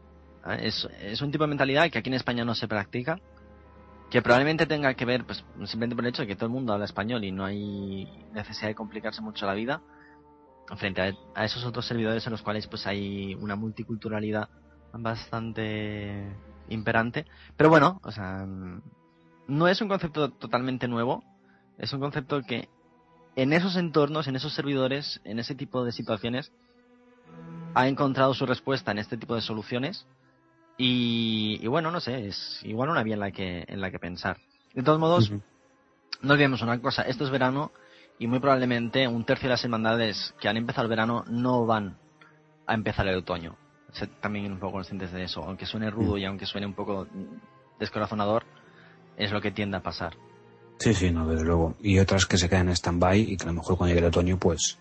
¿vale? 0.45 0.67
Es, 0.67 0.87
es 1.01 1.21
un 1.21 1.31
tipo 1.31 1.43
de 1.43 1.49
mentalidad 1.49 1.89
que 1.91 1.99
aquí 1.99 2.09
en 2.09 2.15
España 2.15 2.45
no 2.45 2.55
se 2.55 2.69
practica, 2.69 3.19
que 4.09 4.21
probablemente 4.21 4.65
tenga 4.65 4.93
que 4.93 5.05
ver, 5.05 5.25
pues, 5.25 5.43
simplemente 5.65 5.95
por 5.95 6.05
el 6.05 6.09
hecho 6.09 6.21
de 6.21 6.27
que 6.27 6.35
todo 6.35 6.45
el 6.45 6.53
mundo 6.53 6.73
habla 6.73 6.85
español 6.85 7.23
y 7.23 7.31
no 7.31 7.43
hay 7.43 8.07
necesidad 8.33 8.69
de 8.69 8.75
complicarse 8.75 9.21
mucho 9.21 9.45
la 9.45 9.53
vida 9.53 9.81
frente 10.77 11.01
a, 11.35 11.45
esos 11.45 11.63
otros 11.65 11.85
servidores 11.85 12.25
en 12.25 12.31
los 12.31 12.41
cuales, 12.41 12.67
pues, 12.67 12.87
hay 12.87 13.35
una 13.35 13.55
multiculturalidad 13.55 14.49
bastante 14.93 16.35
imperante. 16.69 17.25
Pero 17.55 17.69
bueno, 17.69 17.99
o 18.03 18.11
sea, 18.11 18.45
no 19.47 19.67
es 19.67 19.81
un 19.81 19.87
concepto 19.87 20.31
totalmente 20.31 20.87
nuevo, 20.87 21.23
es 21.77 21.91
un 21.93 21.99
concepto 21.99 22.41
que 22.43 22.69
en 23.35 23.53
esos 23.53 23.75
entornos, 23.75 24.27
en 24.27 24.35
esos 24.35 24.53
servidores, 24.53 25.21
en 25.23 25.39
ese 25.39 25.53
tipo 25.53 25.83
de 25.85 25.91
situaciones, 25.91 26.51
ha 27.75 27.87
encontrado 27.87 28.33
su 28.33 28.45
respuesta 28.45 28.91
en 28.91 28.97
este 28.97 29.17
tipo 29.17 29.35
de 29.35 29.41
soluciones. 29.41 30.07
Y, 30.77 31.59
y 31.61 31.67
bueno, 31.67 31.91
no 31.91 31.99
sé, 31.99 32.27
es 32.27 32.59
igual 32.63 32.89
una 32.89 33.03
vía 33.03 33.15
en 33.15 33.19
la 33.19 33.31
que, 33.31 33.65
en 33.67 33.81
la 33.81 33.89
que 33.89 33.99
pensar. 33.99 34.37
De 34.73 34.83
todos 34.83 34.99
modos, 34.99 35.29
uh 35.29 35.35
-huh. 35.35 35.41
no 36.21 36.33
olvidemos 36.33 36.61
una 36.61 36.79
cosa, 36.79 37.01
esto 37.03 37.23
es 37.23 37.31
verano 37.31 37.71
y 38.19 38.27
muy 38.27 38.39
probablemente 38.39 39.07
un 39.07 39.23
tercio 39.25 39.47
de 39.47 39.53
las 39.53 39.63
hermandades 39.63 40.33
que 40.39 40.47
han 40.47 40.57
empezado 40.57 40.83
el 40.83 40.89
verano 40.89 41.23
no 41.27 41.65
van 41.65 41.97
a 42.65 42.73
empezar 42.73 43.07
el 43.07 43.17
otoño. 43.17 43.55
Ser 43.91 44.09
también 44.21 44.51
un 44.51 44.59
poco 44.59 44.73
conscientes 44.73 45.11
de 45.11 45.23
eso, 45.23 45.43
aunque 45.43 45.65
suene 45.65 45.89
rudo 45.89 46.17
y 46.17 46.25
aunque 46.25 46.45
suene 46.45 46.67
un 46.67 46.73
poco 46.73 47.07
descorazonador, 47.79 48.43
es 49.15 49.31
lo 49.31 49.41
que 49.41 49.51
tiende 49.51 49.77
a 49.77 49.81
pasar. 49.81 50.15
Sí, 50.79 50.93
sí, 50.93 51.11
no, 51.11 51.27
desde 51.27 51.45
luego. 51.45 51.75
Y 51.81 51.99
otras 51.99 52.25
que 52.25 52.37
se 52.37 52.49
quedan 52.49 52.69
en 52.69 52.75
stand-by 52.75 53.19
y 53.19 53.37
que 53.37 53.43
a 53.43 53.47
lo 53.47 53.53
mejor 53.53 53.77
cuando 53.77 53.93
llegue 53.93 54.05
el 54.05 54.11
otoño, 54.11 54.37
pues 54.37 54.77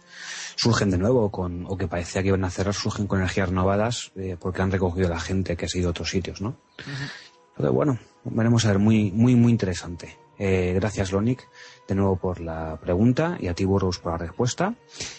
surgen 0.57 0.91
de 0.91 0.99
nuevo, 0.99 1.31
con, 1.31 1.67
o 1.67 1.77
que 1.77 1.89
parecía 1.89 2.23
que 2.23 2.29
iban 2.29 2.45
a 2.45 2.51
cerrar, 2.51 2.75
surgen 2.75 3.07
con 3.07 3.19
energías 3.19 3.49
renovadas 3.49 4.13
eh, 4.17 4.37
porque 4.39 4.63
han 4.63 4.73
recogido 4.73 5.09
la 5.09 5.21
gente 5.21 5.57
que 5.57 5.67
ha 5.67 5.79
ido 5.79 5.89
a 5.89 5.91
otros 5.91 6.11
sitios, 6.11 6.41
¿no? 6.41 6.51
Uh 6.51 6.83
-huh. 6.83 7.11
Pero 7.57 7.73
bueno, 7.73 7.99
veremos 8.25 8.65
a 8.65 8.69
ver, 8.69 8.79
muy, 8.79 9.11
muy, 9.11 9.35
muy 9.35 9.53
interesante. 9.53 10.17
Eh, 10.39 10.73
gracias, 10.75 11.13
Lonic, 11.13 11.49
de 11.89 11.95
nuevo 11.95 12.17
por 12.17 12.41
la 12.41 12.79
pregunta 12.79 13.39
y 13.41 13.49
a 13.49 13.55
ti, 13.55 13.65
Burroughs, 13.65 13.99
por 13.99 14.13
la 14.13 14.19
respuesta. 14.19 14.75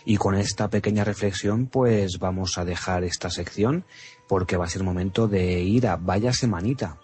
Y 0.06 0.18
con 0.18 0.36
esta 0.36 0.70
pequeña 0.70 1.04
reflexión, 1.04 1.68
pues 1.68 2.20
vamos 2.20 2.58
a 2.58 2.66
dejar 2.66 3.04
esta 3.04 3.30
sección 3.32 3.86
porque 4.28 4.58
va 4.58 4.66
a 4.66 4.70
ser 4.70 4.84
momento 4.84 5.28
de 5.28 5.62
ir 5.62 5.88
a 5.88 5.96
Vaya 5.96 6.34
Semanita. 6.34 6.98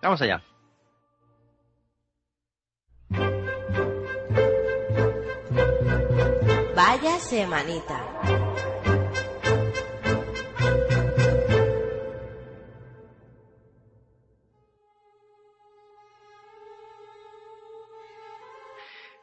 Vamos 0.00 0.22
allá. 0.22 0.42
Semanita. 7.28 8.00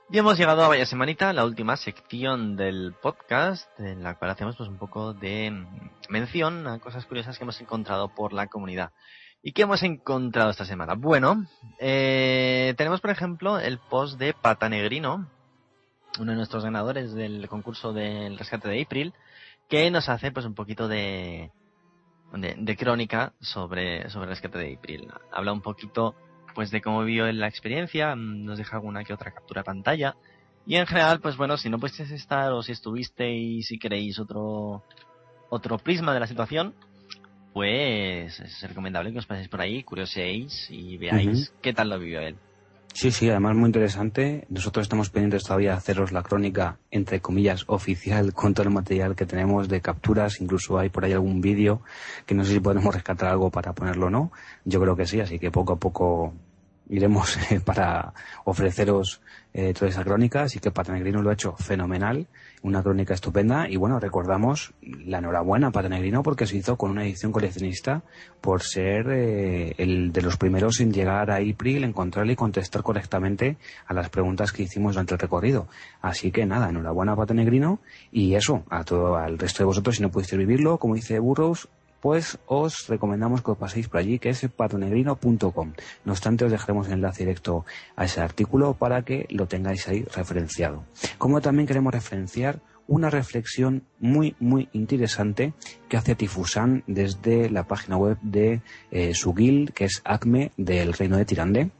Y 0.10 0.18
hemos 0.20 0.38
llegado 0.38 0.64
a 0.64 0.68
Vaya 0.68 0.86
Semanita, 0.86 1.32
la 1.32 1.45
última 1.45 1.78
sección 1.78 2.58
del 2.58 2.93
podcast, 3.01 3.68
en 3.80 4.04
la 4.04 4.16
cual 4.16 4.32
hacemos 4.32 4.58
pues 4.58 4.70
un 4.70 4.78
poco 4.78 5.14
de 5.14 5.66
mención 6.10 6.68
a 6.68 6.80
cosas 6.80 7.06
curiosas 7.06 7.38
que 7.38 7.45
hemos 7.45 7.60
encontrado 7.62 8.14
por 8.14 8.34
la 8.34 8.47
comunidad. 8.47 8.91
¿Y 9.41 9.54
qué 9.54 9.64
hemos 9.64 9.82
encontrado 9.82 10.51
esta 10.51 10.66
semana? 10.66 10.95
Bueno, 10.95 11.45
eh, 11.80 12.74
tenemos 12.78 13.01
por 13.01 13.12
ejemplo 13.12 13.60
el 13.60 13.80
post 13.80 14.20
de 14.20 14.34
Patanegrino, 14.34 15.30
uno 16.20 16.32
de 16.32 16.38
nuestros 16.38 16.64
ganadores 16.64 17.14
del 17.14 17.47
concurso 17.47 17.93
del 17.93 18.38
rescate 18.38 18.70
de 18.70 18.82
April, 18.82 19.14
que 19.70 19.89
nos 19.91 20.09
hace 20.09 20.32
pues 20.32 20.45
un 20.45 20.53
poquito 20.53 20.88
de, 20.88 21.51
de, 22.34 22.55
de 22.57 22.78
crónica 22.78 23.34
sobre, 23.39 24.09
sobre 24.09 24.26
el 24.26 24.30
rescate 24.30 24.59
de 24.59 24.76
April. 24.76 25.07
Habla 25.32 25.53
un 25.53 25.61
poquito 25.61 26.16
pues 26.53 26.70
de 26.72 26.82
cómo 26.82 27.03
vivió 27.03 27.32
la 27.32 27.47
experiencia, 27.47 28.16
nos 28.16 28.57
deja 28.57 28.76
alguna 28.78 29.03
que 29.03 29.14
otra 29.14 29.32
captura 29.32 29.61
de 29.61 29.66
pantalla. 29.66 30.16
Y 30.66 30.76
en 30.76 30.86
general, 30.86 31.20
pues 31.20 31.36
bueno, 31.36 31.57
si 31.57 31.70
no 31.70 31.80
puedes 31.80 31.99
estar 31.99 32.51
o 32.51 32.61
si 32.61 32.72
estuviste 32.72 33.30
y 33.32 33.64
si 33.64 33.78
queréis 33.80 34.20
otro, 34.20 34.84
otro 35.49 35.78
prisma 35.78 36.14
de 36.14 36.20
la 36.20 36.28
situación, 36.28 36.74
pues 37.53 38.39
es 38.39 38.61
recomendable 38.68 39.11
que 39.11 39.20
os 39.20 39.26
paséis 39.26 39.49
por 39.49 39.61
ahí, 39.61 39.84
curioséis 39.84 40.68
y 40.70 40.97
veáis 40.97 41.49
uh 41.49 41.53
-huh. 41.53 41.61
qué 41.61 41.74
tal 41.74 41.89
lo 41.89 41.99
vivió 41.99 42.22
él. 42.22 42.38
Sí, 42.94 43.12
sí, 43.12 43.28
además 43.28 43.56
muy 43.56 43.66
interesante. 43.66 44.46
Nosotros 44.50 44.84
estamos 44.84 45.10
pendientes 45.10 45.44
todavía 45.44 45.72
de 45.72 45.78
haceros 45.78 46.12
la 46.12 46.22
crónica, 46.22 46.78
entre 46.91 47.22
comillas, 47.22 47.64
oficial 47.66 48.34
con 48.34 48.54
todo 48.54 48.68
el 48.68 48.74
material 48.74 49.16
que 49.16 49.26
tenemos 49.26 49.68
de 49.68 49.82
capturas. 49.82 50.39
Incluso 50.39 50.78
hay 50.78 50.89
por 50.89 51.04
ahí 51.04 51.12
algún 51.12 51.41
vídeo 51.41 51.82
que 52.28 52.36
no 52.36 52.46
sé 52.46 52.54
si 52.54 52.60
podemos 52.60 52.94
rescatar 52.94 53.30
algo 53.30 53.50
para 53.50 53.74
ponerlo 53.74 54.08
o 54.08 54.10
no. 54.12 54.32
Yo 54.64 54.80
creo 54.80 54.96
que 54.96 55.08
sí, 55.08 55.20
así 55.20 55.39
que 55.39 55.50
poco 55.50 55.74
a 55.74 55.78
poco 55.78 56.34
iremos 56.94 57.38
eh, 57.52 57.60
para 57.60 58.14
ofreceros 58.46 59.22
eh, 59.54 59.74
toda 59.74 59.89
esa 59.89 60.04
crónica. 60.04 60.44
Así 60.44 60.60
que 60.60 60.72
Patanegrino 60.72 61.22
lo 61.22 61.30
ha 61.30 61.34
hecho 61.34 61.56
fenomenal, 61.58 62.28
una 62.62 62.84
crónica 62.84 63.14
estupenda. 63.14 63.68
Y 63.68 63.78
bueno, 63.78 64.00
recordamos 64.00 64.74
la 64.82 65.18
enhorabuena 65.18 65.68
a 65.68 65.72
Patanegrino 65.72 66.22
porque 66.22 66.46
se 66.46 66.58
hizo 66.58 66.78
con 66.78 66.91
una 66.91 67.04
edición 67.04 67.32
coleccionista 67.32 68.04
por 68.41 68.62
ser 68.62 69.10
eh, 69.10 69.76
el 69.78 70.12
de 70.12 70.22
los 70.22 70.38
primeros 70.38 70.80
en 70.80 70.94
llegar 70.94 71.32
a 71.32 71.38
April, 71.38 71.84
encontrarle 71.84 72.34
y 72.34 72.36
contestar 72.36 72.84
correctamente 72.84 73.58
a 73.88 73.94
las 73.94 74.10
preguntas 74.10 74.52
que 74.52 74.64
hicimos 74.64 74.94
durante 74.94 75.16
el 75.16 75.20
recorrido. 75.20 75.68
Así 76.02 76.32
que 76.32 76.46
nada, 76.46 76.70
enhorabuena 76.70 77.14
a 77.14 77.16
Patanegrino 77.16 77.80
y 78.12 78.36
eso, 78.36 78.64
a 78.70 78.84
todo 78.84 79.18
al 79.18 79.39
resto 79.39 79.60
de 79.60 79.66
vosotros, 79.66 79.96
si 79.96 80.04
no 80.04 80.12
pudiste 80.12 80.38
vivirlo, 80.38 80.78
como 80.78 80.96
dice 80.96 81.18
Burroughs, 81.20 81.68
pues 82.04 82.38
os 82.47 82.88
recomendamos 82.89 83.41
que 83.41 83.51
os 83.51 83.58
paséis 83.58 83.88
por 83.88 84.01
allí, 84.01 84.20
que 84.20 84.28
es 84.28 84.45
patonegrino.com. 84.54 85.72
No 86.04 86.12
obstante, 86.12 86.43
os 86.43 86.51
dejaremos 86.51 86.88
el 86.88 86.95
enlace 86.95 87.24
directo 87.24 87.64
a 87.95 88.04
ese 88.04 88.20
artículo 88.20 88.74
para 88.74 89.04
que 89.04 89.26
lo 89.30 89.47
tengáis 89.47 89.88
ahí 89.88 90.04
referenciado. 90.14 90.84
Como 91.18 91.39
también 91.39 91.66
queremos 91.66 91.93
referenciar 91.93 92.60
una 92.88 93.10
reflexión 93.10 93.84
muy, 94.01 94.36
muy 94.41 94.68
interesante 94.74 95.54
que 95.88 95.95
hace 95.95 96.16
Tifusan 96.16 96.84
desde 96.88 97.49
la 97.49 97.68
página 97.68 97.95
web 97.95 98.18
de 98.22 98.62
eh, 98.91 99.14
su 99.14 99.34
guild, 99.34 99.72
que 99.72 99.86
es 99.86 100.01
ACME 100.04 100.51
del 100.58 100.91
Reino 100.91 101.16
de 101.16 101.24
Tirande. 101.24 101.72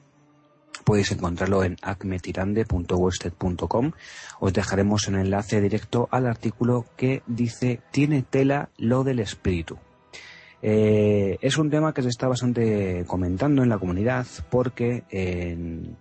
Podéis 0.86 1.12
encontrarlo 1.12 1.66
en 1.66 1.76
acmetirande.wordstead.com. 1.82 3.92
Os 4.40 4.54
dejaremos 4.54 5.10
un 5.10 5.16
enlace 5.16 5.60
directo 5.60 6.08
al 6.12 6.28
artículo 6.28 6.86
que 6.96 7.24
dice 7.28 7.82
Tiene 7.92 8.22
tela 8.22 8.70
lo 8.78 9.04
del 9.04 9.20
espíritu. 9.20 9.78
Eh, 10.66 11.38
es 11.42 11.58
un 11.58 11.70
tema 11.70 11.94
que 11.94 12.02
se 12.02 12.08
está 12.08 12.30
bastante 12.30 13.04
comentando 13.06 13.64
en 13.64 13.70
la 13.70 13.78
comunidad 13.78 14.26
porque, 14.50 15.04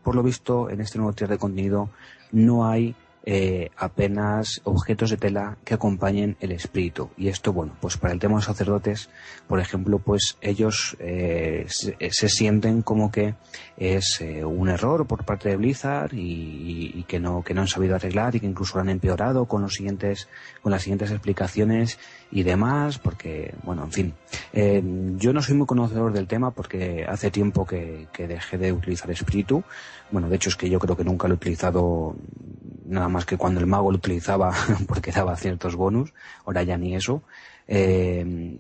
por 0.04 0.14
lo 0.14 0.22
visto, 0.22 0.70
en 0.70 0.80
este 0.80 0.98
nuevo 0.98 1.12
tier 1.12 1.28
de 1.28 1.38
contenido 1.38 1.90
no 2.30 2.66
hay 2.68 2.94
eh, 3.24 3.70
apenas 3.76 4.60
objetos 4.64 5.10
de 5.10 5.16
tela 5.16 5.56
que 5.64 5.74
acompañen 5.74 6.36
el 6.40 6.50
espíritu. 6.50 7.10
Y 7.16 7.28
esto, 7.28 7.52
bueno, 7.52 7.76
pues 7.80 7.96
para 7.96 8.12
el 8.12 8.18
tema 8.18 8.32
de 8.32 8.38
los 8.38 8.46
sacerdotes, 8.46 9.10
por 9.46 9.60
ejemplo, 9.60 10.00
pues 10.00 10.36
ellos 10.40 10.96
eh, 10.98 11.66
se, 11.68 12.28
sienten 12.28 12.82
como 12.82 13.12
que 13.12 13.36
es 13.76 14.20
eh, 14.20 14.44
un 14.44 14.68
error 14.68 15.06
por 15.06 15.24
parte 15.24 15.48
de 15.48 15.56
Blizzard 15.56 16.12
y, 16.12 17.04
que 17.08 17.18
no 17.18 17.42
que 17.42 17.52
no 17.52 17.62
han 17.62 17.68
sabido 17.68 17.96
arreglar 17.96 18.34
y 18.34 18.40
que 18.40 18.46
incluso 18.46 18.76
lo 18.76 18.82
han 18.82 18.88
empeorado 18.88 19.46
con 19.46 19.62
los 19.62 19.74
siguientes 19.74 20.28
con 20.62 20.70
las 20.72 20.82
siguientes 20.82 21.10
explicaciones 21.10 21.98
y 22.30 22.44
demás, 22.44 22.98
porque, 22.98 23.54
bueno, 23.62 23.84
en 23.84 23.92
fin, 23.92 24.14
yo 25.18 25.32
no 25.32 25.42
soy 25.42 25.54
muy 25.54 25.66
conocedor 25.66 26.12
del 26.12 26.26
tema 26.26 26.52
porque 26.52 27.04
hace 27.06 27.30
tiempo 27.30 27.66
que, 27.66 28.08
que 28.12 28.26
dejé 28.26 28.56
de 28.56 28.72
utilizar 28.72 29.10
espíritu. 29.10 29.62
Bueno, 30.10 30.28
de 30.28 30.36
hecho 30.36 30.48
es 30.48 30.56
que 30.56 30.70
yo 30.70 30.78
creo 30.78 30.96
que 30.96 31.04
nunca 31.04 31.28
lo 31.28 31.34
he 31.34 31.36
utilizado 31.36 32.16
nada 32.86 33.08
más 33.08 33.24
que 33.24 33.36
cuando 33.36 33.60
el 33.60 33.66
mago 33.66 33.90
lo 33.90 33.96
utilizaba 33.96 34.52
porque 34.86 35.12
daba 35.12 35.36
ciertos 35.36 35.76
bonus, 35.76 36.12
ahora 36.44 36.62
ya 36.62 36.76
ni 36.76 36.94
eso. 36.94 37.22
Eh, 37.66 38.56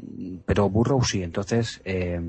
pero 0.46 0.68
Burrow 0.68 1.02
sí, 1.02 1.22
entonces, 1.22 1.80
eh, 1.84 2.20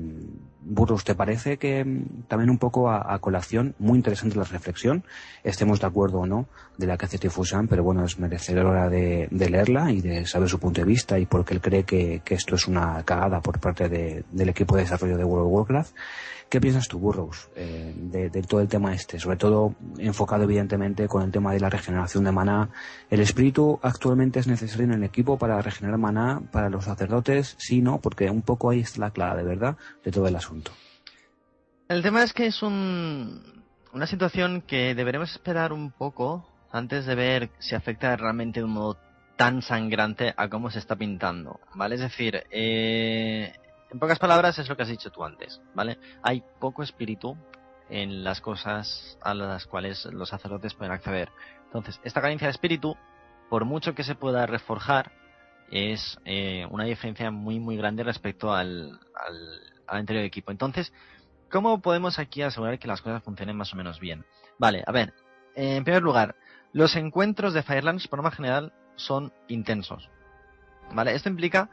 Burrows, 0.64 1.04
¿te 1.04 1.14
parece 1.14 1.58
que 1.58 1.84
mm, 1.84 2.24
también 2.28 2.50
un 2.50 2.58
poco 2.58 2.90
a, 2.90 3.18
colación, 3.18 3.74
muy 3.78 3.96
interesante 3.96 4.36
la 4.36 4.44
reflexión, 4.44 5.04
estemos 5.42 5.80
de 5.80 5.86
acuerdo 5.86 6.20
o 6.20 6.26
no, 6.26 6.46
de 6.78 6.86
la 6.86 6.96
que 6.96 7.06
hace 7.06 7.18
Tifusan, 7.18 7.68
pero 7.68 7.84
bueno, 7.84 8.04
es 8.04 8.18
merecedora 8.18 8.88
de, 8.88 9.28
de, 9.30 9.50
leerla 9.50 9.92
y 9.92 10.00
de 10.00 10.26
saber 10.26 10.48
su 10.48 10.58
punto 10.58 10.80
de 10.80 10.86
vista 10.86 11.18
y 11.18 11.26
porque 11.26 11.54
él 11.54 11.60
cree 11.60 11.84
que, 11.84 12.22
esto 12.26 12.56
es 12.56 12.66
una 12.66 13.02
cagada 13.04 13.40
por 13.40 13.60
parte 13.60 13.88
de, 13.88 14.24
del 14.30 14.48
equipo 14.48 14.74
de 14.74 14.82
desarrollo 14.82 15.16
de 15.16 15.24
World 15.24 15.46
of 15.46 15.52
Warcraft? 15.52 15.94
¿Qué 16.54 16.60
piensas 16.60 16.86
tú, 16.86 17.00
Burrows, 17.00 17.48
eh, 17.56 17.92
de, 17.96 18.30
todo 18.42 18.60
el 18.60 18.68
tema 18.68 18.94
este? 18.94 19.18
Sobre 19.18 19.36
todo 19.36 19.74
enfocado 19.98 20.44
evidentemente 20.44 21.08
con 21.08 21.24
el 21.24 21.32
tema 21.32 21.52
de 21.52 21.58
la 21.58 21.68
regeneración 21.68 22.22
de 22.22 22.30
maná. 22.30 22.70
¿El 23.10 23.18
espíritu 23.18 23.80
actualmente 23.82 24.38
es 24.38 24.46
necesario 24.46 24.84
en 24.84 24.92
el 24.92 25.02
equipo 25.02 25.36
para 25.36 25.60
regenerar 25.60 25.98
maná 25.98 26.42
para 26.52 26.70
los 26.70 26.84
sacerdotes? 26.84 27.56
Sí, 27.58 27.82
no, 27.82 28.00
porque 28.00 28.30
un 28.30 28.42
poco 28.42 28.70
ahí 28.70 28.78
está 28.78 29.00
la 29.00 29.10
clave, 29.10 29.42
¿verdad?, 29.42 29.76
de 30.04 30.12
todo 30.12 30.28
el 30.28 30.36
asunto. 30.36 30.70
El 31.88 32.04
tema 32.04 32.22
es 32.22 32.32
que 32.32 32.46
es 32.46 32.62
un, 32.62 33.64
una 33.92 34.06
situación 34.06 34.62
que 34.62 34.94
deberemos 34.94 35.32
esperar 35.32 35.72
un 35.72 35.90
poco 35.90 36.48
antes 36.70 37.04
de 37.04 37.16
ver 37.16 37.50
si 37.58 37.74
afecta 37.74 38.14
realmente 38.14 38.60
de 38.60 38.64
un 38.66 38.74
modo 38.74 38.96
tan 39.36 39.60
sangrante 39.60 40.32
a 40.36 40.48
cómo 40.48 40.70
se 40.70 40.78
está 40.78 40.94
pintando, 40.94 41.58
¿vale? 41.74 41.96
Es 41.96 42.00
decir, 42.00 42.44
eh, 42.52 43.54
en 43.94 44.00
pocas 44.00 44.18
palabras 44.18 44.58
es 44.58 44.68
lo 44.68 44.76
que 44.76 44.82
has 44.82 44.88
dicho 44.88 45.12
tú 45.12 45.24
antes, 45.24 45.62
¿vale? 45.72 45.98
Hay 46.20 46.42
poco 46.58 46.82
espíritu 46.82 47.36
en 47.88 48.24
las 48.24 48.40
cosas 48.40 49.16
a 49.22 49.34
las 49.34 49.66
cuales 49.66 50.04
los 50.06 50.30
sacerdotes 50.30 50.74
pueden 50.74 50.92
acceder. 50.92 51.30
Entonces, 51.66 52.00
esta 52.02 52.20
carencia 52.20 52.48
de 52.48 52.50
espíritu, 52.50 52.96
por 53.48 53.64
mucho 53.64 53.94
que 53.94 54.02
se 54.02 54.16
pueda 54.16 54.46
reforjar, 54.46 55.12
es 55.70 56.18
eh, 56.24 56.66
una 56.72 56.84
diferencia 56.84 57.30
muy 57.30 57.60
muy 57.60 57.76
grande 57.76 58.02
respecto 58.02 58.52
al, 58.52 58.98
al, 59.14 59.60
anterior 59.86 60.24
equipo. 60.24 60.50
Entonces, 60.50 60.92
¿cómo 61.48 61.80
podemos 61.80 62.18
aquí 62.18 62.42
asegurar 62.42 62.80
que 62.80 62.88
las 62.88 63.00
cosas 63.00 63.22
funcionen 63.22 63.56
más 63.56 63.72
o 63.74 63.76
menos 63.76 64.00
bien? 64.00 64.26
Vale, 64.58 64.82
a 64.84 64.90
ver, 64.90 65.14
en 65.54 65.84
primer 65.84 66.02
lugar, 66.02 66.34
los 66.72 66.96
encuentros 66.96 67.54
de 67.54 67.62
Firelands 67.62 68.08
por 68.08 68.18
norma 68.18 68.32
general 68.32 68.72
son 68.96 69.32
intensos. 69.46 70.10
¿Vale? 70.92 71.14
Esto 71.14 71.28
implica 71.28 71.70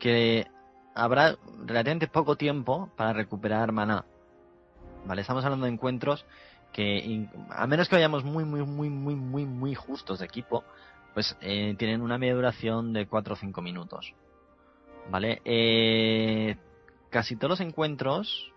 que 0.00 0.48
habrá 0.94 1.36
relativamente 1.64 2.08
poco 2.08 2.36
tiempo 2.36 2.90
para 2.96 3.12
recuperar 3.12 3.72
maná. 3.72 4.04
Vale, 5.06 5.22
estamos 5.22 5.44
hablando 5.44 5.66
de 5.66 5.72
encuentros 5.72 6.26
que, 6.72 7.28
a 7.50 7.66
menos 7.66 7.88
que 7.88 7.96
vayamos 7.96 8.24
muy, 8.24 8.44
muy, 8.44 8.62
muy, 8.62 8.90
muy, 8.90 9.14
muy, 9.14 9.44
muy 9.44 9.74
justos 9.74 10.18
de 10.18 10.26
equipo, 10.26 10.64
pues 11.14 11.36
eh, 11.40 11.74
tienen 11.78 12.02
una 12.02 12.18
media 12.18 12.34
duración 12.34 12.92
de 12.92 13.06
4 13.06 13.34
o 13.34 13.36
5 13.36 13.62
minutos. 13.62 14.14
Vale, 15.10 15.40
eh, 15.44 16.56
casi 17.08 17.36
todos 17.36 17.50
los 17.50 17.60
encuentros 17.60 18.52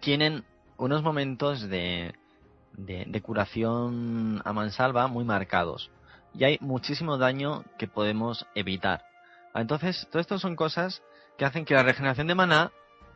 tienen 0.00 0.44
unos 0.78 1.02
momentos 1.02 1.68
de, 1.68 2.14
de, 2.72 3.04
de 3.06 3.22
curación 3.22 4.40
a 4.44 4.52
mansalva 4.52 5.06
muy 5.08 5.24
marcados. 5.24 5.90
Y 6.34 6.44
hay 6.44 6.58
muchísimo 6.60 7.18
daño 7.18 7.64
que 7.78 7.88
podemos 7.88 8.46
evitar. 8.54 9.11
Entonces, 9.54 10.08
todo 10.10 10.20
esto 10.20 10.38
son 10.38 10.56
cosas 10.56 11.02
que 11.36 11.44
hacen 11.44 11.64
que 11.64 11.74
la 11.74 11.82
regeneración 11.82 12.26
de 12.26 12.34
maná 12.34 12.72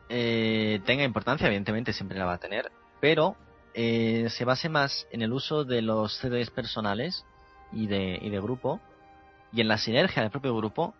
eh, 0.09 0.79
tenga 0.85 1.03
importancia, 1.03 1.47
evidentemente 1.47 1.93
siempre 1.93 2.17
la 2.17 2.25
va 2.25 2.33
a 2.33 2.39
tener, 2.39 2.71
pero 2.99 3.35
eh, 3.73 4.27
se 4.29 4.45
base 4.45 4.69
más 4.69 5.07
en 5.11 5.21
el 5.21 5.33
uso 5.33 5.63
de 5.63 5.81
los 5.81 6.17
CDs 6.17 6.49
personales 6.49 7.25
y 7.71 7.87
de, 7.87 8.19
y 8.21 8.29
de 8.29 8.39
grupo 8.39 8.79
y 9.51 9.61
en 9.61 9.67
la 9.67 9.77
sinergia 9.77 10.21
del 10.21 10.31
propio 10.31 10.55
grupo 10.55 10.93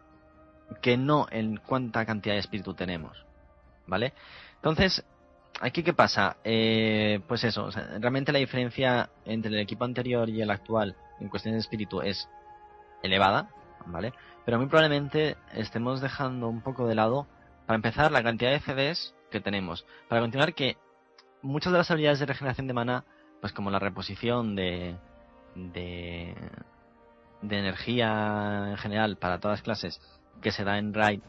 que 0.82 0.98
no 0.98 1.28
en 1.32 1.58
cuánta 1.58 2.06
cantidad 2.06 2.36
de 2.36 2.40
espíritu 2.40 2.74
tenemos. 2.74 3.26
¿Vale? 3.86 4.14
Entonces, 4.56 5.06
aquí 5.62 5.84
qué 5.84 5.94
pasa? 5.94 6.38
Eh, 6.44 7.22
pues 7.28 7.44
eso, 7.44 7.70
realmente 8.00 8.32
la 8.32 8.40
diferencia 8.40 9.10
entre 9.26 9.52
el 9.52 9.60
equipo 9.60 9.86
anterior 9.86 10.30
y 10.30 10.42
el 10.42 10.52
actual 10.52 10.96
en 11.20 11.30
cuestión 11.30 11.54
de 11.54 11.62
espíritu 11.62 12.02
es 12.02 12.28
elevada, 13.02 13.50
¿vale? 13.88 14.14
Pero 14.46 14.58
muy 14.58 14.68
probablemente 14.68 15.38
estemos 15.54 16.02
dejando 16.02 16.48
un 16.48 16.62
poco 16.62 16.88
de 16.88 16.96
lado, 16.96 17.28
para 17.66 17.76
empezar, 17.76 18.12
la 18.12 18.24
cantidad 18.24 18.52
de 18.52 18.60
CDs 18.60 19.14
que 19.32 19.42
tenemos. 19.42 19.86
Para 20.08 20.22
continuar, 20.22 20.54
que 20.54 20.78
muchas 21.42 21.72
de 21.72 21.80
las 21.80 21.92
habilidades 21.92 22.20
de 22.20 22.26
regeneración 22.26 22.68
de 22.68 22.74
mana, 22.74 23.04
pues 23.42 23.54
como 23.54 23.72
la 23.72 23.80
reposición 23.80 24.56
de, 24.56 24.96
de, 25.56 26.36
de 27.42 27.60
energía 27.60 28.68
en 28.70 28.78
general 28.78 29.18
para 29.18 29.40
todas 29.40 29.60
las 29.60 29.64
clases 29.64 30.02
que 30.42 30.52
se 30.52 30.64
da 30.64 30.78
en 30.78 30.94
Raid, 30.94 31.22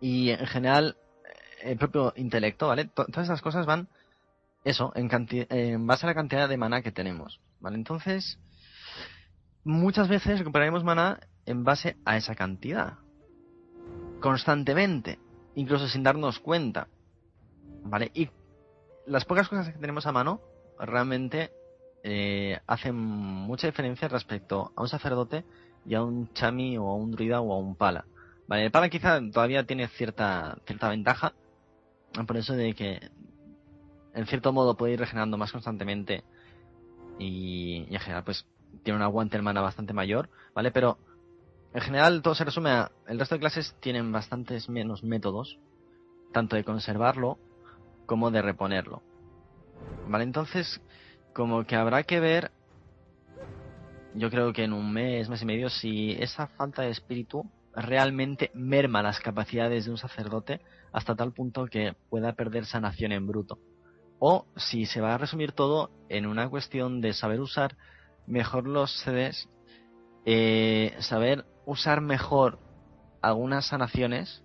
y 0.00 0.30
en 0.30 0.46
general 0.46 0.96
el 1.62 1.76
propio 1.76 2.12
intelecto, 2.16 2.68
¿vale? 2.68 2.86
todas 2.86 3.24
esas 3.24 3.42
cosas 3.42 3.66
van, 3.66 3.88
eso, 4.64 4.92
en, 4.94 5.10
en 5.30 5.86
base 5.86 6.06
a 6.06 6.08
la 6.08 6.14
cantidad 6.14 6.48
de 6.48 6.56
mana 6.56 6.82
que 6.82 6.92
tenemos, 6.92 7.40
¿vale? 7.60 7.76
Entonces, 7.76 8.38
muchas 9.64 10.08
veces 10.08 10.38
recuperaremos 10.38 10.84
mana 10.84 11.20
en 11.46 11.64
base 11.64 11.96
a 12.04 12.16
esa 12.16 12.34
cantidad. 12.34 12.98
Constantemente. 14.20 15.18
Incluso 15.54 15.88
sin 15.88 16.02
darnos 16.02 16.38
cuenta. 16.38 16.88
¿Vale? 17.84 18.10
Y 18.14 18.28
las 19.06 19.24
pocas 19.24 19.48
cosas 19.48 19.68
que 19.68 19.78
tenemos 19.78 20.06
a 20.06 20.12
mano 20.12 20.40
realmente 20.78 21.52
eh, 22.02 22.58
hacen 22.66 22.96
mucha 22.96 23.66
diferencia 23.66 24.08
respecto 24.08 24.72
a 24.76 24.82
un 24.82 24.88
sacerdote 24.88 25.44
y 25.84 25.94
a 25.94 26.02
un 26.02 26.32
chami 26.32 26.78
o 26.78 26.86
a 26.86 26.94
un 26.94 27.10
druida 27.10 27.40
o 27.40 27.52
a 27.52 27.58
un 27.58 27.74
pala. 27.76 28.06
Vale, 28.46 28.66
el 28.66 28.70
pala 28.70 28.88
quizá 28.88 29.20
todavía 29.32 29.64
tiene 29.64 29.88
cierta, 29.88 30.58
cierta 30.66 30.88
ventaja. 30.88 31.34
Por 32.26 32.36
eso 32.36 32.54
de 32.54 32.74
que 32.74 33.10
en 34.14 34.26
cierto 34.26 34.52
modo 34.52 34.76
puede 34.76 34.94
ir 34.94 35.00
regenerando 35.00 35.36
más 35.36 35.52
constantemente 35.52 36.24
y, 37.18 37.86
y 37.88 37.94
en 37.94 38.00
general 38.00 38.24
pues 38.24 38.46
tiene 38.82 38.96
un 38.96 39.02
aguante 39.02 39.36
en 39.36 39.44
mana 39.44 39.60
bastante 39.60 39.92
mayor, 39.92 40.28
¿vale? 40.54 40.70
Pero 40.70 40.98
en 41.72 41.80
general 41.80 42.22
todo 42.22 42.34
se 42.34 42.44
resume 42.44 42.70
a 42.70 42.90
el 43.06 43.18
resto 43.18 43.34
de 43.34 43.40
clases 43.40 43.76
tienen 43.80 44.10
bastantes 44.12 44.68
menos 44.68 45.02
métodos, 45.02 45.58
tanto 46.32 46.56
de 46.56 46.64
conservarlo 46.64 47.38
como 48.06 48.30
de 48.30 48.42
reponerlo. 48.42 49.02
¿Vale? 50.08 50.24
Entonces, 50.24 50.80
como 51.32 51.64
que 51.64 51.76
habrá 51.76 52.02
que 52.02 52.20
ver, 52.20 52.50
yo 54.14 54.30
creo 54.30 54.52
que 54.52 54.64
en 54.64 54.72
un 54.72 54.92
mes, 54.92 55.28
mes 55.28 55.42
y 55.42 55.46
medio, 55.46 55.70
si 55.70 56.12
esa 56.12 56.48
falta 56.48 56.82
de 56.82 56.90
espíritu 56.90 57.48
realmente 57.72 58.50
merma 58.52 59.02
las 59.02 59.20
capacidades 59.20 59.84
de 59.84 59.92
un 59.92 59.96
sacerdote 59.96 60.60
hasta 60.92 61.14
tal 61.14 61.32
punto 61.32 61.66
que 61.66 61.94
pueda 62.08 62.32
perder 62.32 62.66
sanación 62.66 63.12
en 63.12 63.26
bruto. 63.26 63.58
O 64.18 64.46
si 64.56 64.86
se 64.86 65.00
va 65.00 65.14
a 65.14 65.18
resumir 65.18 65.52
todo 65.52 65.90
en 66.08 66.26
una 66.26 66.48
cuestión 66.48 67.00
de 67.00 67.12
saber 67.12 67.40
usar 67.40 67.76
mejor 68.30 68.66
los 68.66 68.92
CDs, 69.00 69.48
eh, 70.24 70.94
saber 71.00 71.44
usar 71.66 72.00
mejor 72.00 72.58
algunas 73.20 73.66
sanaciones 73.66 74.42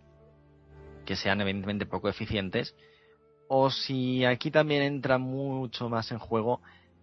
que 1.06 1.16
sean 1.16 1.40
evidentemente 1.40 1.86
poco 1.86 2.10
eficientes, 2.10 2.76
o 3.48 3.70
si 3.70 4.26
aquí 4.26 4.50
también 4.50 4.82
entra 4.82 5.20
mucho 5.20 5.88
más 5.88 6.12
en 6.12 6.18
juego 6.18 6.62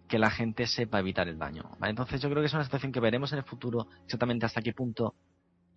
que 0.09 0.19
la 0.19 0.29
gente 0.29 0.67
sepa 0.67 0.99
evitar 0.99 1.29
el 1.29 1.39
daño. 1.39 1.63
Entonces 1.81 2.21
yo 2.21 2.29
creo 2.29 2.41
que 2.41 2.47
es 2.47 2.53
una 2.53 2.65
situación 2.65 2.91
que 2.91 2.99
veremos 2.99 3.31
en 3.31 3.39
el 3.39 3.45
futuro 3.45 3.87
exactamente 4.03 4.45
hasta 4.45 4.61
qué 4.61 4.73
punto 4.73 5.15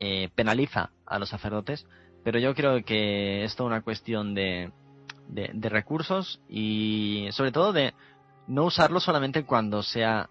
eh, 0.00 0.28
penaliza 0.34 0.90
a 1.06 1.20
los 1.20 1.28
sacerdotes, 1.28 1.86
pero 2.24 2.40
yo 2.40 2.54
creo 2.54 2.84
que 2.84 3.44
es 3.44 3.58
una 3.60 3.82
cuestión 3.82 4.34
de, 4.34 4.72
de 5.28 5.68
recursos 5.68 6.42
y 6.48 7.28
sobre 7.30 7.52
todo 7.52 7.72
de 7.72 7.94
no 8.48 8.64
usarlo 8.64 8.98
solamente 8.98 9.44
cuando 9.44 9.84
sea 9.84 10.28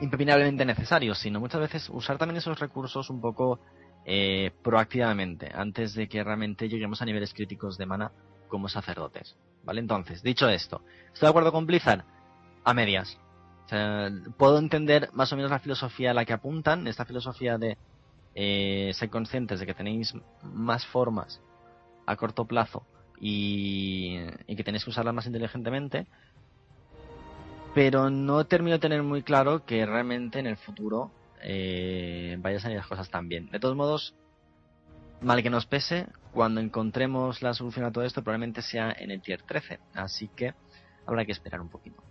impepinablemente 0.00 0.64
necesario, 0.64 1.14
sino 1.14 1.40
muchas 1.40 1.60
veces 1.60 1.88
usar 1.90 2.18
también 2.18 2.38
esos 2.38 2.58
recursos 2.58 3.10
un 3.10 3.20
poco 3.20 3.60
eh, 4.04 4.50
proactivamente, 4.62 5.50
antes 5.54 5.94
de 5.94 6.08
que 6.08 6.24
realmente 6.24 6.68
lleguemos 6.68 7.00
a 7.02 7.04
niveles 7.04 7.32
críticos 7.32 7.78
de 7.78 7.86
mana 7.86 8.12
como 8.48 8.68
sacerdotes. 8.68 9.36
¿Vale? 9.64 9.80
Entonces, 9.80 10.22
dicho 10.22 10.48
esto, 10.48 10.82
¿estoy 11.12 11.26
de 11.26 11.30
acuerdo 11.30 11.52
con 11.52 11.66
Blizzard? 11.66 12.04
A 12.64 12.74
medias. 12.74 13.16
O 13.64 13.68
sea, 13.68 14.10
puedo 14.36 14.58
entender 14.58 15.08
más 15.12 15.32
o 15.32 15.36
menos 15.36 15.52
la 15.52 15.60
filosofía 15.60 16.10
a 16.10 16.14
la 16.14 16.24
que 16.24 16.32
apuntan, 16.32 16.88
esta 16.88 17.04
filosofía 17.04 17.58
de 17.58 17.78
eh, 18.34 18.90
ser 18.94 19.08
conscientes 19.08 19.60
de 19.60 19.66
que 19.66 19.74
tenéis 19.74 20.14
más 20.42 20.84
formas 20.86 21.40
a 22.06 22.16
corto 22.16 22.44
plazo 22.44 22.84
y 23.20 24.18
que 24.48 24.64
tenéis 24.64 24.82
que 24.82 24.90
usarlas 24.90 25.14
más 25.14 25.26
inteligentemente, 25.26 26.08
pero 27.74 28.10
no 28.10 28.44
termino 28.44 28.76
de 28.76 28.80
tener 28.80 29.02
muy 29.02 29.22
claro 29.22 29.64
que 29.64 29.86
realmente 29.86 30.38
en 30.38 30.46
el 30.46 30.56
futuro 30.56 31.10
eh, 31.42 32.36
vaya 32.38 32.58
a 32.58 32.60
salir 32.60 32.76
las 32.76 32.86
cosas 32.86 33.10
tan 33.10 33.28
bien. 33.28 33.50
De 33.50 33.58
todos 33.58 33.76
modos, 33.76 34.14
mal 35.20 35.42
que 35.42 35.50
nos 35.50 35.66
pese, 35.66 36.06
cuando 36.32 36.60
encontremos 36.60 37.42
la 37.42 37.54
solución 37.54 37.84
a 37.84 37.92
todo 37.92 38.04
esto 38.04 38.22
probablemente 38.22 38.62
sea 38.62 38.92
en 38.92 39.10
el 39.10 39.22
tier 39.22 39.42
13, 39.42 39.78
así 39.94 40.28
que 40.28 40.54
habrá 41.06 41.24
que 41.24 41.32
esperar 41.32 41.60
un 41.60 41.68
poquito. 41.68 42.02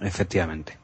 Efectivamente. 0.00 0.78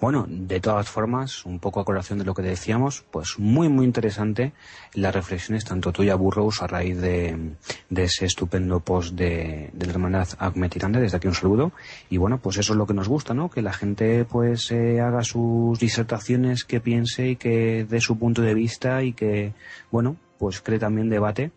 Bueno, 0.00 0.26
de 0.28 0.58
todas 0.60 0.88
formas, 0.88 1.46
un 1.46 1.58
poco 1.58 1.80
a 1.80 1.84
colación 1.84 2.18
de 2.18 2.24
lo 2.24 2.34
que 2.34 2.42
decíamos, 2.42 3.04
pues 3.10 3.38
muy, 3.38 3.68
muy 3.68 3.84
interesante 3.84 4.52
las 4.94 5.14
reflexiones, 5.14 5.64
tanto 5.64 5.92
tuya, 5.92 6.16
Burroughs, 6.16 6.62
a 6.62 6.66
raíz 6.66 7.00
de, 7.00 7.54
ese 7.94 8.26
estupendo 8.26 8.80
post 8.80 9.14
de, 9.14 9.70
la 9.78 9.92
hermandad 9.92 10.28
Agmetirande, 10.38 11.00
desde 11.00 11.18
aquí 11.18 11.28
un 11.28 11.34
saludo. 11.34 11.72
Y 12.10 12.16
bueno, 12.16 12.38
pues 12.38 12.56
eso 12.56 12.72
es 12.72 12.76
lo 12.76 12.86
que 12.86 12.94
nos 12.94 13.08
gusta, 13.08 13.32
¿no? 13.32 13.48
Que 13.48 13.62
la 13.62 13.72
gente 13.72 14.24
pues 14.24 14.70
eh, 14.72 15.00
haga 15.00 15.22
sus 15.22 15.78
disertaciones, 15.78 16.64
que 16.64 16.80
piense 16.80 17.28
y 17.28 17.36
que 17.36 17.86
dé 17.88 18.00
su 18.00 18.18
punto 18.18 18.42
de 18.42 18.54
vista 18.54 19.02
y 19.02 19.12
que, 19.12 19.52
bueno, 19.90 20.16
pues 20.38 20.60
cree 20.60 20.78
también 20.78 21.10
debate 21.10 21.52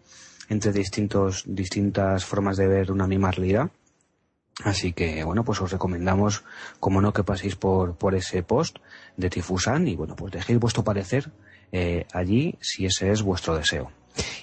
entre 0.50 0.72
distintos, 0.72 1.44
distintas 1.48 2.24
formas 2.26 2.58
de 2.58 2.68
ver 2.68 2.92
una 2.92 3.08
misma 3.08 3.32
realidad 3.32 3.72
Así 4.64 4.94
que, 4.94 5.24
bueno, 5.24 5.44
pues 5.44 5.62
os 5.62 5.72
recomendamos, 5.72 6.44
como 6.80 7.02
no, 7.02 7.12
que 7.12 7.24
paséis 7.24 7.56
por, 7.56 7.96
por 7.96 8.16
ese 8.16 8.42
post 8.42 8.78
de 9.18 9.30
Tifusan 9.30 9.88
y, 9.88 9.96
bueno, 9.96 10.16
pues 10.16 10.32
dejéis 10.32 10.60
vuestro 10.60 10.84
parecer 10.84 11.30
eh, 11.72 12.06
allí 12.14 12.56
si 12.62 12.86
ese 12.86 13.12
es 13.12 13.22
vuestro 13.22 13.58
deseo. 13.58 13.92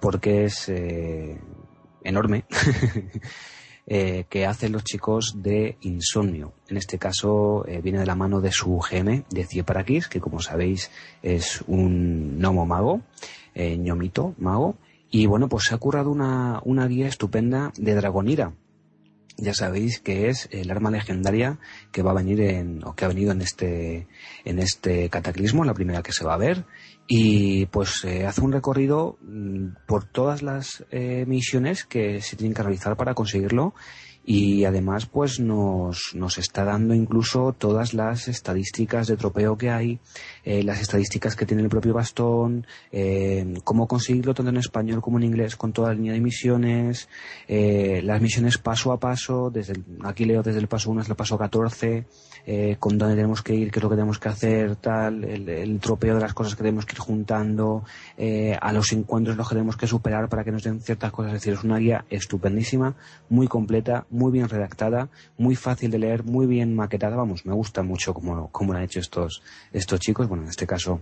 porque 0.00 0.44
es 0.44 0.68
eh, 0.68 1.40
enorme, 2.04 2.44
eh, 3.86 4.24
que 4.28 4.46
hacen 4.46 4.72
los 4.72 4.82
chicos 4.82 5.34
de 5.42 5.76
Insomnio. 5.82 6.52
En 6.68 6.76
este 6.76 6.98
caso 6.98 7.64
eh, 7.68 7.80
viene 7.80 8.00
de 8.00 8.06
la 8.06 8.16
mano 8.16 8.40
de 8.40 8.50
su 8.50 8.78
GM, 8.78 9.24
de 9.30 9.46
Cieparakis, 9.46 10.08
que 10.08 10.20
como 10.20 10.40
sabéis 10.40 10.90
es 11.22 11.62
un 11.68 12.38
gnomo 12.38 12.66
mago, 12.66 13.02
eh, 13.54 13.76
ñomito 13.76 14.34
mago. 14.38 14.76
Y 15.10 15.26
bueno, 15.26 15.48
pues 15.48 15.64
se 15.64 15.74
ha 15.74 15.78
currado 15.78 16.10
una, 16.10 16.60
una 16.64 16.88
guía 16.88 17.06
estupenda 17.06 17.72
de 17.76 17.94
Dragonira, 17.94 18.54
ya 19.38 19.52
sabéis 19.52 20.00
que 20.00 20.28
es 20.28 20.48
el 20.50 20.70
arma 20.70 20.90
legendaria 20.90 21.58
que 21.92 22.02
va 22.02 22.12
a 22.12 22.14
venir 22.14 22.40
en, 22.40 22.82
o 22.84 22.94
que 22.94 23.04
ha 23.04 23.08
venido 23.08 23.32
en 23.32 23.42
este, 23.42 24.06
en 24.44 24.58
este 24.58 25.10
cataclismo, 25.10 25.64
la 25.64 25.74
primera 25.74 26.02
que 26.02 26.12
se 26.12 26.24
va 26.24 26.34
a 26.34 26.38
ver, 26.38 26.64
y 27.08 27.66
pues 27.66 28.04
eh, 28.04 28.26
hace 28.26 28.40
un 28.40 28.52
recorrido 28.52 29.18
mm, 29.22 29.68
por 29.86 30.04
todas 30.04 30.42
las 30.42 30.84
eh, 30.90 31.24
misiones 31.26 31.84
que 31.84 32.20
se 32.20 32.36
tienen 32.36 32.54
que 32.54 32.62
realizar 32.62 32.96
para 32.96 33.14
conseguirlo. 33.14 33.74
Y 34.28 34.64
además 34.64 35.06
pues 35.06 35.38
nos, 35.38 36.10
nos 36.14 36.36
está 36.36 36.64
dando 36.64 36.94
incluso 36.94 37.54
todas 37.56 37.94
las 37.94 38.26
estadísticas 38.26 39.06
de 39.06 39.16
tropeo 39.16 39.56
que 39.56 39.70
hay, 39.70 40.00
eh, 40.42 40.64
las 40.64 40.80
estadísticas 40.80 41.36
que 41.36 41.46
tiene 41.46 41.62
el 41.62 41.68
propio 41.68 41.94
bastón, 41.94 42.66
eh, 42.90 43.54
cómo 43.62 43.86
conseguirlo 43.86 44.34
tanto 44.34 44.50
en 44.50 44.56
español 44.56 45.00
como 45.00 45.18
en 45.18 45.24
inglés 45.26 45.54
con 45.54 45.72
toda 45.72 45.90
la 45.90 45.94
línea 45.94 46.12
de 46.12 46.20
misiones, 46.20 47.08
eh, 47.46 48.00
las 48.02 48.20
misiones 48.20 48.58
paso 48.58 48.90
a 48.90 48.98
paso, 48.98 49.48
desde 49.48 49.74
aquí 50.02 50.24
leo 50.24 50.42
desde 50.42 50.58
el 50.58 50.66
paso 50.66 50.90
1 50.90 51.02
hasta 51.02 51.12
el 51.12 51.16
paso 51.16 51.38
14, 51.38 52.04
eh, 52.46 52.76
con 52.78 52.96
dónde 52.96 53.16
tenemos 53.16 53.42
que 53.42 53.54
ir, 53.54 53.72
qué 53.72 53.80
es 53.80 53.82
lo 53.82 53.90
que 53.90 53.96
tenemos 53.96 54.20
que 54.20 54.28
hacer, 54.28 54.76
tal, 54.76 55.24
el, 55.24 55.80
tropeo 55.80 56.14
de 56.14 56.20
las 56.20 56.32
cosas 56.32 56.54
que 56.54 56.62
tenemos 56.62 56.86
que 56.86 56.94
ir 56.94 57.00
juntando, 57.00 57.84
eh, 58.16 58.56
a 58.60 58.72
los 58.72 58.92
encuentros 58.92 59.36
los 59.36 59.48
que 59.48 59.56
tenemos 59.56 59.76
que 59.76 59.88
superar 59.88 60.28
para 60.28 60.44
que 60.44 60.52
nos 60.52 60.62
den 60.62 60.80
ciertas 60.80 61.10
cosas. 61.10 61.32
Es 61.32 61.40
decir, 61.40 61.54
es 61.54 61.64
una 61.64 61.78
guía 61.78 62.04
estupendísima, 62.08 62.94
muy 63.28 63.48
completa, 63.48 64.06
muy 64.10 64.30
bien 64.30 64.48
redactada, 64.48 65.08
muy 65.36 65.56
fácil 65.56 65.90
de 65.90 65.98
leer, 65.98 66.22
muy 66.24 66.46
bien 66.46 66.74
maquetada. 66.76 67.16
Vamos, 67.16 67.44
me 67.44 67.52
gusta 67.52 67.82
mucho 67.82 68.14
cómo, 68.14 68.48
cómo 68.52 68.72
lo 68.72 68.78
han 68.78 68.84
hecho 68.84 69.00
estos, 69.00 69.42
estos 69.72 69.98
chicos. 69.98 70.28
Bueno, 70.28 70.44
en 70.44 70.50
este 70.50 70.66
caso, 70.68 71.00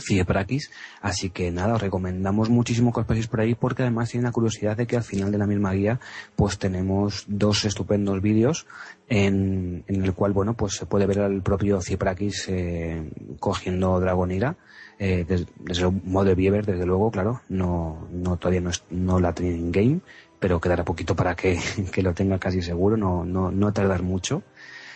Cieprakis. 0.00 0.70
Así 1.00 1.30
que 1.30 1.50
nada, 1.50 1.74
os 1.74 1.82
recomendamos 1.82 2.50
muchísimo 2.50 2.92
que 2.92 3.00
os 3.00 3.06
paséis 3.06 3.26
por 3.26 3.40
ahí 3.40 3.54
porque 3.54 3.82
además 3.82 4.10
tiene 4.10 4.24
la 4.24 4.32
curiosidad 4.32 4.76
de 4.76 4.86
que 4.86 4.96
al 4.96 5.02
final 5.02 5.32
de 5.32 5.38
la 5.38 5.46
misma 5.46 5.72
guía 5.72 6.00
pues 6.36 6.58
tenemos 6.58 7.24
dos 7.26 7.64
estupendos 7.64 8.20
vídeos 8.20 8.66
en, 9.08 9.84
en 9.86 10.04
el 10.04 10.14
cual, 10.14 10.32
bueno, 10.32 10.54
pues 10.54 10.74
se 10.74 10.86
puede 10.86 11.06
ver 11.06 11.20
al 11.20 11.42
propio 11.42 11.80
Cieprakis 11.80 12.46
eh, 12.48 13.10
cogiendo 13.38 14.00
Dragonira. 14.00 14.56
Eh, 14.98 15.24
desde, 15.26 15.46
desde, 15.58 15.86
el 15.86 16.00
modo 16.04 16.26
de 16.26 16.34
Bieber, 16.36 16.64
desde 16.64 16.86
luego, 16.86 17.10
claro, 17.10 17.40
no, 17.48 18.06
no 18.12 18.36
todavía 18.36 18.60
no, 18.60 18.70
es, 18.70 18.84
no 18.90 19.18
la 19.18 19.32
tiene 19.32 19.56
en 19.56 19.72
game, 19.72 20.00
pero 20.38 20.60
quedará 20.60 20.84
poquito 20.84 21.16
para 21.16 21.34
que, 21.34 21.58
que 21.92 22.02
lo 22.02 22.14
tenga 22.14 22.38
casi 22.38 22.62
seguro, 22.62 22.96
no, 22.96 23.24
no, 23.24 23.50
no 23.50 23.72
tardar 23.72 24.02
mucho. 24.02 24.42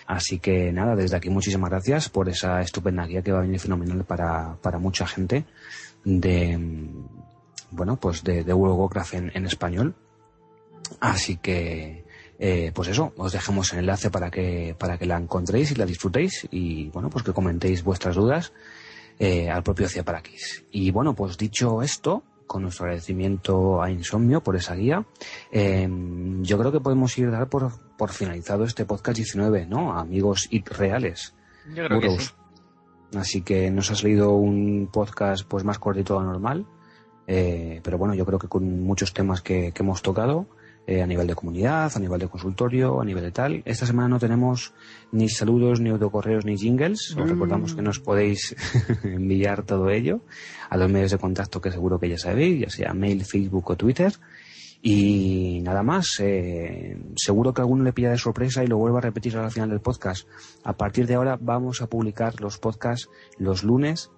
Así 0.06 0.38
que 0.38 0.72
nada, 0.72 0.94
desde 0.94 1.16
aquí 1.16 1.30
muchísimas 1.30 1.70
gracias 1.70 2.08
por 2.08 2.28
esa 2.28 2.60
estupenda 2.60 3.06
guía 3.06 3.22
que 3.22 3.32
va 3.32 3.38
a 3.38 3.42
venir 3.42 3.58
fenomenal 3.58 4.04
para, 4.04 4.56
para 4.62 4.78
mucha 4.78 5.06
gente 5.06 5.44
de, 6.04 6.58
bueno, 7.70 7.96
pues 7.96 8.22
de, 8.22 8.44
de 8.44 8.52
World 8.52 9.30
en, 9.34 9.46
español. 9.46 9.94
Así 11.00 11.36
que, 11.38 12.04
eh, 12.38 12.70
pues 12.72 12.88
eso, 12.88 13.12
os 13.16 13.32
dejamos 13.32 13.72
el 13.72 13.80
enlace 13.80 14.10
para 14.10 14.30
que, 14.30 14.76
para 14.78 14.96
que 14.96 15.06
la 15.06 15.18
encontréis 15.18 15.72
y 15.72 15.74
la 15.74 15.86
disfrutéis 15.86 16.46
y 16.52 16.88
bueno, 16.90 17.10
pues 17.10 17.24
que 17.24 17.32
comentéis 17.32 17.82
vuestras 17.82 18.14
dudas 18.14 18.52
eh, 19.18 19.50
al 19.50 19.64
propio 19.64 19.88
Ciaparakis. 19.88 20.64
Y 20.70 20.92
bueno, 20.92 21.14
pues 21.14 21.36
dicho 21.36 21.82
esto, 21.82 22.22
con 22.46 22.62
nuestro 22.62 22.84
agradecimiento 22.84 23.82
a 23.82 23.90
Insomnio 23.90 24.42
por 24.42 24.56
esa 24.56 24.74
guía, 24.74 25.04
eh, 25.50 25.88
yo 26.42 26.58
creo 26.58 26.72
que 26.72 26.80
podemos 26.80 27.16
ir 27.18 27.28
a 27.28 27.30
dar 27.30 27.48
por, 27.48 27.72
por 27.96 28.10
finalizado 28.10 28.64
este 28.64 28.84
podcast 28.84 29.16
19, 29.16 29.66
¿no? 29.66 29.92
Amigos 29.98 30.46
y 30.50 30.62
reales. 30.64 31.34
Yo 31.74 31.86
creo 31.86 32.00
que 32.00 32.18
sí. 32.18 32.30
Así 33.14 33.42
que 33.42 33.70
nos 33.70 33.90
ha 33.90 33.94
salido 33.94 34.32
un 34.32 34.88
podcast 34.92 35.46
pues 35.46 35.64
más 35.64 35.78
cortito 35.78 36.14
de 36.14 36.20
lo 36.20 36.32
normal, 36.32 36.66
eh, 37.26 37.80
pero 37.82 37.98
bueno, 37.98 38.14
yo 38.14 38.26
creo 38.26 38.38
que 38.38 38.48
con 38.48 38.82
muchos 38.82 39.12
temas 39.12 39.42
que, 39.42 39.72
que 39.72 39.82
hemos 39.82 40.02
tocado 40.02 40.46
eh, 40.86 41.02
a 41.02 41.06
nivel 41.06 41.26
de 41.26 41.34
comunidad, 41.34 41.90
a 41.94 41.98
nivel 41.98 42.20
de 42.20 42.28
consultorio, 42.28 43.00
a 43.00 43.04
nivel 43.04 43.24
de 43.24 43.32
tal. 43.32 43.62
Esta 43.64 43.86
semana 43.86 44.08
no 44.08 44.18
tenemos 44.18 44.72
ni 45.12 45.28
saludos, 45.28 45.80
ni 45.80 45.90
autocorreos, 45.90 46.44
ni 46.44 46.56
jingles. 46.56 47.10
Os 47.10 47.24
Mm. 47.26 47.28
recordamos 47.28 47.74
que 47.74 47.82
nos 47.82 47.98
podéis 48.00 48.54
enviar 49.04 49.64
todo 49.64 49.90
ello 49.90 50.20
a 50.70 50.76
los 50.76 50.90
medios 50.90 51.10
de 51.10 51.18
contacto 51.18 51.60
que 51.60 51.70
seguro 51.72 51.98
que 51.98 52.08
ya 52.08 52.18
sabéis, 52.18 52.60
ya 52.60 52.70
sea 52.70 52.94
mail, 52.94 53.24
Facebook 53.24 53.70
o 53.70 53.76
Twitter. 53.76 54.12
Y 54.82 55.60
nada 55.64 55.82
más, 55.82 56.20
eh, 56.20 56.96
seguro 57.16 57.52
que 57.52 57.60
alguno 57.62 57.82
le 57.82 57.92
pilla 57.92 58.10
de 58.10 58.18
sorpresa 58.18 58.62
y 58.62 58.66
lo 58.68 58.76
vuelvo 58.76 58.98
a 58.98 59.00
repetir 59.00 59.36
al 59.36 59.50
final 59.50 59.70
del 59.70 59.80
podcast. 59.80 60.28
A 60.62 60.74
partir 60.76 61.06
de 61.06 61.14
ahora 61.14 61.38
vamos 61.40 61.82
a 61.82 61.88
publicar 61.88 62.40
los 62.40 62.58
podcasts 62.58 63.08
los 63.38 63.64
lunes 63.64 64.10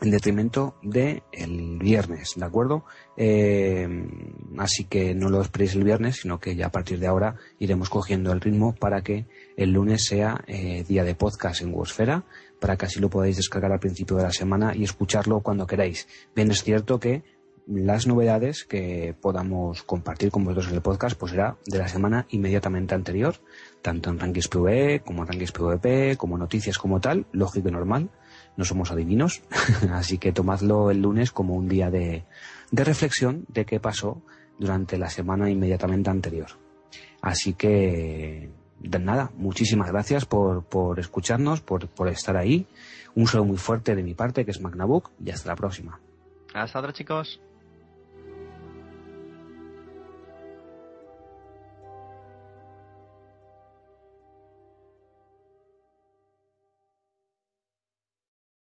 en 0.00 0.10
detrimento 0.10 0.74
de 0.82 1.22
el 1.32 1.78
viernes, 1.78 2.34
¿de 2.36 2.44
acuerdo? 2.44 2.84
Eh, 3.16 3.88
así 4.58 4.84
que 4.84 5.14
no 5.14 5.28
lo 5.28 5.40
esperéis 5.40 5.74
el 5.74 5.84
viernes, 5.84 6.16
sino 6.22 6.40
que 6.40 6.56
ya 6.56 6.66
a 6.66 6.72
partir 6.72 6.98
de 6.98 7.06
ahora 7.06 7.36
iremos 7.58 7.90
cogiendo 7.90 8.32
el 8.32 8.40
ritmo 8.40 8.74
para 8.74 9.02
que 9.02 9.26
el 9.56 9.72
lunes 9.72 10.06
sea 10.06 10.42
eh, 10.46 10.84
día 10.88 11.04
de 11.04 11.14
podcast 11.14 11.60
en 11.62 11.74
Wosfera, 11.74 12.24
para 12.60 12.76
que 12.76 12.86
así 12.86 13.00
lo 13.00 13.10
podáis 13.10 13.36
descargar 13.36 13.72
al 13.72 13.80
principio 13.80 14.16
de 14.16 14.22
la 14.22 14.32
semana 14.32 14.74
y 14.74 14.84
escucharlo 14.84 15.40
cuando 15.40 15.66
queráis. 15.66 16.08
Bien, 16.34 16.50
es 16.50 16.62
cierto 16.62 16.98
que 16.98 17.22
las 17.66 18.06
novedades 18.06 18.64
que 18.64 19.14
podamos 19.20 19.82
compartir 19.82 20.30
con 20.30 20.44
vosotros 20.44 20.68
en 20.68 20.74
el 20.74 20.82
podcast 20.82 21.16
pues 21.18 21.32
será 21.32 21.56
de 21.66 21.78
la 21.78 21.88
semana 21.88 22.26
inmediatamente 22.30 22.94
anterior, 22.94 23.36
tanto 23.82 24.10
en 24.10 24.18
Rankings 24.18 24.48
PvE 24.48 25.00
como 25.00 25.22
en 25.22 25.28
Rankings 25.28 25.52
PvP, 25.52 26.16
como 26.16 26.36
noticias 26.36 26.78
como 26.78 27.00
tal, 27.00 27.26
lógico 27.32 27.68
y 27.68 27.72
normal, 27.72 28.10
no 28.56 28.64
somos 28.64 28.90
adivinos, 28.90 29.42
así 29.92 30.18
que 30.18 30.32
tomadlo 30.32 30.90
el 30.90 31.02
lunes 31.02 31.32
como 31.32 31.54
un 31.54 31.68
día 31.68 31.90
de, 31.90 32.24
de 32.70 32.84
reflexión 32.84 33.44
de 33.48 33.64
qué 33.64 33.80
pasó 33.80 34.22
durante 34.58 34.98
la 34.98 35.08
semana 35.08 35.50
inmediatamente 35.50 36.10
anterior. 36.10 36.48
Así 37.22 37.54
que, 37.54 38.50
de 38.78 38.98
nada, 38.98 39.30
muchísimas 39.36 39.90
gracias 39.90 40.24
por, 40.24 40.64
por 40.64 41.00
escucharnos, 41.00 41.60
por, 41.60 41.88
por 41.88 42.08
estar 42.08 42.36
ahí. 42.36 42.66
Un 43.14 43.26
saludo 43.26 43.48
muy 43.48 43.56
fuerte 43.56 43.94
de 43.94 44.02
mi 44.02 44.14
parte, 44.14 44.44
que 44.44 44.50
es 44.50 44.60
Magnabook, 44.60 45.10
y 45.24 45.30
hasta 45.30 45.48
la 45.48 45.56
próxima. 45.56 46.00
Hasta 46.54 46.78
otra, 46.78 46.92
chicos. 46.92 47.40